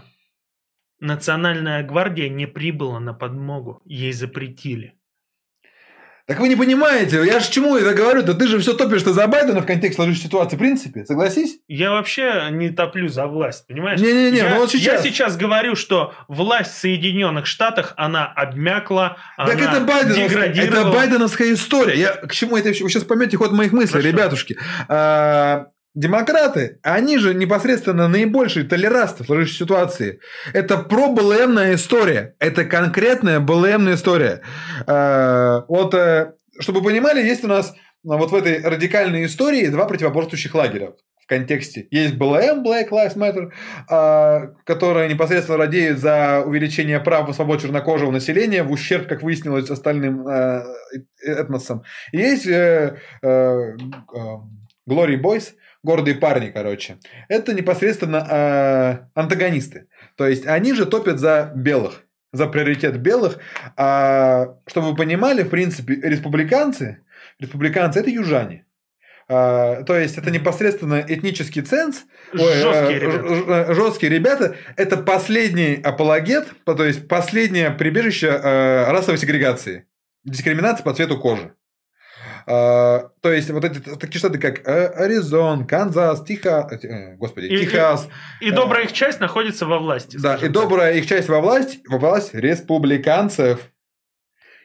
Национальная 1.00 1.84
гвардия 1.84 2.28
не 2.28 2.48
прибыла 2.48 3.00
на 3.00 3.14
подмогу. 3.14 3.82
Ей 3.86 4.12
запретили. 4.12 4.99
Так 6.30 6.40
вы 6.40 6.48
не 6.48 6.56
понимаете, 6.56 7.26
я 7.26 7.40
же 7.40 7.50
чему 7.50 7.76
это 7.76 7.96
говорю? 7.96 8.22
Да 8.22 8.36
ты 8.36 8.46
же 8.46 8.60
все 8.60 8.74
топишь 8.74 9.02
ты 9.02 9.14
за 9.14 9.26
Байдена 9.26 9.62
в 9.62 9.66
контексте 9.66 9.96
сложившейся 9.96 10.28
ситуации, 10.28 10.58
в 10.58 10.60
принципе, 10.60 11.04
согласись? 11.04 11.58
Я 11.68 11.90
вообще 11.90 12.50
не 12.52 12.70
топлю 12.70 13.08
за 13.08 13.26
власть, 13.26 13.66
понимаешь? 13.66 14.00
Не-не-не, 14.00 14.38
я, 14.38 14.50
ну 14.50 14.58
вот 14.58 14.70
сейчас... 14.70 15.04
Я 15.04 15.12
сейчас 15.12 15.38
говорю, 15.38 15.76
что 15.76 16.14
власть 16.28 16.76
в 16.76 16.78
Соединенных 16.78 17.48
Штатах, 17.48 17.96
она 17.98 18.28
обмякла, 18.28 19.18
так 19.38 19.56
она 19.56 19.72
это 19.72 19.82
байденовская, 19.84 20.54
это 20.54 20.92
байденовская 20.92 21.52
история. 21.52 22.00
Я, 22.00 22.12
к 22.12 22.32
чему 22.32 22.58
это? 22.58 22.70
Вы 22.70 22.76
сейчас 22.76 23.06
поймете 23.06 23.36
ход 23.36 23.52
моих 23.52 23.72
мыслей, 23.72 24.00
Про 24.00 24.08
ребятушки. 24.08 24.56
А, 24.88 25.66
Демократы, 25.96 26.80
они 26.84 27.18
же 27.18 27.34
непосредственно 27.34 28.08
наибольшие 28.08 28.66
толерасты 28.66 29.24
в 29.24 29.26
сложившейся 29.26 29.64
ситуации. 29.64 30.20
Это 30.54 30.78
про 30.78 31.08
БЛМная 31.08 31.76
история. 31.76 32.36
Это 32.40 32.64
конкретная 32.64 33.40
БЛМная 33.40 33.96
история. 33.96 34.42
А, 34.86 35.66
вот, 35.68 35.96
э, 35.96 36.34
чтобы 36.60 36.82
вы 36.82 36.90
понимали, 36.90 37.22
есть 37.24 37.44
у 37.44 37.48
нас 37.48 37.74
вот 38.04 38.32
в 38.32 38.36
этой 38.36 38.62
радикальной 38.62 39.26
истории 39.26 39.66
два 39.68 39.86
противоборствующих 39.86 40.54
лагеря 40.54 40.94
в 41.20 41.28
контексте. 41.28 41.88
Есть 41.90 42.16
БЛМ, 42.16 42.64
Black 42.64 42.90
Lives 42.90 43.18
Matter, 43.18 44.54
которая 44.66 45.10
непосредственно 45.10 45.58
радеет 45.58 46.00
за 46.00 46.44
увеличение 46.46 47.00
прав 47.00 47.30
и 47.30 47.34
свобод 47.34 47.62
чернокожего 47.62 48.12
населения 48.12 48.64
в 48.64 48.72
ущерб, 48.72 49.08
как 49.08 49.24
выяснилось, 49.24 49.70
остальным 49.70 50.28
э, 50.28 50.64
этносам. 51.24 51.84
есть 52.12 52.48
э, 52.48 52.96
Glory 54.90 55.22
Boys, 55.22 55.54
гордые 55.84 56.16
парни, 56.16 56.52
короче, 56.54 56.98
это 57.28 57.54
непосредственно 57.54 58.26
э, 58.30 59.20
антагонисты. 59.20 59.88
То 60.16 60.28
есть 60.28 60.46
они 60.46 60.74
же 60.74 60.86
топят 60.86 61.20
за 61.20 61.52
белых, 61.56 62.06
за 62.32 62.48
приоритет 62.48 62.98
белых. 62.98 63.40
А, 63.78 64.56
чтобы 64.68 64.92
вы 64.92 64.96
понимали, 64.96 65.44
в 65.44 65.50
принципе, 65.50 65.96
республиканцы, 65.96 67.00
республиканцы 67.40 68.00
это 68.00 68.10
южане. 68.10 68.66
А, 69.28 69.84
то 69.84 69.98
есть 69.98 70.18
это 70.18 70.32
непосредственно 70.32 71.04
этнический 71.08 71.62
ценз, 71.62 72.04
жесткие, 72.34 73.00
ой, 73.00 73.00
ребята. 73.00 73.74
жесткие 73.74 74.12
ребята. 74.12 74.56
Это 74.76 74.98
последний 74.98 75.80
апологет, 75.82 76.48
то 76.66 76.84
есть 76.84 77.08
последнее 77.08 77.72
прибежище 77.72 78.28
э, 78.28 78.92
расовой 78.92 79.20
сегрегации, 79.20 79.86
дискриминации 80.24 80.84
по 80.84 80.94
цвету 80.94 81.20
кожи. 81.20 81.54
А, 82.48 83.12
то 83.22 83.32
есть 83.32 83.50
вот 83.50 83.64
эти 83.64 83.80
такие 83.80 84.20
штаты, 84.20 84.38
как 84.38 84.68
э, 84.68 84.88
Аризон, 84.88 85.66
Канзас, 85.68 86.24
Техас, 86.24 86.72
э, 86.84 87.16
господи, 87.16 87.48
и, 87.48 87.66
Техас. 87.66 88.08
И, 88.42 88.48
и 88.48 88.52
добрая 88.52 88.86
их 88.86 88.94
часть 88.94 89.20
находится 89.20 89.66
во 89.66 89.80
власти. 89.80 90.18
Да, 90.18 90.36
и 90.36 90.42
так. 90.42 90.52
добрая 90.52 90.94
их 90.96 91.08
часть 91.08 91.30
во 91.30 91.42
власти, 91.42 91.80
во 91.88 91.98
власть 91.98 92.34
республиканцев. 92.34 93.60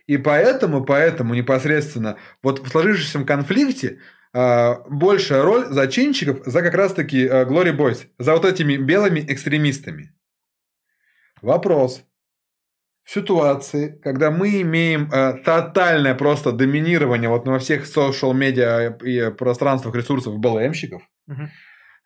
И 0.07 0.17
поэтому, 0.19 0.85
поэтому 0.85 1.35
непосредственно 1.35 2.19
вот 2.43 2.61
в 2.61 2.69
сложившемся 2.69 3.25
конфликте 3.25 4.01
э, 4.33 4.75
большая 4.89 5.43
роль 5.43 5.67
зачинщиков 5.67 6.43
за 6.45 6.63
как 6.63 6.75
раз-таки 6.75 7.25
э, 7.25 7.45
Glory 7.45 7.77
Boys, 7.77 8.07
за 8.19 8.33
вот 8.33 8.45
этими 8.45 8.77
белыми 8.77 9.21
экстремистами. 9.21 10.15
Вопрос 11.41 12.05
ситуации, 13.05 13.99
когда 14.03 14.31
мы 14.31 14.63
имеем 14.63 15.11
э, 15.13 15.35
тотальное 15.45 16.15
просто 16.15 16.53
доминирование 16.53 17.29
вот 17.29 17.47
во 17.47 17.59
всех 17.59 17.85
social-медиа 17.85 18.97
и 19.05 19.31
пространствах 19.31 19.95
ресурсов 19.95 20.39
БЛМщиков, 20.39 21.03
угу. 21.29 21.49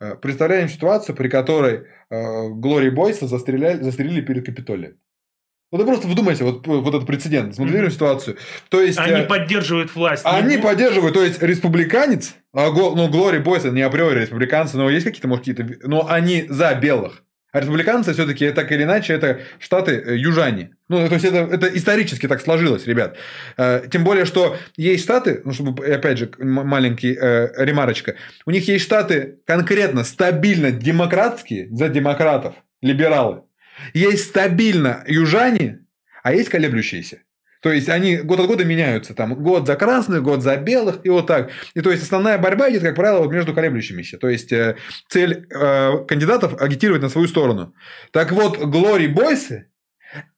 э, 0.01 0.17
представляем 0.17 0.69
ситуацию, 0.69 1.15
при 1.15 1.29
которой 1.29 1.85
э, 2.11 2.49
Глори 2.51 2.91
Бойса 2.91 3.27
застреляли, 3.27 3.83
застрелили 3.83 4.21
перед 4.21 4.45
Капитолием. 4.45 4.97
Вот 5.71 5.83
вы 5.83 5.87
просто 5.87 6.09
вдумайте, 6.09 6.45
вот, 6.45 6.67
вот 6.67 6.95
этот 6.95 7.07
прецедент, 7.07 7.55
смоделируем 7.55 7.91
mm-hmm. 7.91 7.95
ситуацию. 7.95 8.39
То 8.71 8.81
есть, 8.81 8.99
они 8.99 9.21
э, 9.21 9.27
поддерживают 9.27 9.95
власть. 9.95 10.23
Они 10.25 10.57
не... 10.57 10.63
поддерживают, 10.63 11.13
то 11.13 11.23
есть 11.23 11.43
республиканец, 11.43 12.37
а, 12.55 12.71
ну, 12.71 13.09
Глори 13.09 13.39
Бойса 13.39 13.71
не 13.71 13.83
априори 13.83 14.21
республиканцы, 14.21 14.79
но 14.79 14.89
есть 14.89 15.05
какие-то, 15.05 15.29
может, 15.29 15.45
какие-то, 15.45 15.87
но 15.87 16.09
они 16.09 16.47
за 16.49 16.75
белых. 16.75 17.23
А 17.51 17.61
республиканцы 17.61 18.13
все-таки, 18.13 18.51
так 18.51 18.71
или 18.73 18.83
иначе, 18.83 19.15
это 19.15 19.41
штаты 19.59 19.93
э, 19.93 20.17
южане. 20.17 20.77
Ну, 20.89 21.09
то 21.09 21.15
есть, 21.15 21.25
это, 21.25 21.39
это 21.51 21.67
исторически 21.69 22.29
так 22.29 22.43
сложилось, 22.43 22.87
ребят. 22.87 23.17
Э, 23.57 23.85
тем 23.91 24.05
более, 24.05 24.27
что 24.27 24.59
есть 24.77 25.05
штаты, 25.05 25.41
ну, 25.45 25.53
чтобы, 25.53 25.87
опять 25.87 26.19
же, 26.19 26.31
маленький 26.39 27.17
э, 27.19 27.65
ремарочка, 27.65 28.17
у 28.45 28.51
них 28.51 28.69
есть 28.69 28.85
штаты 28.85 29.39
конкретно 29.47 30.05
стабильно 30.05 30.71
демократские, 30.71 31.69
за 31.71 31.89
демократов, 31.89 32.55
либералы. 32.83 33.43
Есть 33.95 34.27
стабильно 34.27 35.03
южане, 35.07 35.81
а 36.23 36.35
есть 36.35 36.51
колеблющиеся. 36.51 37.23
То 37.61 37.73
есть 37.73 37.89
они 37.89 38.17
год 38.17 38.41
от 38.41 38.47
года 38.47 38.65
меняются. 38.65 39.15
Там 39.15 39.35
год 39.35 39.67
за 39.67 39.77
красных, 39.77 40.23
год 40.23 40.43
за 40.43 40.57
белых, 40.57 41.01
и 41.05 41.09
вот 41.09 41.27
так. 41.27 41.51
И 41.75 41.81
то 41.81 41.91
есть 41.91 42.03
основная 42.03 42.39
борьба 42.39 42.71
идет, 42.71 42.83
как 42.83 42.95
правило, 42.95 43.23
вот 43.23 43.33
между 43.33 43.55
колеблющимися. 43.55 44.19
То 44.19 44.29
есть 44.29 44.53
э, 44.53 44.77
цель 45.09 45.47
э, 45.51 46.05
кандидатов 46.07 46.61
агитировать 46.61 47.03
на 47.03 47.09
свою 47.09 47.29
сторону. 47.29 47.75
Так 48.13 48.33
вот, 48.33 48.59
Глори 48.59 49.09
Бойсы 49.09 49.67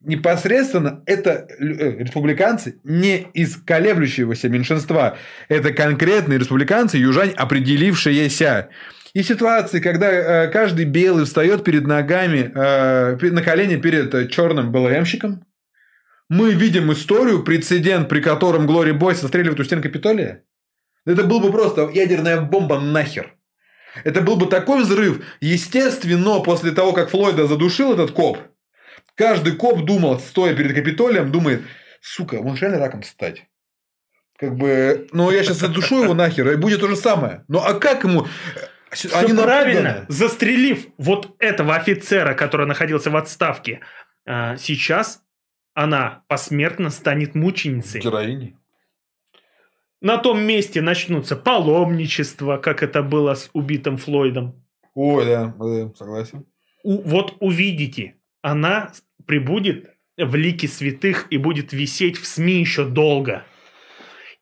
непосредственно 0.00 1.02
это 1.06 1.46
э, 1.58 1.98
республиканцы 1.98 2.80
не 2.84 3.28
из 3.34 3.56
колеблющегося 3.56 4.48
меньшинства. 4.48 5.16
Это 5.48 5.72
конкретные 5.72 6.38
республиканцы, 6.38 6.96
южань, 6.96 7.30
определившиеся. 7.30 8.70
И 9.12 9.22
ситуации, 9.22 9.80
когда 9.80 10.10
э, 10.10 10.48
каждый 10.48 10.84
белый 10.84 11.24
встает 11.24 11.64
перед 11.64 11.86
ногами, 11.86 12.50
э, 12.54 13.30
на 13.30 13.42
колени 13.42 13.76
перед 13.76 14.14
э, 14.14 14.28
черным 14.28 14.70
БЛМщиком, 14.70 15.44
мы 16.30 16.54
видим 16.54 16.92
историю, 16.92 17.42
прецедент, 17.42 18.08
при 18.08 18.20
котором 18.20 18.66
Глори 18.66 18.92
Бойс 18.92 19.20
застреливает 19.20 19.58
у 19.58 19.64
стен 19.64 19.82
Капитолия. 19.82 20.44
Это 21.04 21.24
был 21.24 21.40
бы 21.40 21.50
просто 21.50 21.90
ядерная 21.92 22.40
бомба 22.40 22.78
нахер. 22.78 23.34
Это 24.04 24.20
был 24.20 24.36
бы 24.36 24.46
такой 24.46 24.82
взрыв. 24.82 25.24
Естественно, 25.40 26.38
после 26.38 26.70
того, 26.70 26.92
как 26.92 27.10
Флойда 27.10 27.48
задушил 27.48 27.92
этот 27.92 28.12
коп, 28.12 28.38
каждый 29.16 29.56
коп 29.56 29.84
думал, 29.84 30.20
стоя 30.20 30.54
перед 30.54 30.72
Капитолием, 30.72 31.32
думает, 31.32 31.62
сука, 32.00 32.36
он 32.36 32.54
реально 32.54 32.78
раком 32.78 33.02
стать. 33.02 33.46
Как 34.38 34.56
бы, 34.56 35.08
ну 35.12 35.32
я 35.32 35.42
сейчас 35.42 35.58
задушу 35.58 36.04
его 36.04 36.14
нахер, 36.14 36.48
и 36.52 36.56
будет 36.56 36.80
то 36.80 36.86
же 36.86 36.96
самое. 36.96 37.44
Ну 37.48 37.58
а 37.58 37.74
как 37.74 38.04
ему... 38.04 38.26
Все 38.92 39.08
Они 39.14 39.32
правильно, 39.32 39.82
напуганы. 39.82 40.06
застрелив 40.08 40.86
вот 40.96 41.36
этого 41.38 41.76
офицера, 41.76 42.34
который 42.34 42.66
находился 42.66 43.10
в 43.10 43.16
отставке, 43.16 43.80
а, 44.26 44.56
сейчас 44.56 45.22
она 45.74 46.24
посмертно 46.28 46.90
станет 46.90 47.34
мученицей. 47.34 48.00
Героиней. 48.00 48.56
На 50.00 50.16
том 50.16 50.40
месте 50.40 50.80
начнутся 50.80 51.36
паломничества, 51.36 52.56
как 52.56 52.82
это 52.82 53.02
было 53.02 53.34
с 53.34 53.50
убитым 53.52 53.98
Флойдом. 53.98 54.64
Ой, 54.94 55.26
да, 55.26 55.54
да 55.58 55.94
согласен. 55.94 56.46
У, 56.82 57.02
вот 57.02 57.36
увидите, 57.40 58.16
она 58.40 58.92
прибудет 59.26 59.94
в 60.16 60.34
лике 60.34 60.68
святых 60.68 61.26
и 61.30 61.36
будет 61.36 61.72
висеть 61.72 62.16
в 62.16 62.26
СМИ 62.26 62.60
еще 62.60 62.86
долго. 62.86 63.44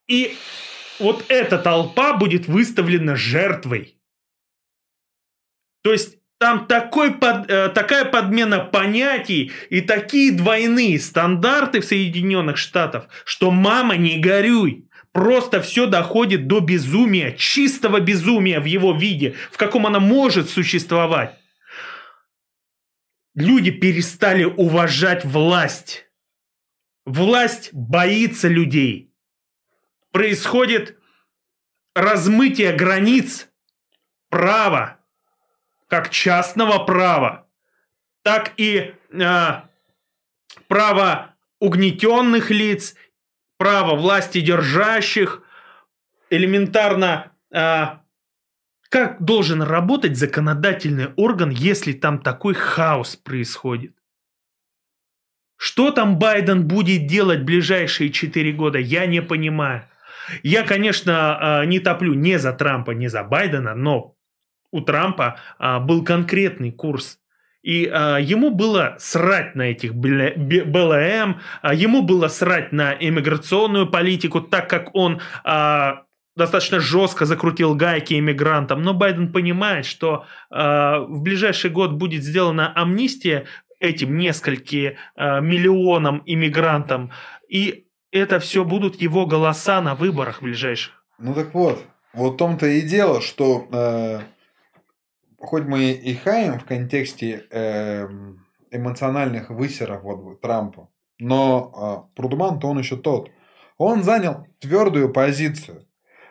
И 0.07 0.35
вот 1.01 1.25
эта 1.29 1.59
толпа 1.59 2.17
будет 2.17 2.47
выставлена 2.47 3.17
жертвой. 3.17 3.99
То 5.83 5.93
есть 5.93 6.18
там 6.39 6.67
такой 6.67 7.15
под, 7.15 7.51
э, 7.51 7.69
такая 7.71 8.05
подмена 8.05 8.61
понятий 8.61 9.53
и 9.71 9.81
такие 9.81 10.33
двойные 10.33 10.99
стандарты 11.01 11.81
в 11.81 11.85
Соединенных 11.85 12.57
Штатах, 12.57 13.09
что 13.25 13.51
мама 13.51 13.97
не 13.97 14.19
горюй. 14.19 14.89
Просто 15.13 15.61
все 15.61 15.87
доходит 15.87 16.47
до 16.47 16.61
безумия, 16.61 17.33
чистого 17.33 17.99
безумия 17.99 18.61
в 18.61 18.67
его 18.67 18.93
виде, 18.93 19.35
в 19.51 19.57
каком 19.57 19.87
она 19.87 19.99
может 19.99 20.49
существовать. 20.49 21.35
Люди 23.35 23.73
перестали 23.73 24.45
уважать 24.45 25.25
власть. 25.25 26.07
Власть 27.05 27.71
боится 27.73 28.49
людей. 28.49 29.13
Происходит 30.13 30.99
размытие 31.95 32.73
границ 32.75 33.49
права 34.29 34.98
как 35.89 36.11
частного 36.11 36.85
права, 36.85 37.49
так 38.23 38.53
и 38.59 38.95
э, 39.11 39.49
права 40.69 41.35
угнетенных 41.61 42.51
лиц, 42.51 42.95
право 43.57 43.97
власти 43.97 44.41
держащих, 44.41 45.43
элементарно, 46.31 47.33
э, 47.51 47.87
как 48.91 49.23
должен 49.23 49.63
работать 49.63 50.17
законодательный 50.17 51.13
орган, 51.17 51.51
если 51.51 51.93
там 51.93 52.21
такой 52.21 52.55
хаос 52.55 53.17
происходит. 53.17 53.95
Что 55.57 55.91
там 55.91 56.19
Байден 56.19 56.69
будет 56.69 57.07
делать 57.07 57.43
ближайшие 57.43 58.11
4 58.11 58.53
года, 58.53 58.79
я 58.79 59.07
не 59.07 59.21
понимаю. 59.21 59.89
Я, 60.43 60.63
конечно, 60.63 61.65
не 61.67 61.81
топлю 61.81 62.15
ни 62.15 62.37
за 62.37 62.53
Трампа, 62.53 62.93
ни 62.93 63.09
за 63.09 63.25
Байдена, 63.25 63.75
но 63.75 64.18
у 64.71 64.81
Трампа 64.81 65.39
а, 65.59 65.81
был 65.81 66.05
конкретный 66.05 66.73
курс. 66.73 67.19
И 67.63 67.87
а, 67.87 68.19
ему 68.19 68.51
было 68.51 68.97
срать 68.99 69.55
на 69.55 69.63
этих 69.63 69.95
БЛМ, 69.95 71.41
а, 71.63 71.75
ему 71.75 72.03
было 72.03 72.29
срать 72.29 72.73
на 72.73 72.93
иммиграционную 72.93 73.89
политику, 73.89 74.41
так 74.41 74.71
как 74.71 74.95
он 74.95 75.21
а, 75.45 76.05
достаточно 76.39 76.81
жестко 76.81 77.27
закрутил 77.27 77.75
гайки 77.75 78.15
иммигрантам. 78.15 78.83
Но 78.83 78.95
Байден 78.95 79.33
понимает, 79.33 79.85
что 79.85 80.25
а, 80.51 81.01
в 81.01 81.21
ближайший 81.21 81.71
год 81.71 81.93
будет 81.93 82.23
сделана 82.23 82.73
амнистия 82.75 83.45
этим 83.81 84.17
нескольким 84.17 84.95
а, 85.17 85.41
миллионам 85.41 86.23
иммигрантам. 86.25 87.11
И 87.49 87.87
это 88.13 88.39
все 88.39 88.65
будут 88.65 89.01
его 89.03 89.27
голоса 89.27 89.81
на 89.83 89.95
выборах 89.95 90.43
ближайших. 90.43 90.95
Ну 91.19 91.35
так 91.35 91.53
вот, 91.53 91.85
вот 92.15 92.35
в 92.35 92.37
том-то 92.37 92.67
и 92.67 92.81
дело, 92.83 93.21
что 93.21 93.67
э, 93.73 94.21
хоть 95.39 95.65
мы 95.65 95.93
и 95.93 96.15
хаем 96.15 96.59
в 96.59 96.65
контексте 96.65 97.47
э, 97.51 98.09
эмоциональных 98.71 99.51
высеров 99.51 100.03
вот 100.03 100.41
Трампа, 100.41 100.89
но 101.19 102.09
э, 102.13 102.17
Прудуман-то 102.17 102.69
он 102.69 102.79
еще 102.79 102.97
тот. 102.97 103.31
Он 103.77 104.03
занял 104.03 104.47
твердую 104.59 105.13
позицию. 105.13 105.87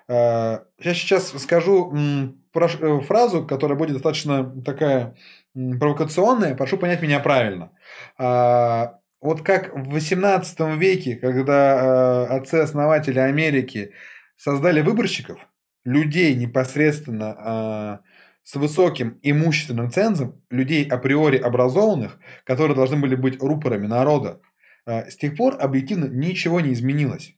Э, 0.07 0.59
я 0.79 0.93
сейчас 0.93 1.29
скажу 1.41 1.93
э, 1.95 2.99
фразу, 3.01 3.45
которая 3.45 3.77
будет 3.77 3.93
достаточно 3.93 4.61
такая 4.61 5.15
провокационная, 5.53 6.55
прошу 6.55 6.77
понять 6.77 7.01
меня 7.01 7.19
правильно. 7.19 7.71
Э, 8.19 8.87
вот 9.21 9.41
как 9.41 9.73
в 9.73 9.89
18 9.89 10.59
веке, 10.77 11.15
когда 11.15 12.27
э, 12.29 12.37
отцы-основатели 12.37 13.19
Америки 13.19 13.93
создали 14.35 14.81
выборщиков, 14.81 15.39
людей 15.85 16.35
непосредственно 16.35 18.01
с 18.47 18.55
высоким 18.55 19.19
имущественным 19.23 19.91
цензом 19.91 20.41
людей 20.49 20.87
априори 20.87 21.35
образованных, 21.35 22.17
которые 22.45 22.77
должны 22.77 22.95
были 22.95 23.15
быть 23.15 23.43
рупорами 23.43 23.87
народа. 23.87 24.39
А, 24.85 25.03
с 25.11 25.17
тех 25.17 25.35
пор 25.35 25.57
объективно 25.59 26.05
ничего 26.05 26.61
не 26.61 26.71
изменилось. 26.71 27.35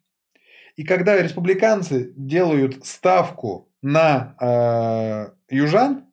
И 0.76 0.84
когда 0.84 1.20
республиканцы 1.20 2.14
делают 2.16 2.86
ставку 2.86 3.72
на 3.82 4.36
э, 4.40 5.56
южан, 5.56 6.06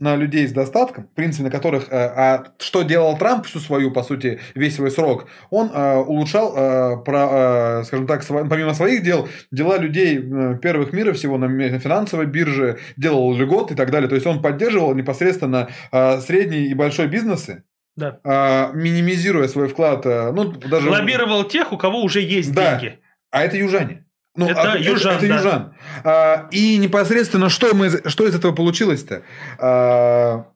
на 0.00 0.14
людей 0.14 0.46
с 0.46 0.52
достатком, 0.52 1.08
в 1.08 1.14
принципе, 1.14 1.44
на 1.44 1.50
которых, 1.50 1.88
э, 1.90 1.96
а 1.96 2.44
что 2.58 2.82
делал 2.82 3.16
Трамп 3.18 3.46
всю 3.46 3.58
свою, 3.58 3.90
по 3.90 4.02
сути, 4.02 4.40
весь 4.54 4.76
свой 4.76 4.90
срок, 4.90 5.26
он 5.50 5.70
э, 5.72 5.96
улучшал, 5.96 6.54
э, 6.56 6.96
про, 7.04 7.80
э, 7.80 7.84
скажем 7.84 8.06
так, 8.06 8.22
сво, 8.22 8.46
помимо 8.48 8.74
своих 8.74 9.02
дел, 9.02 9.28
дела 9.50 9.76
людей 9.78 10.18
э, 10.18 10.58
первых 10.62 10.92
мира 10.92 11.12
всего 11.12 11.36
на, 11.36 11.48
на 11.48 11.78
финансовой 11.78 12.26
бирже, 12.26 12.78
делал 12.96 13.36
льгот 13.36 13.72
и 13.72 13.74
так 13.74 13.90
далее. 13.90 14.08
То 14.08 14.14
есть 14.14 14.26
он 14.26 14.40
поддерживал 14.40 14.94
непосредственно 14.94 15.68
э, 15.90 16.20
средние 16.20 16.66
и 16.66 16.74
большой 16.74 17.08
бизнесы, 17.08 17.64
да. 17.96 18.20
э, 18.22 18.76
минимизируя 18.76 19.48
свой 19.48 19.68
вклад. 19.68 20.06
Э, 20.06 20.30
ну, 20.32 20.52
даже... 20.52 20.90
Лоббировал 20.90 21.44
тех, 21.44 21.72
у 21.72 21.76
кого 21.76 22.02
уже 22.02 22.20
есть 22.20 22.54
да. 22.54 22.78
деньги. 22.78 22.98
А 23.30 23.42
это 23.42 23.56
южане. 23.56 24.04
Ну, 24.38 24.48
это 24.48 24.72
а, 24.72 24.78
южан. 24.78 25.16
Это, 25.16 25.26
это 25.26 25.28
да. 25.28 25.36
южан. 25.36 25.74
А, 26.04 26.48
и 26.52 26.78
непосредственно 26.78 27.48
что, 27.48 27.74
мы, 27.74 27.90
что 28.08 28.24
из 28.24 28.36
этого 28.36 28.52
получилось-то? 28.52 29.22
А, 29.58 30.46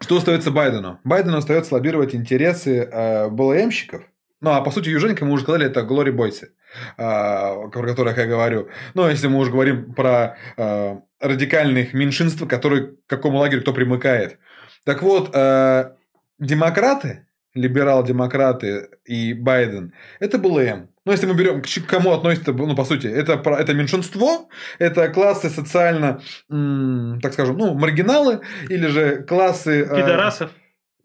что 0.00 0.16
остается 0.16 0.50
Байдену? 0.50 0.98
Байдену 1.04 1.36
остается 1.36 1.74
лоббировать 1.74 2.14
интересы 2.14 2.88
а, 2.90 3.28
БЛМщиков. 3.28 4.04
Ну, 4.40 4.50
а 4.50 4.62
по 4.62 4.70
сути, 4.70 4.88
южане, 4.88 5.14
как 5.14 5.28
мы 5.28 5.34
уже 5.34 5.42
сказали, 5.42 5.66
это 5.66 5.82
Глори 5.82 6.10
Бойсы, 6.10 6.52
а, 6.96 7.68
про 7.68 7.86
которых 7.86 8.16
я 8.16 8.26
говорю. 8.26 8.70
Ну, 8.94 9.10
если 9.10 9.26
мы 9.26 9.40
уже 9.40 9.50
говорим 9.50 9.92
про 9.92 10.38
а, 10.56 11.02
радикальных 11.20 11.92
меньшинств, 11.92 12.48
которые 12.48 12.92
к 12.92 13.06
какому 13.06 13.38
лагерю 13.38 13.60
кто 13.60 13.74
примыкает. 13.74 14.38
Так 14.84 15.02
вот, 15.02 15.30
а, 15.34 15.96
демократы, 16.38 17.26
либерал-демократы 17.54 18.88
и 19.04 19.32
Байден, 19.34 19.92
это 20.20 20.38
БЛМ. 20.38 20.88
Ну, 21.06 21.12
если 21.12 21.26
мы 21.26 21.34
берем, 21.34 21.60
к 21.60 21.86
кому 21.86 22.12
относится, 22.12 22.52
ну, 22.52 22.74
по 22.74 22.84
сути, 22.84 23.06
это, 23.06 23.34
это 23.34 23.74
меньшинство, 23.74 24.48
это 24.78 25.08
классы 25.08 25.50
социально, 25.50 26.20
так 26.48 27.32
скажем, 27.34 27.58
ну, 27.58 27.74
маргиналы, 27.74 28.40
или 28.70 28.86
же 28.86 29.22
классы... 29.22 29.82
Э, 29.82 29.96
Пидорасов. 29.96 30.50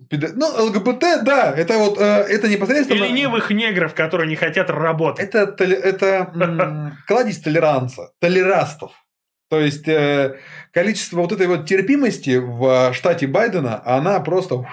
Пидо... 0.09 0.29
Ну, 0.33 0.47
ЛГБТ, 0.67 1.23
да, 1.23 1.53
это 1.53 1.77
вот, 1.77 1.99
э, 1.99 2.03
это 2.03 2.47
непосредственно... 2.47 3.03
И 3.03 3.09
ленивых 3.09 3.49
негров, 3.49 3.93
которые 3.93 4.29
не 4.29 4.37
хотят 4.37 4.69
работать. 4.69 5.33
Это, 5.33 5.63
это 5.63 6.95
кладезь 7.07 7.39
толеранца, 7.39 8.13
толерастов. 8.19 8.93
То 9.49 9.59
есть, 9.59 9.87
э, 9.87 10.37
количество 10.71 11.17
вот 11.17 11.33
этой 11.33 11.47
вот 11.47 11.65
терпимости 11.65 12.37
в 12.37 12.93
штате 12.93 13.27
Байдена, 13.27 13.81
она 13.83 14.19
просто 14.21 14.65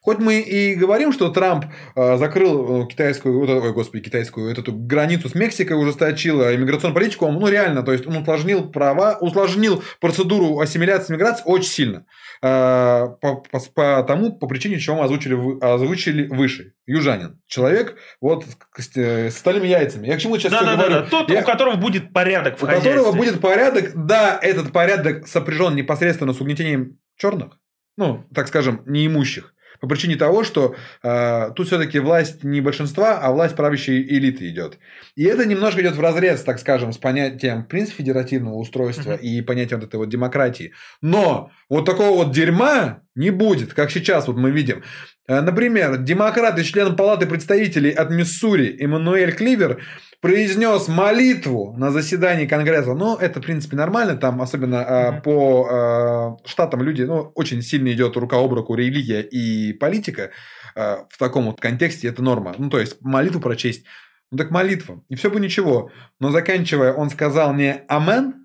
хоть 0.00 0.18
мы 0.18 0.40
и 0.40 0.74
говорим, 0.74 1.12
что 1.12 1.28
Трамп 1.30 1.66
э, 1.94 2.16
закрыл 2.16 2.86
китайскую, 2.86 3.40
ой, 3.40 3.72
господи, 3.72 4.04
китайскую, 4.04 4.50
эту 4.50 4.72
границу 4.72 5.28
с 5.28 5.34
Мексикой, 5.34 5.80
ужесточил 5.80 6.42
иммиграционную 6.42 6.94
политику, 6.94 7.26
он, 7.26 7.34
ну, 7.34 7.48
реально, 7.48 7.82
то 7.82 7.92
есть 7.92 8.06
он 8.06 8.16
усложнил 8.16 8.70
права, 8.70 9.18
усложнил 9.20 9.82
процедуру 10.00 10.60
ассимиляции 10.60 11.12
миграции 11.12 11.44
очень 11.46 11.70
сильно. 11.70 12.06
По, 12.40 13.18
по, 13.20 13.60
по 13.74 14.02
тому, 14.02 14.32
по 14.32 14.46
причине, 14.46 14.78
чего 14.78 14.96
мы 14.96 15.04
озвучили, 15.04 15.36
озвучили 15.60 16.26
выше. 16.26 16.72
Южанин. 16.90 17.40
Человек 17.46 17.96
вот 18.20 18.44
с, 18.76 18.96
с 18.96 19.36
стальными 19.36 19.68
яйцами. 19.68 20.08
Я 20.08 20.16
к 20.16 20.20
чему 20.20 20.36
сейчас 20.38 20.50
да, 20.52 20.62
да, 20.62 20.74
говорю? 20.74 20.90
Да, 20.90 21.00
да. 21.02 21.06
Тот, 21.06 21.30
Я... 21.30 21.40
у 21.40 21.44
которого 21.44 21.76
будет 21.76 22.12
порядок 22.12 22.58
в 22.58 22.62
У 22.62 22.66
хозяйстве. 22.66 22.92
которого 22.92 23.16
будет 23.16 23.40
порядок, 23.40 23.92
да, 23.94 24.38
этот 24.40 24.72
порядок 24.72 25.28
сопряжен 25.28 25.76
непосредственно 25.76 26.32
с 26.32 26.40
угнетением 26.40 26.98
черных, 27.16 27.58
ну, 27.96 28.24
так 28.34 28.48
скажем, 28.48 28.82
неимущих. 28.86 29.54
По 29.80 29.88
причине 29.88 30.16
того, 30.16 30.44
что 30.44 30.76
э, 31.02 31.50
тут 31.56 31.66
все-таки 31.66 31.98
власть 31.98 32.44
не 32.44 32.60
большинства, 32.60 33.18
а 33.18 33.32
власть 33.32 33.56
правящей 33.56 34.02
элиты 34.02 34.48
идет. 34.48 34.78
И 35.16 35.24
это 35.24 35.46
немножко 35.46 35.80
идет 35.80 35.96
в 35.96 36.00
разрез, 36.00 36.42
так 36.42 36.58
скажем, 36.58 36.92
с 36.92 36.98
понятием, 36.98 37.64
в 37.64 37.66
принципе, 37.66 38.02
федеративного 38.02 38.56
устройства 38.56 39.12
uh-huh. 39.12 39.20
и 39.20 39.40
понятием 39.40 39.80
вот 39.80 39.88
этой 39.88 39.96
вот 39.96 40.08
демократии. 40.08 40.72
Но 41.00 41.50
вот 41.68 41.86
такого 41.86 42.24
вот 42.24 42.32
дерьма 42.32 43.00
не 43.20 43.30
будет, 43.30 43.74
как 43.74 43.90
сейчас 43.90 44.26
вот 44.26 44.36
мы 44.36 44.50
видим. 44.50 44.82
Э, 45.28 45.40
например, 45.42 45.98
демократ 45.98 46.58
и 46.58 46.64
член 46.64 46.96
Палаты 46.96 47.26
представителей 47.26 47.90
от 47.90 48.10
Миссури 48.10 48.76
Эммануэль 48.80 49.32
Кливер 49.32 49.82
произнес 50.20 50.88
молитву 50.88 51.74
на 51.76 51.90
заседании 51.90 52.46
Конгресса. 52.46 52.94
Ну, 52.94 53.16
это, 53.16 53.40
в 53.40 53.44
принципе, 53.44 53.76
нормально. 53.76 54.16
Там, 54.16 54.40
особенно 54.42 54.76
mm-hmm. 54.76 55.22
по 55.22 56.38
э, 56.44 56.48
штатам, 56.48 56.82
люди, 56.82 57.02
ну, 57.02 57.32
очень 57.34 57.62
сильно 57.62 57.92
идет 57.92 58.16
рука 58.16 58.38
об 58.38 58.52
руку 58.52 58.74
религия 58.74 59.20
и 59.20 59.72
политика. 59.72 60.30
Э, 60.74 61.04
в 61.08 61.18
таком 61.18 61.46
вот 61.46 61.60
контексте 61.60 62.08
это 62.08 62.22
норма. 62.22 62.54
Ну, 62.58 62.70
то 62.70 62.80
есть, 62.80 62.96
молитву 63.00 63.40
прочесть. 63.40 63.84
Ну, 64.30 64.38
так 64.38 64.50
молитва. 64.50 65.02
И 65.08 65.14
все 65.14 65.30
бы 65.30 65.40
ничего. 65.40 65.90
Но 66.20 66.30
заканчивая, 66.30 66.92
он 66.92 67.10
сказал 67.10 67.54
не 67.54 67.82
«Амен», 67.88 68.39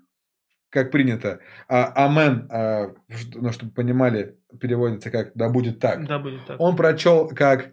как 0.76 0.90
принято, 0.90 1.40
а 1.68 2.04
«Амен», 2.04 2.48
э, 2.50 2.88
ну, 3.34 3.50
чтобы 3.50 3.72
понимали, 3.72 4.36
переводится 4.60 5.10
как 5.10 5.32
«Да 5.34 5.48
будет 5.48 5.80
так». 5.80 6.06
Да 6.06 6.18
будет 6.18 6.44
так. 6.44 6.60
Он 6.60 6.76
прочел 6.76 7.28
как 7.28 7.72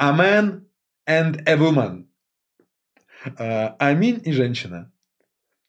«Amen 0.00 0.62
and 1.06 1.42
a 1.44 1.56
woman». 1.56 2.06
Аминь 3.78 4.22
и 4.24 4.32
женщина. 4.32 4.90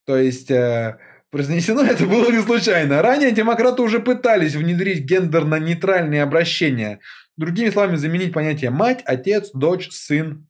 То 0.06 0.16
есть 0.16 0.50
э, 0.50 0.98
произнесено 1.30 1.84
это 1.84 2.06
было 2.06 2.32
не 2.32 2.42
случайно. 2.42 3.02
Ранее 3.02 3.32
демократы 3.32 3.82
уже 3.82 4.00
пытались 4.00 4.56
внедрить 4.56 5.04
гендерно-нейтральные 5.04 6.24
обращения. 6.24 7.02
Другими 7.36 7.70
словами, 7.70 7.98
заменить 7.98 8.32
понятие 8.32 8.70
мать, 8.70 9.04
отец, 9.06 9.52
дочь, 9.54 9.90
сын. 9.92 10.48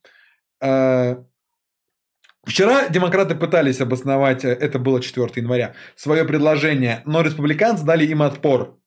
Э, 0.61 1.15
вчера 2.46 2.89
демократы 2.89 3.36
пытались 3.36 3.82
обосновать, 3.82 4.44
это 4.46 4.80
было 4.80 5.02
4 5.02 5.30
января, 5.36 5.74
свое 5.96 6.26
предложение, 6.26 7.02
но 7.06 7.22
республиканцы 7.22 7.84
дали 7.84 8.06
им 8.06 8.22
отпор. 8.22 8.78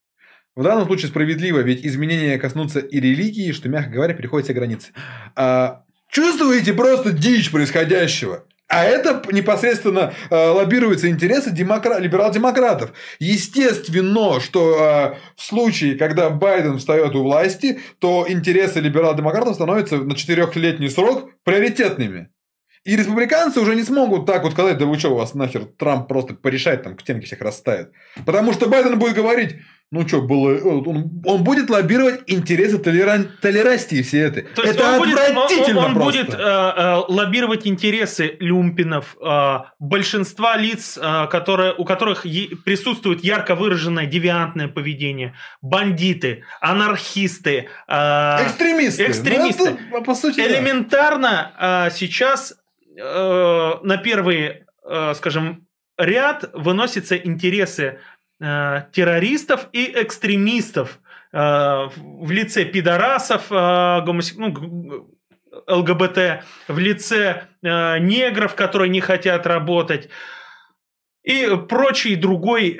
В 0.56 0.62
данном 0.62 0.86
случае 0.86 1.08
справедливо, 1.08 1.60
ведь 1.60 1.84
изменения 1.84 2.38
коснутся 2.38 2.78
и 2.78 3.00
религии, 3.00 3.52
что, 3.52 3.68
мягко 3.68 3.90
говоря, 3.90 4.14
переходят 4.14 4.46
все 4.46 4.54
границы. 4.54 4.92
Чувствуете 6.14 6.72
просто 6.74 7.10
дичь 7.10 7.50
происходящего? 7.50 8.44
А 8.68 8.84
это 8.84 9.22
непосредственно 9.30 10.14
э, 10.30 10.34
лоббируются 10.34 11.08
интересы 11.10 11.50
демокра... 11.50 11.98
либерал-демократов. 11.98 12.92
Естественно, 13.18 14.40
что 14.40 15.14
э, 15.14 15.16
в 15.36 15.42
случае, 15.42 15.96
когда 15.96 16.30
Байден 16.30 16.78
встает 16.78 17.14
у 17.14 17.22
власти, 17.22 17.80
то 17.98 18.24
интересы 18.28 18.80
либерал-демократов 18.80 19.56
становятся 19.56 19.98
на 19.98 20.16
четырехлетний 20.16 20.88
срок 20.88 21.30
приоритетными. 21.44 22.30
И 22.84 22.96
республиканцы 22.96 23.60
уже 23.60 23.74
не 23.74 23.82
смогут 23.82 24.26
так 24.26 24.42
вот 24.42 24.52
сказать, 24.52 24.76
да 24.76 24.84
вы 24.84 24.98
что, 24.98 25.10
у 25.10 25.16
вас 25.16 25.32
нахер 25.34 25.64
Трамп 25.64 26.06
просто 26.06 26.34
порешает, 26.34 26.82
там 26.82 26.96
к 26.96 27.00
стенке 27.00 27.24
всех 27.26 27.40
расставит. 27.40 27.92
Потому 28.26 28.52
что 28.52 28.68
Байден 28.68 28.98
будет 28.98 29.14
говорить, 29.14 29.56
ну 29.90 30.06
что, 30.06 30.20
было, 30.20 30.50
э, 30.50 30.62
он, 30.62 31.22
он 31.24 31.44
будет 31.44 31.70
лоббировать 31.70 32.22
интересы 32.26 32.78
толеран, 32.78 33.30
толерастии 33.40 34.02
все 34.02 34.22
это. 34.22 34.42
То 34.54 34.62
есть 34.62 34.74
это 34.74 34.98
он 34.98 35.08
отвратительно 35.08 35.46
будет, 35.46 35.68
он, 35.68 35.84
он 35.84 35.94
просто. 35.94 36.22
будет 36.24 36.34
э, 36.34 36.42
э, 36.42 36.94
лоббировать 37.08 37.66
интересы 37.66 38.36
люмпинов, 38.40 39.16
э, 39.24 39.58
большинства 39.78 40.56
лиц, 40.56 40.98
э, 41.00 41.26
которые, 41.30 41.72
у 41.72 41.84
которых 41.84 42.26
е- 42.26 42.56
присутствует 42.64 43.24
ярко 43.24 43.54
выраженное 43.54 44.06
девиантное 44.06 44.68
поведение, 44.68 45.34
бандиты, 45.62 46.42
анархисты, 46.60 47.68
э, 47.88 48.46
экстремисты. 48.46 49.06
экстремисты. 49.06 49.78
Ну, 49.90 49.96
это, 49.96 50.04
по 50.04 50.14
сути, 50.14 50.40
Элементарно 50.40 51.86
э, 51.88 51.90
сейчас 51.94 52.54
на 52.96 53.96
первый, 54.02 54.64
э, 54.84 55.14
скажем, 55.14 55.66
ряд 55.98 56.50
выносятся 56.52 57.16
интересы 57.16 57.98
Э, 58.40 58.82
террористов 58.92 59.68
и 59.72 59.92
экстремистов 59.94 60.98
э, 61.32 61.38
в 61.38 62.30
лице 62.30 62.64
пидорасов, 62.64 63.46
э, 63.50 64.02
гомосек... 64.04 64.36
ну, 64.36 65.08
ЛГБТ, 65.68 66.42
в 66.66 66.78
лице 66.80 67.44
негров, 67.62 68.56
которые 68.56 68.88
не 68.88 69.00
хотят 69.00 69.46
работать, 69.46 70.08
и 71.22 71.48
прочий 71.68 72.16
другой 72.16 72.76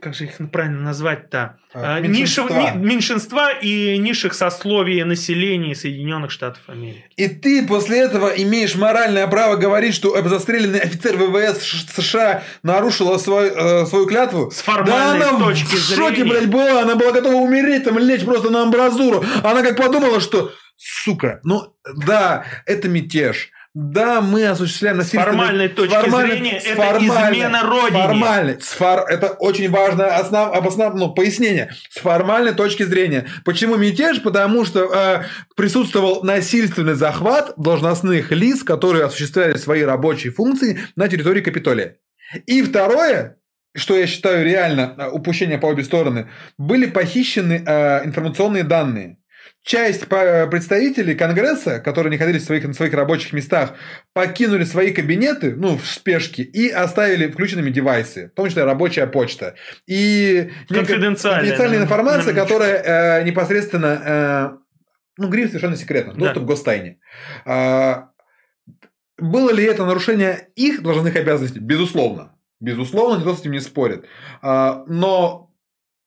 как 0.00 0.14
же 0.14 0.24
их 0.24 0.32
правильно 0.52 0.82
назвать-то? 0.82 1.58
А, 1.72 2.00
меньшинства. 2.00 2.54
Ниш, 2.54 2.74
меньшинства 2.74 3.52
и 3.52 3.96
низших 3.98 4.34
сословий 4.34 5.02
населения 5.04 5.74
Соединенных 5.74 6.30
Штатов 6.30 6.62
Америки. 6.66 7.04
И 7.16 7.28
ты 7.28 7.66
после 7.66 8.00
этого 8.00 8.28
имеешь 8.28 8.74
моральное 8.74 9.26
право 9.26 9.56
говорить, 9.56 9.94
что 9.94 10.20
застреленный 10.28 10.80
офицер 10.80 11.16
ВВС 11.16 11.62
США 11.94 12.42
нарушила 12.62 13.18
свой, 13.18 13.48
э, 13.48 13.86
свою 13.86 14.06
клятву? 14.06 14.50
С 14.50 14.60
формальной 14.60 15.20
да 15.20 15.30
она 15.30 15.38
точки 15.38 15.74
в 15.74 15.78
зрения. 15.78 16.08
шоке, 16.08 16.24
блядь, 16.24 16.50
была. 16.50 16.82
Она 16.82 16.94
была 16.94 17.12
готова 17.12 17.34
умереть, 17.36 17.84
там, 17.84 17.98
лечь 17.98 18.24
просто 18.24 18.50
на 18.50 18.62
амбразуру. 18.62 19.24
Она 19.42 19.62
как 19.62 19.76
подумала, 19.76 20.20
что, 20.20 20.52
сука, 20.76 21.40
ну, 21.42 21.74
да, 22.06 22.44
это 22.66 22.88
мятеж. 22.88 23.50
Да, 23.78 24.22
мы 24.22 24.46
осуществляем 24.46 24.96
насильственное... 24.96 25.26
С 25.26 25.28
формальной 25.28 25.68
точки 25.68 25.92
формальной, 25.92 26.36
зрения, 26.38 26.56
это 26.56 26.96
измена 26.98 27.62
Родине. 27.62 28.02
Формально. 28.02 28.56
С 28.58 28.68
фор... 28.68 29.00
Это 29.06 29.32
очень 29.32 29.68
важное 29.68 30.16
основ... 30.16 30.50
обоснов... 30.54 30.94
ну, 30.94 31.12
пояснение. 31.12 31.74
С 31.90 31.98
формальной 31.98 32.54
точки 32.54 32.84
зрения. 32.84 33.26
Почему 33.44 33.76
мятеж? 33.76 34.22
Потому 34.22 34.64
что 34.64 34.80
э, 34.84 35.24
присутствовал 35.56 36.24
насильственный 36.24 36.94
захват 36.94 37.52
должностных 37.58 38.32
лиц, 38.32 38.62
которые 38.62 39.04
осуществляли 39.04 39.58
свои 39.58 39.82
рабочие 39.82 40.32
функции 40.32 40.80
на 40.96 41.06
территории 41.08 41.42
Капитолия. 41.42 41.96
И 42.46 42.62
второе, 42.62 43.36
что 43.76 43.94
я 43.94 44.06
считаю 44.06 44.42
реально 44.42 44.94
э, 44.96 45.08
упущение 45.10 45.58
по 45.58 45.66
обе 45.66 45.84
стороны, 45.84 46.30
были 46.56 46.86
похищены 46.86 47.62
э, 47.66 48.06
информационные 48.06 48.64
данные 48.64 49.18
часть 49.66 50.06
представителей 50.06 51.16
Конгресса, 51.16 51.80
которые 51.80 52.12
находились 52.12 52.42
в 52.42 52.46
своих, 52.46 52.64
на 52.64 52.72
своих 52.72 52.94
рабочих 52.94 53.32
местах, 53.32 53.74
покинули 54.12 54.62
свои 54.62 54.92
кабинеты, 54.92 55.56
ну, 55.56 55.76
в 55.76 55.84
спешке, 55.84 56.44
и 56.44 56.68
оставили 56.68 57.26
включенными 57.28 57.70
девайсы, 57.70 58.28
в 58.28 58.36
том 58.36 58.48
числе 58.48 58.62
рабочая 58.62 59.08
почта. 59.08 59.56
И 59.88 60.52
конфиденциальная, 60.68 61.40
конфиденциальная 61.40 61.82
информация, 61.82 62.32
на 62.32 62.40
которая 62.40 63.20
э, 63.20 63.24
непосредственно, 63.24 64.02
э, 64.06 64.56
ну, 65.18 65.28
гриф 65.28 65.48
совершенно 65.48 65.76
секретно, 65.76 66.14
доступ 66.14 66.42
да. 66.42 66.44
к 66.44 66.46
гостайне. 66.46 66.98
А, 67.44 68.10
было 69.18 69.50
ли 69.50 69.64
это 69.64 69.84
нарушение 69.84 70.48
их 70.54 70.80
должностных 70.82 71.16
обязанностей? 71.16 71.58
Безусловно. 71.58 72.36
Безусловно, 72.60 73.18
никто 73.18 73.34
с 73.34 73.40
этим 73.40 73.50
не 73.50 73.60
спорит. 73.60 74.04
А, 74.42 74.84
но 74.86 75.52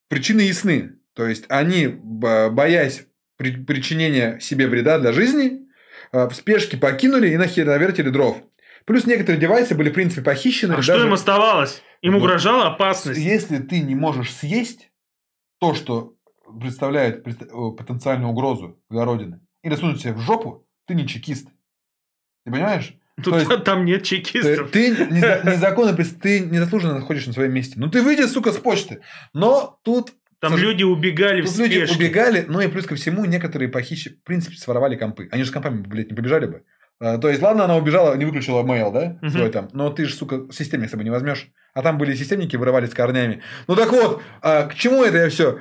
причины 0.08 0.42
ясны. 0.42 0.94
То 1.14 1.28
есть 1.28 1.44
они, 1.50 1.88
боясь 1.88 3.09
причинения 3.40 4.40
себе 4.40 4.68
вреда 4.68 5.00
для 5.00 5.14
жизни, 5.14 5.62
э, 6.12 6.28
в 6.28 6.34
спешке 6.34 6.78
покинули 6.78 7.30
и 7.30 7.38
навертили 7.38 8.10
дров. 8.10 8.38
Плюс 8.86 9.06
некоторые 9.06 9.40
девайсы 9.40 9.76
были, 9.76 9.90
в 9.90 9.94
принципе, 9.94 10.22
похищены. 10.22 10.74
А 10.74 10.76
даже... 10.78 10.94
что 10.94 11.06
им 11.06 11.14
оставалось? 11.14 11.82
Им 12.02 12.14
ну, 12.14 12.20
угрожала 12.20 12.68
опасность. 12.68 13.20
Если 13.20 13.58
ты 13.60 13.82
не 13.82 13.96
можешь 13.96 14.34
съесть 14.34 14.92
то, 15.60 15.74
что 15.74 16.16
представляет 16.60 17.24
потенциальную 17.24 18.32
угрозу 18.32 18.80
для 18.90 19.06
Родины, 19.06 19.42
или 19.64 19.76
сунуть 19.76 20.02
себе 20.02 20.14
в 20.14 20.20
жопу, 20.20 20.66
ты 20.88 20.96
не 20.96 21.08
чекист. 21.08 21.48
Ты 22.46 22.52
понимаешь? 22.52 22.96
Тут 23.24 23.36
есть, 23.36 23.64
там 23.64 23.86
нет 23.86 24.04
чекистов. 24.04 24.72
Ты, 24.72 24.96
ты 24.96 25.06
незаконно, 25.06 25.96
ты 25.96 26.40
незаслуженно 26.40 26.96
находишься 26.96 27.30
на 27.30 27.34
своем 27.34 27.54
месте. 27.54 27.76
Ну 27.78 27.90
ты 27.90 28.02
выйди, 28.02 28.24
сука, 28.24 28.52
с 28.52 28.58
почты. 28.58 29.02
Но 29.34 29.80
тут 29.84 30.14
там 30.40 30.52
Слушай, 30.52 30.64
люди 30.64 30.84
убегали 30.84 31.42
тут 31.42 31.52
в 31.52 31.54
спешке. 31.54 31.80
люди 31.82 31.94
убегали, 31.94 32.46
ну 32.48 32.62
и 32.62 32.68
плюс 32.68 32.86
ко 32.86 32.96
всему 32.96 33.26
некоторые 33.26 33.70
похищи, 33.70 34.12
в 34.12 34.24
принципе, 34.24 34.56
своровали 34.56 34.96
компы. 34.96 35.28
Они 35.32 35.44
же 35.44 35.50
с 35.50 35.52
компами, 35.52 35.82
блядь, 35.82 36.10
не 36.10 36.16
побежали 36.16 36.46
бы. 36.46 36.64
А, 37.02 37.18
то 37.18 37.30
есть, 37.30 37.42
ладно, 37.42 37.66
она 37.66 37.76
убежала, 37.76 38.16
не 38.16 38.26
выключила 38.26 38.64
mail, 38.64 38.92
да, 38.92 39.18
угу. 39.22 39.32
свой 39.32 39.50
там, 39.50 39.70
но 39.74 39.90
ты 39.90 40.06
же, 40.06 40.14
сука, 40.14 40.48
системник 40.52 40.88
с 40.88 40.92
собой 40.92 41.06
не 41.06 41.12
возьмешь. 41.12 41.48
А 41.74 41.82
там 41.82 41.98
были 41.98 42.16
системники, 42.16 42.56
вырывались 42.56 42.94
корнями. 42.94 43.42
Ну 43.68 43.76
так 43.76 43.92
вот, 43.92 44.22
а, 44.42 44.68
к 44.68 44.76
чему 44.76 45.04
это 45.04 45.18
я 45.18 45.30
все? 45.30 45.60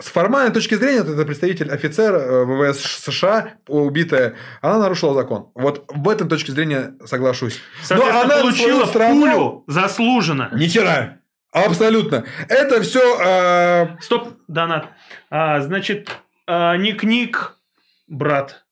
с 0.00 0.06
формальной 0.06 0.52
точки 0.52 0.74
зрения, 0.74 1.02
вот 1.02 1.12
это 1.12 1.24
представитель 1.24 1.70
офицер 1.70 2.14
э, 2.14 2.44
ВВС 2.44 2.80
США, 2.80 3.54
убитая, 3.68 4.34
она 4.60 4.78
нарушила 4.78 5.14
закон. 5.14 5.52
Вот 5.54 5.84
в 5.88 6.08
этом 6.08 6.28
точке 6.28 6.52
зрения 6.52 6.94
соглашусь. 7.04 7.60
Но 7.90 8.04
она 8.08 8.38
получила 8.40 8.86
страну... 8.86 9.20
пулю 9.20 9.64
заслуженно. 9.68 10.50
Ни 10.52 10.66
хера. 10.66 11.17
Абсолютно. 11.66 12.24
Это 12.48 12.82
все... 12.82 13.20
Э... 13.20 14.00
Стоп, 14.00 14.38
Донат. 14.48 14.88
А, 15.30 15.60
значит, 15.60 16.10
а, 16.46 16.76
ник-ник, 16.76 17.56
брат, 18.06 18.64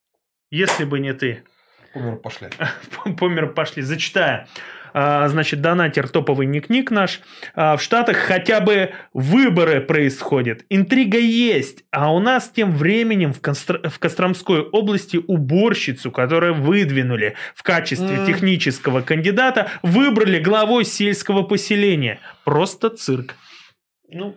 если 0.51 0.85
бы 0.85 0.99
не 0.99 1.13
ты. 1.13 1.45
Помер 1.93 2.17
пошли. 2.17 2.49
Помер 3.19 3.53
пошли. 3.53 3.83
Зачитаю. 3.83 4.47
А, 4.99 5.29
значит, 5.29 5.61
донатер 5.61 6.09
топовый 6.09 6.47
ник-ник 6.47 6.91
наш. 6.91 7.21
А, 7.55 7.77
в 7.77 7.83
Штатах 7.83 8.17
хотя 8.17 8.61
бы 8.61 8.93
выборы 9.13 9.83
происходят. 9.83 10.65
Интрига 10.71 11.19
есть. 11.19 11.85
А 11.91 12.11
у 12.15 12.19
нас 12.19 12.49
тем 12.49 12.73
временем 12.73 13.35
в, 13.35 13.43
Костр... 13.43 13.87
в 13.91 13.99
Костромской 13.99 14.63
области 14.63 15.19
уборщицу, 15.19 16.11
которую 16.11 16.55
выдвинули 16.55 17.35
в 17.55 17.63
качестве 17.63 18.17
mm. 18.17 18.27
технического 18.27 19.03
кандидата, 19.03 19.69
выбрали 19.83 20.39
главой 20.39 20.87
сельского 20.87 21.43
поселения. 21.43 22.19
Просто 22.45 22.89
цирк. 22.89 23.35
Ну, 24.09 24.35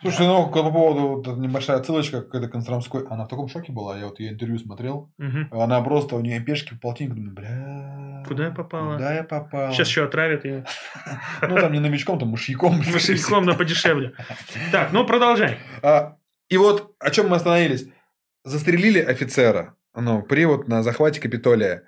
Слушай, 0.00 0.26
ну 0.26 0.48
по 0.48 0.70
поводу 0.70 1.08
вот, 1.08 1.26
небольшая 1.38 1.78
отсылочка 1.78 2.22
к 2.22 2.34
этой 2.34 2.48
Костромской, 2.48 3.04
она 3.10 3.24
в 3.24 3.28
таком 3.28 3.48
шоке 3.48 3.72
была, 3.72 3.98
я 3.98 4.06
вот 4.06 4.20
ее 4.20 4.30
интервью 4.30 4.58
смотрел, 4.58 5.10
угу. 5.18 5.60
она 5.62 5.80
просто, 5.80 6.14
у 6.14 6.20
нее 6.20 6.40
пешки 6.40 6.74
в 6.74 6.80
полтинник, 6.80 7.14
думаю, 7.14 7.32
бля... 7.32 8.24
Куда 8.26 8.44
я 8.46 8.50
попала? 8.50 8.92
Куда 8.92 9.14
я 9.14 9.24
попала? 9.24 9.72
Сейчас 9.72 9.88
еще 9.88 10.04
отравят 10.04 10.44
ее. 10.44 10.64
Ну, 11.42 11.56
там 11.56 11.72
не 11.72 11.80
новичком, 11.80 12.18
там 12.18 12.28
мышьяком. 12.28 12.76
Мышьяком, 12.92 13.44
но 13.44 13.54
подешевле. 13.54 14.12
Так, 14.70 14.92
ну, 14.92 15.04
продолжай. 15.04 15.58
А, 15.82 16.16
и 16.48 16.56
вот 16.56 16.94
о 16.98 17.10
чем 17.10 17.28
мы 17.28 17.36
остановились. 17.36 17.86
Застрелили 18.44 19.00
офицера, 19.00 19.74
ну, 19.94 20.22
при 20.22 20.44
вот 20.44 20.68
на 20.68 20.82
захвате 20.82 21.20
Капитолия. 21.20 21.82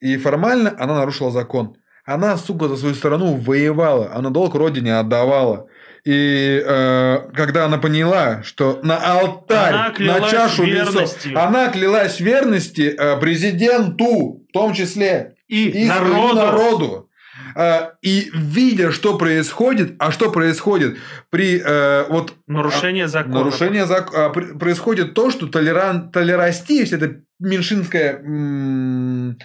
И 0.00 0.16
формально 0.16 0.74
она 0.78 0.94
нарушила 0.94 1.30
закон. 1.30 1.76
Она, 2.04 2.36
сука, 2.36 2.68
за 2.68 2.76
свою 2.76 2.94
страну 2.94 3.34
воевала, 3.34 4.14
она 4.14 4.30
долг 4.30 4.54
родине 4.54 4.98
отдавала. 4.98 5.68
И 6.08 6.62
э, 6.64 7.18
когда 7.34 7.66
она 7.66 7.76
поняла, 7.76 8.42
что 8.42 8.80
на 8.82 8.96
алтарь, 8.96 9.92
на 9.98 10.26
чашу 10.30 10.64
весов, 10.64 11.14
она 11.34 11.68
клялась 11.68 12.18
верности 12.18 12.96
э, 12.98 13.20
президенту, 13.20 14.42
в 14.48 14.52
том 14.54 14.72
числе 14.72 15.34
и, 15.48 15.68
и 15.68 15.84
народу. 15.86 16.34
народу. 16.34 17.10
Э, 17.54 17.90
и 18.00 18.30
видя, 18.32 18.90
что 18.90 19.18
происходит, 19.18 19.96
а 19.98 20.10
что 20.10 20.30
происходит 20.30 20.96
при 21.28 21.60
э, 21.62 22.06
вот 22.08 22.32
нарушение 22.46 23.04
а, 23.04 23.08
закона, 23.08 23.40
нарушение 23.40 23.84
зак, 23.84 24.10
а, 24.14 24.30
происходит 24.30 25.12
то, 25.12 25.30
что 25.30 25.46
толеран, 25.46 26.10
толерастия, 26.10 26.80
если 26.80 26.96
это 26.96 27.20
меньшинская 27.38 28.14
м- 28.14 29.36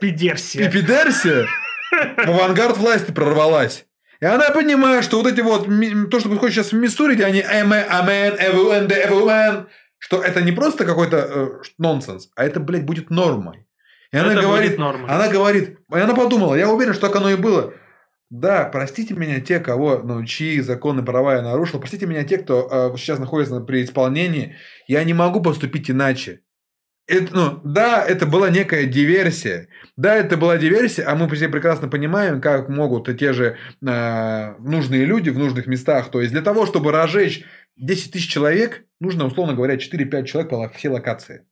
пидерсия, 0.00 0.68
пидерсия 0.68 1.46
в 1.92 2.28
авангард 2.28 2.76
власти 2.76 3.12
прорвалась. 3.12 3.86
И 4.20 4.26
она 4.26 4.50
понимает, 4.50 5.04
что 5.04 5.16
вот 5.16 5.26
эти 5.26 5.40
вот, 5.40 5.64
то, 6.10 6.20
что 6.20 6.28
происходит 6.28 6.54
сейчас 6.54 6.72
в 6.72 6.76
Миссури, 6.76 7.14
где 7.14 7.24
они 7.24 7.40
амен, 7.40 7.84
амен, 7.88 8.34
эвуэн, 8.38 8.86
эвуэн, 8.86 9.68
что 9.98 10.22
это 10.22 10.42
не 10.42 10.52
просто 10.52 10.84
какой-то 10.84 11.16
э, 11.16 11.48
нонсенс, 11.78 12.30
а 12.36 12.44
это, 12.44 12.60
блядь, 12.60 12.84
будет 12.84 13.10
нормой. 13.10 13.66
И 14.12 14.16
она 14.16 14.32
это 14.32 14.42
говорит, 14.42 14.78
она 14.78 15.28
говорит, 15.28 15.78
и 15.94 15.98
она 15.98 16.14
подумала, 16.14 16.54
я 16.54 16.68
уверен, 16.68 16.92
что 16.92 17.06
так 17.06 17.16
оно 17.16 17.30
и 17.30 17.36
было. 17.36 17.72
Да, 18.28 18.64
простите 18.64 19.14
меня 19.14 19.40
те, 19.40 19.58
кого, 19.58 20.00
ну, 20.04 20.24
чьи 20.24 20.60
законы 20.60 21.02
права 21.02 21.36
я 21.36 21.42
нарушил, 21.42 21.80
простите 21.80 22.06
меня 22.06 22.24
те, 22.24 22.38
кто 22.38 22.68
э, 22.70 22.96
сейчас 22.98 23.18
находится 23.18 23.60
при 23.60 23.82
исполнении, 23.84 24.56
я 24.86 25.02
не 25.04 25.14
могу 25.14 25.40
поступить 25.40 25.90
иначе 25.90 26.42
это, 27.10 27.34
ну, 27.34 27.60
да, 27.64 28.04
это 28.04 28.24
была 28.24 28.50
некая 28.50 28.86
диверсия. 28.86 29.68
Да, 29.96 30.14
это 30.14 30.36
была 30.36 30.56
диверсия, 30.56 31.08
а 31.08 31.16
мы 31.16 31.28
все 31.34 31.48
прекрасно 31.48 31.88
понимаем, 31.88 32.40
как 32.40 32.68
могут 32.68 33.14
те 33.18 33.32
же 33.32 33.56
э, 33.84 34.54
нужные 34.60 35.04
люди 35.04 35.30
в 35.30 35.38
нужных 35.38 35.66
местах. 35.66 36.10
То 36.10 36.20
есть, 36.20 36.32
для 36.32 36.42
того, 36.42 36.66
чтобы 36.66 36.92
разжечь 36.92 37.44
10 37.76 38.12
тысяч 38.12 38.30
человек, 38.30 38.84
нужно, 39.00 39.26
условно 39.26 39.54
говоря, 39.54 39.74
4-5 39.74 40.24
человек 40.24 40.50
по 40.50 40.68
всей 40.68 40.88
локации. 40.88 41.46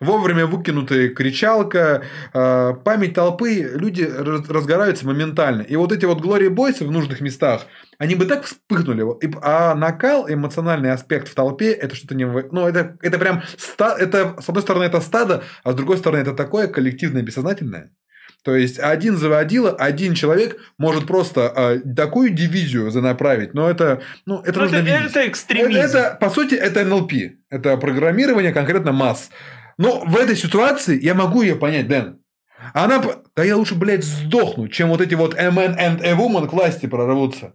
Вовремя 0.00 0.46
выкинутая 0.46 1.10
кричалка, 1.10 2.02
э, 2.32 2.74
память 2.84 3.12
толпы, 3.12 3.70
люди 3.74 4.02
разгораются 4.02 5.06
моментально. 5.06 5.60
И 5.60 5.76
вот 5.76 5.92
эти 5.92 6.06
вот 6.06 6.22
глории 6.22 6.48
бойсы 6.48 6.86
в 6.86 6.90
нужных 6.90 7.20
местах, 7.20 7.66
они 7.98 8.14
бы 8.14 8.24
так 8.24 8.44
вспыхнули. 8.44 9.04
А 9.42 9.74
накал, 9.74 10.26
эмоциональный 10.26 10.92
аспект 10.92 11.28
в 11.28 11.34
толпе, 11.34 11.72
это 11.72 11.94
что-то 11.94 12.14
не... 12.14 12.24
Ну, 12.24 12.66
это, 12.66 12.96
это 13.02 13.18
прям... 13.18 13.42
Это, 13.78 14.36
с 14.40 14.48
одной 14.48 14.62
стороны, 14.62 14.84
это 14.84 15.02
стадо, 15.02 15.44
а 15.64 15.72
с 15.72 15.74
другой 15.74 15.98
стороны, 15.98 16.22
это 16.22 16.32
такое 16.32 16.66
коллективное 16.66 17.22
бессознательное. 17.22 17.90
То 18.42 18.56
есть 18.56 18.78
один 18.78 19.18
заводила, 19.18 19.70
один 19.72 20.14
человек 20.14 20.56
может 20.78 21.06
просто 21.06 21.52
э, 21.54 21.94
такую 21.94 22.30
дивизию 22.30 22.90
занаправить, 22.90 23.52
но 23.52 23.68
это, 23.68 24.00
ну, 24.24 24.40
это 24.40 24.58
но 24.58 24.62
нужно 24.62 24.76
это, 24.76 24.86
видеть. 24.86 25.10
Это 25.10 25.28
экстремизм. 25.28 25.78
Это, 25.78 25.98
это, 25.98 26.16
по 26.18 26.30
сути, 26.30 26.54
это 26.54 26.84
НЛП. 26.84 27.12
Это 27.50 27.76
программирование 27.76 28.52
конкретно 28.52 28.92
масс. 28.92 29.28
Но 29.80 30.00
в 30.04 30.14
этой 30.14 30.36
ситуации 30.36 31.02
я 31.02 31.14
могу 31.14 31.40
ее 31.40 31.56
понять, 31.56 31.88
Дэн. 31.88 32.18
Она... 32.74 33.02
Да 33.34 33.42
я 33.42 33.56
лучше, 33.56 33.74
блядь, 33.74 34.04
сдохну, 34.04 34.68
чем 34.68 34.90
вот 34.90 35.00
эти 35.00 35.14
вот 35.14 35.34
MN 35.34 35.74
and 35.78 36.02
a 36.04 36.12
woman 36.12 36.46
к 36.46 36.52
власти 36.52 36.84
прорвутся. 36.84 37.54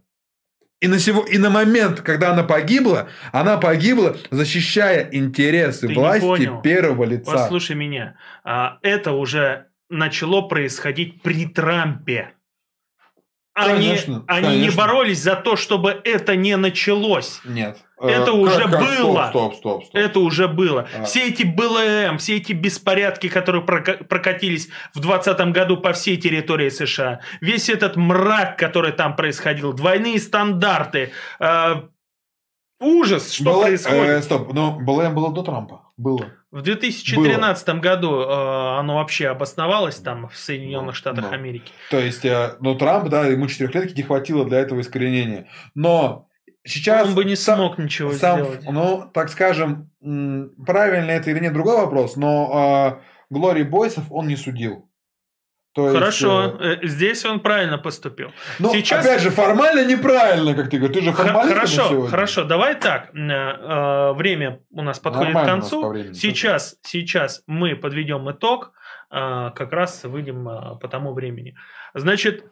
И 0.82 0.88
на, 0.88 0.97
сего, 0.97 1.23
и 1.23 1.38
на 1.38 1.51
момент, 1.51 2.01
когда 2.01 2.32
она 2.32 2.43
погибла, 2.43 3.09
она 3.32 3.57
погибла, 3.57 4.17
защищая 4.32 5.07
интересы 5.11 5.88
Ты 5.88 5.93
власти 5.93 6.49
первого 6.63 7.03
лица. 7.03 7.32
Послушай 7.32 7.76
меня. 7.76 8.17
А, 8.43 8.80
это 8.82 9.11
уже 9.11 9.67
начало 9.89 10.41
происходить 10.41 11.21
при 11.21 11.45
Трампе. 11.45 12.34
Они, 13.56 13.88
конечно, 13.88 14.24
они 14.28 14.47
конечно. 14.47 14.72
не 14.72 14.78
боролись 14.78 15.22
за 15.22 15.36
то, 15.38 15.56
чтобы 15.56 16.01
это 16.03 16.36
не 16.36 16.58
началось. 16.58 17.39
Нет. 17.45 17.78
Это 17.97 18.32
э, 18.32 18.34
уже 18.34 18.68
как? 18.68 18.82
было. 18.82 19.28
Стоп, 19.30 19.56
стоп, 19.56 19.56
стоп, 19.56 19.86
стоп. 19.86 19.95
Это 19.95 20.20
уже 20.20 20.49
было. 20.49 20.89
А. 20.93 21.06
Все 21.06 21.30
эти 21.30 21.43
БЛМ, 21.43 22.18
все 22.18 22.36
эти 22.36 22.51
беспорядки, 22.51 23.30
которые 23.30 23.64
прокатились 23.64 24.68
в 24.93 24.99
2020 24.99 25.53
году 25.53 25.78
по 25.78 25.93
всей 25.93 26.18
территории 26.18 26.68
США, 26.68 27.22
весь 27.39 27.70
этот 27.70 27.95
мрак, 27.95 28.58
который 28.58 28.91
там 28.91 29.16
происходил, 29.16 29.72
двойные 29.72 30.20
стандарты, 30.20 31.14
э, 31.39 31.76
ужас, 32.82 33.32
что 33.32 33.45
было, 33.45 33.62
происходит. 33.64 34.01
Э, 34.01 34.22
стоп, 34.22 34.53
но 34.53 34.72
БЛМ 34.72 35.16
было 35.16 35.34
до 35.34 35.43
Трампа. 35.43 35.93
Было. 35.95 36.26
В 36.56 36.62
2013 36.62 37.68
Было. 37.68 37.80
году 37.82 38.22
э, 38.22 38.80
оно 38.80 38.95
вообще 38.95 39.28
обосновалось 39.28 39.97
там 39.97 40.30
в 40.30 40.38
Соединенных 40.38 40.86
ну, 40.86 40.93
Штатах 40.93 41.26
ну. 41.28 41.34
Америки. 41.34 41.70
То 41.91 41.99
есть, 41.99 42.24
э, 42.24 42.56
ну, 42.62 42.76
Трамп, 42.76 43.10
да, 43.10 43.26
ему 43.26 43.47
четырехлетки 43.47 43.93
не 43.93 44.03
хватило 44.03 44.45
для 44.45 44.60
этого 44.60 44.80
искоренения. 44.80 45.49
Но 45.74 46.30
сейчас... 46.66 47.10
Он 47.10 47.14
бы 47.14 47.26
не 47.26 47.36
сам, 47.36 47.58
смог 47.58 47.78
ничего 47.78 48.14
сам, 48.14 48.39
сделать. 48.39 48.64
Ну, 48.72 49.03
так 49.14 49.28
скажем, 49.32 49.91
правильно 49.99 51.12
это 51.12 51.30
или 51.30 51.39
нет, 51.39 51.51
другой 51.51 51.76
вопрос, 51.76 52.16
но 52.16 53.01
э, 53.01 53.34
Глори 53.34 53.64
Бойсов 53.64 54.06
он 54.10 54.30
не 54.30 54.38
судил. 54.38 54.85
То 55.76 55.91
Хорошо, 55.91 56.57
есть, 56.57 56.84
э, 56.84 56.88
здесь 56.88 57.26
он 57.26 57.41
правильно 57.41 57.78
поступил. 57.78 58.32
Ну, 58.59 58.71
Сейчас... 58.71 59.05
опять 59.05 59.21
же, 59.21 59.30
формально 59.30 59.84
неправильно, 59.84 60.53
как 60.53 60.69
ты 60.69 60.78
говоришь. 60.78 60.95
Ты 60.95 61.03
же 61.03 61.11
формально 61.11 61.53
Хорошо, 61.53 62.07
хорошо, 62.07 62.45
давай 62.45 62.76
так. 62.76 63.09
Э, 63.13 63.19
э, 63.19 64.13
время 64.13 64.61
у 64.71 64.82
нас 64.82 64.99
подходит 64.99 65.34
Нормально 65.34 65.51
к 65.51 65.55
концу. 65.61 65.89
Времени, 65.89 66.13
сейчас, 66.13 66.78
сейчас 66.82 67.43
мы 67.45 67.76
подведем 67.76 68.32
итог, 68.32 68.71
как 69.09 69.71
раз 69.71 70.03
выйдем 70.05 70.45
по 70.80 70.88
тому 70.88 71.13
времени. 71.13 71.55
Значит, 71.93 72.45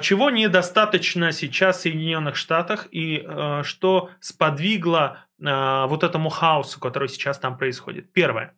чего 0.00 0.30
недостаточно 0.30 1.32
сейчас 1.32 1.78
в 1.78 1.80
Соединенных 1.82 2.36
Штатах 2.36 2.88
и 2.90 3.26
что 3.62 4.10
сподвигло 4.20 5.18
вот 5.38 6.02
этому 6.02 6.30
хаосу, 6.30 6.80
который 6.80 7.08
сейчас 7.08 7.38
там 7.38 7.56
происходит? 7.56 8.12
Первое. 8.12 8.54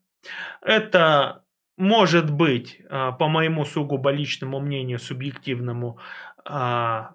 Это 0.62 1.42
может 1.77 2.31
быть, 2.31 2.81
а, 2.89 3.12
по 3.12 3.29
моему 3.29 3.64
сугубо 3.64 4.11
личному 4.11 4.61
мнению, 4.61 4.99
субъективному, 4.99 5.99
а, 6.45 7.12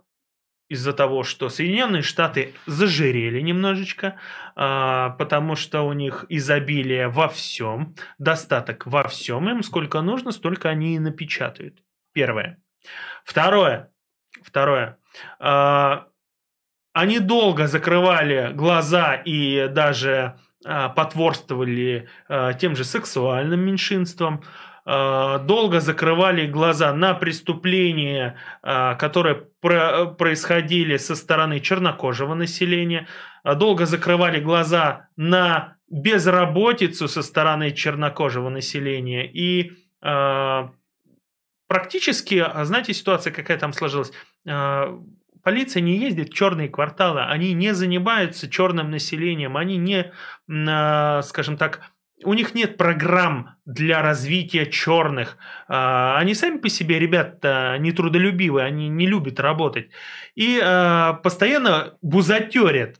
из-за 0.69 0.93
того, 0.93 1.23
что 1.23 1.49
Соединенные 1.49 2.01
Штаты 2.01 2.53
зажирели 2.65 3.41
немножечко, 3.41 4.17
а, 4.55 5.09
потому 5.11 5.55
что 5.55 5.81
у 5.81 5.93
них 5.93 6.25
изобилие 6.29 7.09
во 7.09 7.27
всем, 7.27 7.95
достаток 8.19 8.85
во 8.85 9.07
всем, 9.07 9.49
им 9.49 9.63
сколько 9.63 10.01
нужно, 10.01 10.31
столько 10.31 10.69
они 10.69 10.95
и 10.95 10.99
напечатают. 10.99 11.83
Первое. 12.13 12.61
Второе. 13.23 13.91
Второе. 14.43 14.97
Они 16.93 17.19
долго 17.19 17.67
закрывали 17.67 18.51
глаза 18.53 19.15
и 19.15 19.67
даже 19.69 20.39
потворствовали 20.89 22.07
а, 22.27 22.53
тем 22.53 22.75
же 22.75 22.83
сексуальным 22.83 23.61
меньшинствам, 23.61 24.43
э, 24.85 25.39
долго 25.43 25.79
закрывали 25.79 26.45
глаза 26.45 26.93
на 26.93 27.13
преступления, 27.13 28.35
которые 28.61 29.47
про, 29.61 30.05
происходили 30.05 30.97
со 30.97 31.15
стороны 31.15 31.59
чернокожего 31.59 32.33
населения, 32.33 33.07
долго 33.43 33.85
закрывали 33.85 34.39
глаза 34.39 35.07
на 35.15 35.77
безработицу 35.89 37.07
со 37.07 37.21
стороны 37.21 37.71
чернокожего 37.71 38.49
населения 38.49 39.29
и 39.31 39.73
практически, 41.67 42.45
знаете, 42.63 42.93
ситуация 42.93 43.31
какая 43.31 43.57
там 43.57 43.73
сложилась. 43.73 44.11
Полиция 45.43 45.81
не 45.81 45.97
ездит 45.97 46.29
в 46.29 46.33
черные 46.33 46.69
кварталы, 46.69 47.23
они 47.23 47.53
не 47.53 47.73
занимаются 47.73 48.49
черным 48.49 48.91
населением, 48.91 49.57
они 49.57 49.77
не, 49.77 50.11
э, 50.47 51.21
скажем 51.23 51.57
так, 51.57 51.91
у 52.23 52.35
них 52.35 52.53
нет 52.53 52.77
программ 52.77 53.55
для 53.65 54.03
развития 54.03 54.67
черных. 54.67 55.37
Э, 55.67 56.15
они 56.17 56.35
сами 56.35 56.59
по 56.59 56.69
себе, 56.69 56.99
ребята, 56.99 57.77
нетрудолюбивые, 57.79 58.65
они 58.65 58.89
не 58.89 59.07
любят 59.07 59.39
работать. 59.39 59.89
И 60.35 60.59
э, 60.61 61.13
постоянно 61.23 61.97
бузатерят. 62.01 62.99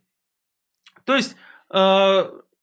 То 1.06 1.16
есть 1.16 1.38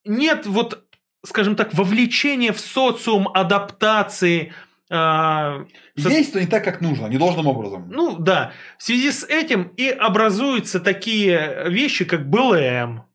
нет 0.04 0.44
вот, 0.44 0.84
скажем 1.24 1.56
так, 1.56 1.72
вовлечения 1.72 2.52
в 2.52 2.60
социум, 2.60 3.26
адаптации. 3.32 4.52
Э, 4.90 5.64
Здесь 5.96 6.30
то 6.30 6.40
не 6.40 6.46
так, 6.46 6.64
как 6.64 6.80
нужно, 6.80 7.06
не 7.06 7.18
должным 7.18 7.46
образом. 7.46 7.88
Ну 7.90 8.16
да. 8.18 8.52
В 8.78 8.82
связи 8.82 9.10
с 9.10 9.24
этим 9.24 9.64
и 9.76 9.88
образуются 9.88 10.80
такие 10.80 11.64
вещи, 11.68 12.04
как 12.04 12.28
БЛМ, 12.28 13.08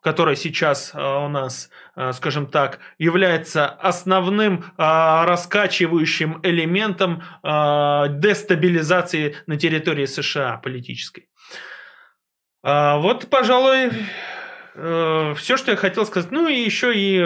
которая 0.00 0.36
сейчас 0.36 0.92
э, 0.94 0.98
у 0.98 1.28
нас, 1.28 1.70
э, 1.96 2.12
скажем 2.12 2.46
так, 2.46 2.78
является 2.98 3.68
основным 3.68 4.60
э, 4.60 4.64
раскачивающим 4.78 6.40
элементом 6.42 7.22
дестабилизации 7.42 9.36
на 9.46 9.56
территории 9.56 10.06
США 10.06 10.56
политической. 10.58 11.28
Вот, 12.62 13.28
пожалуй, 13.30 13.90
все, 15.36 15.56
что 15.56 15.72
я 15.72 15.76
хотел 15.76 16.06
сказать. 16.06 16.30
Ну 16.30 16.46
и 16.46 16.54
еще 16.54 16.92
и 16.94 17.18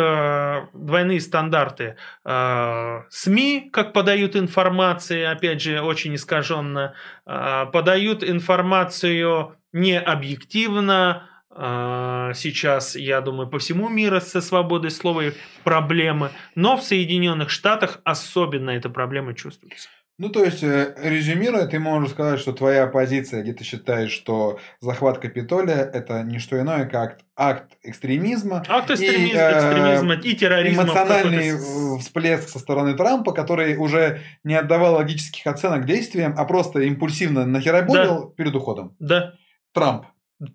двойные 0.72 1.20
стандарты. 1.20 1.96
СМИ, 2.24 3.70
как 3.72 3.92
подают 3.92 4.36
информацию, 4.36 5.30
опять 5.30 5.60
же, 5.60 5.80
очень 5.82 6.14
искаженно, 6.14 6.94
подают 7.24 8.24
информацию 8.24 9.56
не 9.72 9.98
объективно, 9.98 11.28
а, 11.54 12.32
сейчас, 12.34 12.96
я 12.96 13.20
думаю, 13.20 13.48
по 13.48 13.58
всему 13.58 13.88
миру 13.88 14.20
со 14.20 14.40
свободой 14.40 14.90
слова 14.90 15.22
проблемы, 15.64 16.30
но 16.54 16.76
в 16.76 16.82
Соединенных 16.82 17.50
Штатах 17.50 18.00
особенно 18.04 18.70
эта 18.70 18.88
проблема 18.88 19.34
чувствуется. 19.34 19.88
Ну, 20.22 20.28
то 20.28 20.44
есть, 20.44 20.62
э, 20.62 20.94
резюмируя, 21.02 21.66
ты 21.66 21.80
можешь 21.80 22.12
сказать, 22.12 22.38
что 22.38 22.52
твоя 22.52 22.86
позиция, 22.86 23.42
где 23.42 23.54
ты 23.54 23.64
считаешь, 23.64 24.12
что 24.12 24.60
захват 24.78 25.18
Капитолия– 25.18 25.78
это 25.92 26.22
не 26.22 26.38
что 26.38 26.60
иное, 26.60 26.86
как 26.86 27.18
акт 27.34 27.72
экстремизма. 27.82 28.62
Акт 28.68 28.92
экстремизма, 28.92 29.40
и, 29.40 29.52
экстремизма 29.52 30.14
и 30.14 30.36
терроризма. 30.36 30.84
Эмоциональный 30.84 31.98
всплеск 31.98 32.48
со 32.48 32.60
стороны 32.60 32.94
Трампа, 32.94 33.32
который 33.32 33.76
уже 33.76 34.20
не 34.44 34.54
отдавал 34.54 34.94
логических 34.94 35.44
оценок 35.48 35.86
действиям, 35.86 36.36
а 36.38 36.44
просто 36.44 36.82
импульсивно 36.82 37.44
нахераболил 37.44 38.28
да. 38.28 38.34
перед 38.36 38.54
уходом. 38.54 38.94
Да. 39.00 39.32
Трамп. 39.74 40.06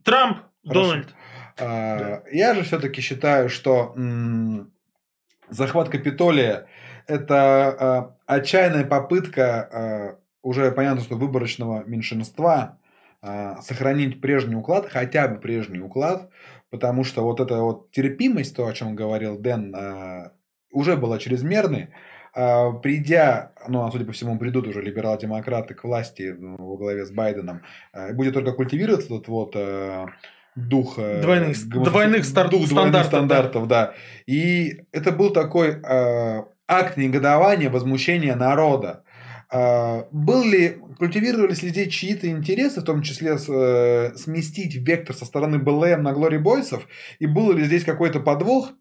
Трамп 0.05 0.43
Дональд. 0.63 1.13
А, 1.59 2.23
я 2.31 2.55
же 2.55 2.63
все-таки 2.63 3.01
считаю, 3.01 3.49
что 3.49 3.93
захват 5.49 5.89
Капитолия 5.89 6.67
это 7.07 7.69
а, 7.79 8.15
отчаянная 8.25 8.85
попытка 8.85 9.69
а, 9.71 10.15
уже 10.43 10.71
понятно, 10.71 11.01
что 11.01 11.15
выборочного 11.15 11.83
меньшинства 11.85 12.77
сохранить 13.61 14.21
прежний 14.21 14.55
уклад, 14.55 14.87
хотя 14.89 15.27
бы 15.27 15.39
прежний 15.39 15.79
уклад, 15.79 16.29
потому 16.69 17.03
что 17.03 17.23
вот 17.23 17.39
эта 17.39 17.57
вот 17.57 17.89
терпимость, 17.89 18.55
то, 18.55 18.67
о 18.67 18.73
чем 18.73 18.95
говорил 18.95 19.39
Дэн, 19.39 20.31
уже 20.71 20.95
была 20.95 21.17
чрезмерной. 21.17 21.89
Придя, 22.33 23.53
ну, 23.67 23.91
судя 23.91 24.05
по 24.05 24.11
всему, 24.11 24.37
придут 24.37 24.67
уже 24.67 24.83
либерал-демократы 24.83 25.73
к 25.73 25.83
власти 25.83 26.35
ну, 26.37 26.57
во 26.57 26.77
главе 26.77 27.05
с 27.05 27.11
Байденом, 27.11 27.63
будет 28.13 28.35
только 28.35 28.53
культивироваться 28.53 29.07
этот 29.07 29.27
вот 29.27 29.55
дух 30.55 30.95
двойных, 30.95 31.67
двойных, 31.67 32.23
стар- 32.23 32.49
дух 32.49 32.69
двойных 32.69 33.05
стандартов, 33.05 33.67
да. 33.67 33.87
да. 33.87 33.93
И 34.27 34.83
это 34.91 35.11
был 35.11 35.31
такой 35.31 35.81
э, 35.83 36.43
акт 36.67 36.97
негодования, 36.97 37.69
возмущения 37.69 38.35
народа. 38.35 39.03
Э, 39.51 40.03
был 40.11 40.43
ли, 40.43 40.77
культивировались 40.97 41.63
ли 41.63 41.69
здесь 41.69 41.93
чьи-то 41.93 42.29
интересы, 42.29 42.81
в 42.81 42.85
том 42.85 43.01
числе 43.01 43.37
э, 43.37 44.15
сместить 44.15 44.75
вектор 44.75 45.15
со 45.15 45.25
стороны 45.25 45.57
БЛМ 45.57 46.03
на 46.03 46.13
Глори 46.13 46.37
Бойсов, 46.37 46.87
и 47.19 47.25
был 47.25 47.53
ли 47.53 47.63
здесь 47.63 47.83
какой-то 47.83 48.19
подвох? 48.19 48.71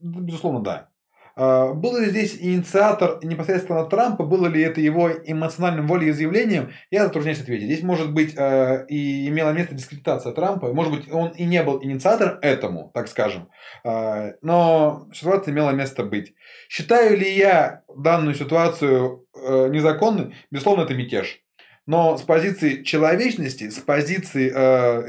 Безусловно, 0.00 0.60
да. 0.60 0.91
А, 1.34 1.72
был 1.72 1.96
ли 1.98 2.10
здесь 2.10 2.36
инициатор 2.38 3.18
непосредственно 3.22 3.84
Трампа, 3.84 4.24
было 4.24 4.46
ли 4.46 4.62
это 4.62 4.80
его 4.80 5.10
эмоциональным 5.10 5.86
волеизъявлением, 5.86 6.72
я 6.90 7.04
затрудняюсь 7.04 7.40
ответить. 7.40 7.66
Здесь 7.66 7.82
может 7.82 8.12
быть 8.12 8.34
а, 8.36 8.84
и 8.88 9.28
имела 9.28 9.50
место 9.50 9.74
дискредитация 9.74 10.32
Трампа, 10.32 10.72
может 10.72 10.92
быть 10.92 11.12
он 11.12 11.30
и 11.30 11.44
не 11.44 11.62
был 11.62 11.82
инициатором 11.82 12.38
этому, 12.42 12.90
так 12.94 13.08
скажем, 13.08 13.48
а, 13.84 14.32
но 14.42 15.08
ситуация 15.14 15.52
имела 15.52 15.70
место 15.70 16.04
быть. 16.04 16.34
Считаю 16.68 17.16
ли 17.16 17.34
я 17.34 17.82
данную 17.96 18.34
ситуацию 18.34 19.26
незаконной? 19.34 20.34
Безусловно, 20.50 20.82
это 20.82 20.94
мятеж. 20.94 21.40
Но 21.84 22.16
с 22.16 22.22
позиции 22.22 22.84
человечности, 22.84 23.68
с 23.68 23.78
позиции... 23.78 24.52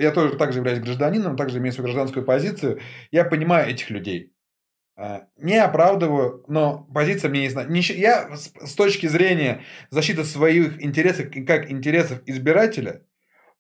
я 0.02 0.12
тоже 0.12 0.38
также 0.38 0.60
являюсь 0.60 0.80
гражданином, 0.80 1.38
также 1.38 1.60
имею 1.60 1.72
свою 1.72 1.86
гражданскую 1.86 2.26
позицию. 2.26 2.80
Я 3.12 3.26
понимаю 3.26 3.70
этих 3.70 3.92
людей. 3.92 4.33
А, 4.96 5.24
не 5.38 5.58
оправдываю, 5.58 6.44
но 6.48 6.88
позиция 6.94 7.30
мне 7.30 7.42
не 7.42 7.50
знаю. 7.50 7.70
Я 7.72 8.30
с 8.36 8.76
точки 8.76 9.08
зрения 9.08 9.62
защиты 9.90 10.24
своих 10.24 10.82
интересов, 10.84 11.28
как 11.48 11.72
интересов 11.72 12.22
избирателя, 12.26 13.02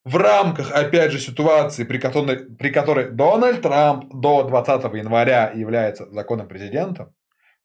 в 0.05 0.17
рамках, 0.17 0.71
опять 0.71 1.11
же, 1.11 1.19
ситуации, 1.19 1.85
при 1.85 1.97
которой, 1.97 2.45
при 2.55 2.69
которой 2.71 3.09
Дональд 3.09 3.61
Трамп 3.61 4.13
до 4.13 4.43
20 4.43 4.83
января 4.95 5.51
является 5.51 6.09
законным 6.11 6.47
президентом, 6.47 7.13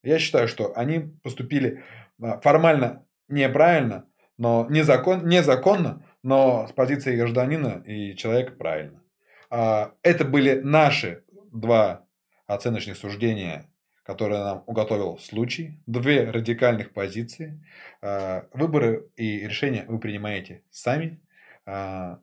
я 0.02 0.18
считаю, 0.18 0.46
что 0.46 0.72
они 0.76 1.00
поступили 1.22 1.82
а, 2.22 2.40
формально 2.40 3.04
неправильно, 3.28 4.06
но 4.38 4.66
незакон, 4.70 5.26
незаконно, 5.26 6.06
но 6.22 6.66
с 6.68 6.72
позиции 6.72 7.16
гражданина 7.16 7.82
и 7.84 8.14
человека 8.14 8.52
правильно. 8.52 9.02
А, 9.50 9.92
это 10.02 10.24
были 10.24 10.60
наши 10.60 11.24
два 11.52 12.06
оценочных 12.48 12.96
суждения, 12.96 13.70
которые 14.02 14.42
нам 14.42 14.64
уготовил 14.66 15.18
случай, 15.18 15.80
две 15.86 16.28
радикальных 16.30 16.92
позиции. 16.92 17.62
А, 18.02 18.46
выборы 18.52 19.06
и 19.16 19.46
решения 19.46 19.84
вы 19.86 20.00
принимаете 20.00 20.64
сами. 20.70 21.20
А, 21.66 22.18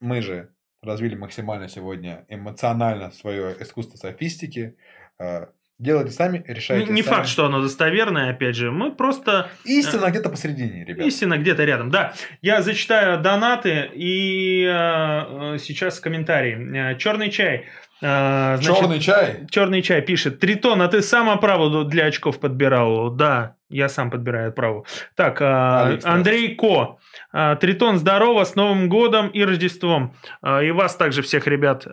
мы 0.00 0.20
же 0.20 0.52
развили 0.82 1.14
максимально 1.14 1.68
сегодня 1.68 2.26
эмоционально 2.28 3.10
свое 3.12 3.56
искусство 3.60 3.96
софистики. 3.96 4.76
А, 5.18 5.50
делайте 5.78 6.10
сами, 6.10 6.44
решайте 6.46 6.92
Не 6.92 7.02
сами. 7.02 7.14
факт, 7.14 7.28
что 7.28 7.46
оно 7.46 7.62
достоверное, 7.62 8.30
опять 8.30 8.56
же. 8.56 8.72
Мы 8.72 8.92
просто... 8.92 9.48
Истина 9.64 10.06
э, 10.06 10.10
где-то 10.10 10.30
посередине, 10.30 10.84
ребят. 10.84 11.06
Истина 11.06 11.38
где-то 11.38 11.64
рядом, 11.64 11.90
да. 11.90 12.14
Я 12.42 12.62
зачитаю 12.62 13.20
донаты 13.22 13.90
и 13.94 14.64
э, 14.64 15.58
сейчас 15.58 16.00
комментарии. 16.00 16.94
Э, 16.94 16.98
Черный 16.98 17.30
чай. 17.30 17.66
А, 18.02 18.56
значит, 18.56 18.76
черный 18.78 19.00
чай. 19.00 19.46
Черный 19.50 19.82
чай 19.82 20.02
пишет. 20.02 20.38
Тритон, 20.40 20.82
а 20.82 20.88
ты 20.88 21.02
сам 21.02 21.28
оправу 21.28 21.84
для 21.84 22.04
очков 22.06 22.38
подбирал? 22.38 23.10
Да, 23.10 23.56
я 23.68 23.88
сам 23.88 24.10
подбираю 24.10 24.50
оправу. 24.50 24.86
Так, 25.16 25.40
а, 25.40 25.98
Андрей 26.04 26.54
Ко. 26.54 26.98
А, 27.32 27.56
Тритон, 27.56 27.98
здорово, 27.98 28.44
с 28.44 28.54
Новым 28.54 28.88
годом 28.88 29.28
и 29.28 29.42
Рождеством. 29.44 30.14
И 30.44 30.70
вас 30.70 30.96
также 30.96 31.22
всех, 31.22 31.46
ребят, 31.46 31.86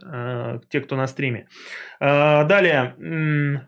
те, 0.70 0.82
кто 0.82 0.96
на 0.96 1.08
стриме. 1.08 1.48
Далее. 2.00 3.66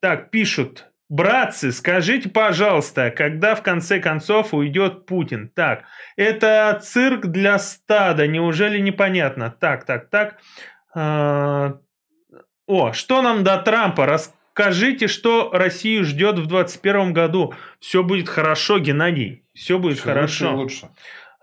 Так, 0.00 0.30
пишут. 0.30 0.88
Братцы, 1.08 1.72
скажите, 1.72 2.30
пожалуйста, 2.30 3.10
когда 3.10 3.54
в 3.54 3.62
конце 3.62 4.00
концов 4.00 4.54
уйдет 4.54 5.04
Путин? 5.04 5.50
Так, 5.54 5.84
это 6.16 6.78
цирк 6.82 7.26
для 7.26 7.58
стада, 7.58 8.26
неужели 8.26 8.78
непонятно? 8.78 9.50
Так, 9.50 9.84
так, 9.84 10.08
так. 10.08 10.38
А, 10.94 11.78
о, 12.66 12.92
что 12.92 13.22
нам 13.22 13.44
до 13.44 13.58
Трампа? 13.58 14.06
Расскажите, 14.06 15.08
что 15.08 15.50
Россию 15.52 16.04
ждет 16.04 16.38
в 16.38 16.46
2021 16.46 17.12
году. 17.12 17.54
Все 17.80 18.02
будет 18.02 18.28
хорошо, 18.28 18.78
Геннадий. 18.78 19.44
Все 19.54 19.78
будет 19.78 19.98
Все 19.98 20.04
хорошо. 20.04 20.54
Лучше, 20.54 20.84
лучше. 20.84 20.90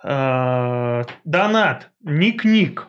А, 0.04 1.04
донат. 1.26 1.92
Ник-Ник 2.02 2.88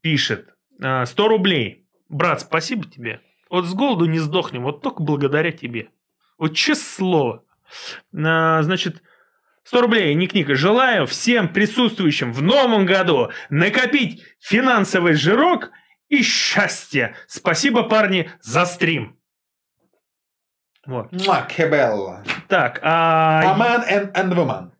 пишет. 0.00 0.54
100 0.78 0.82
а, 0.82 1.28
рублей. 1.28 1.86
Брат, 2.08 2.42
спасибо 2.42 2.84
тебе. 2.84 3.20
Вот 3.50 3.66
с 3.66 3.74
голоду 3.74 4.06
не 4.06 4.18
сдохнем, 4.18 4.62
вот 4.62 4.82
только 4.82 5.02
благодаря 5.02 5.52
тебе. 5.52 5.88
Вот 6.38 6.54
честное 6.54 6.96
слово. 6.96 7.44
Значит, 8.12 9.02
100 9.64 9.80
рублей, 9.80 10.14
ник 10.14 10.34
Ника. 10.34 10.54
Желаю 10.54 11.06
всем 11.06 11.48
присутствующим 11.48 12.32
в 12.32 12.42
новом 12.42 12.84
году 12.84 13.30
накопить 13.50 14.22
финансовый 14.40 15.14
жирок 15.14 15.70
и 16.18 16.22
счастье. 16.22 17.14
Спасибо, 17.26 17.84
парни, 17.84 18.30
за 18.40 18.64
стрим. 18.64 19.18
Вот. 20.86 21.12
Макебелла. 21.26 22.22
Так, 22.48 22.80
а... 22.82 23.42
A 23.42 23.58
man 23.58 23.88
and, 23.88 24.12
and 24.12 24.34
woman. 24.34 24.70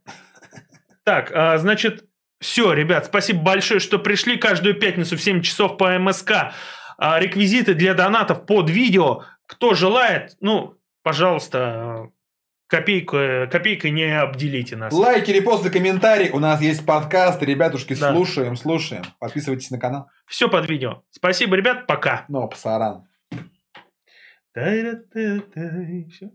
Так, 1.04 1.30
а, 1.34 1.58
значит, 1.58 2.04
все, 2.40 2.72
ребят, 2.72 3.06
спасибо 3.06 3.42
большое, 3.42 3.80
что 3.80 3.98
пришли 3.98 4.36
каждую 4.36 4.74
пятницу 4.74 5.16
в 5.16 5.22
7 5.22 5.42
часов 5.42 5.76
по 5.78 5.98
МСК. 5.98 6.52
А, 6.98 7.18
реквизиты 7.18 7.74
для 7.74 7.94
донатов 7.94 8.46
под 8.46 8.70
видео. 8.70 9.24
Кто 9.46 9.74
желает, 9.74 10.36
ну, 10.40 10.76
пожалуйста, 11.02 12.10
копейку, 12.66 13.16
копейкой 13.50 13.90
не 13.90 14.04
обделите 14.04 14.76
нас. 14.76 14.92
Лайки, 14.92 15.30
репосты, 15.30 15.70
комментарии. 15.70 16.30
У 16.30 16.38
нас 16.38 16.60
есть 16.60 16.84
подкаст. 16.84 17.42
Ребятушки, 17.42 17.94
да. 17.94 18.12
слушаем, 18.12 18.56
слушаем. 18.56 19.04
Подписывайтесь 19.18 19.70
на 19.70 19.78
канал. 19.78 20.08
Все 20.26 20.48
под 20.48 20.68
видео. 20.68 21.02
Спасибо, 21.10 21.56
ребят, 21.56 21.86
пока. 21.86 22.24
Ну, 22.28 22.48
пасаран. 22.48 23.06
Все. 24.52 26.30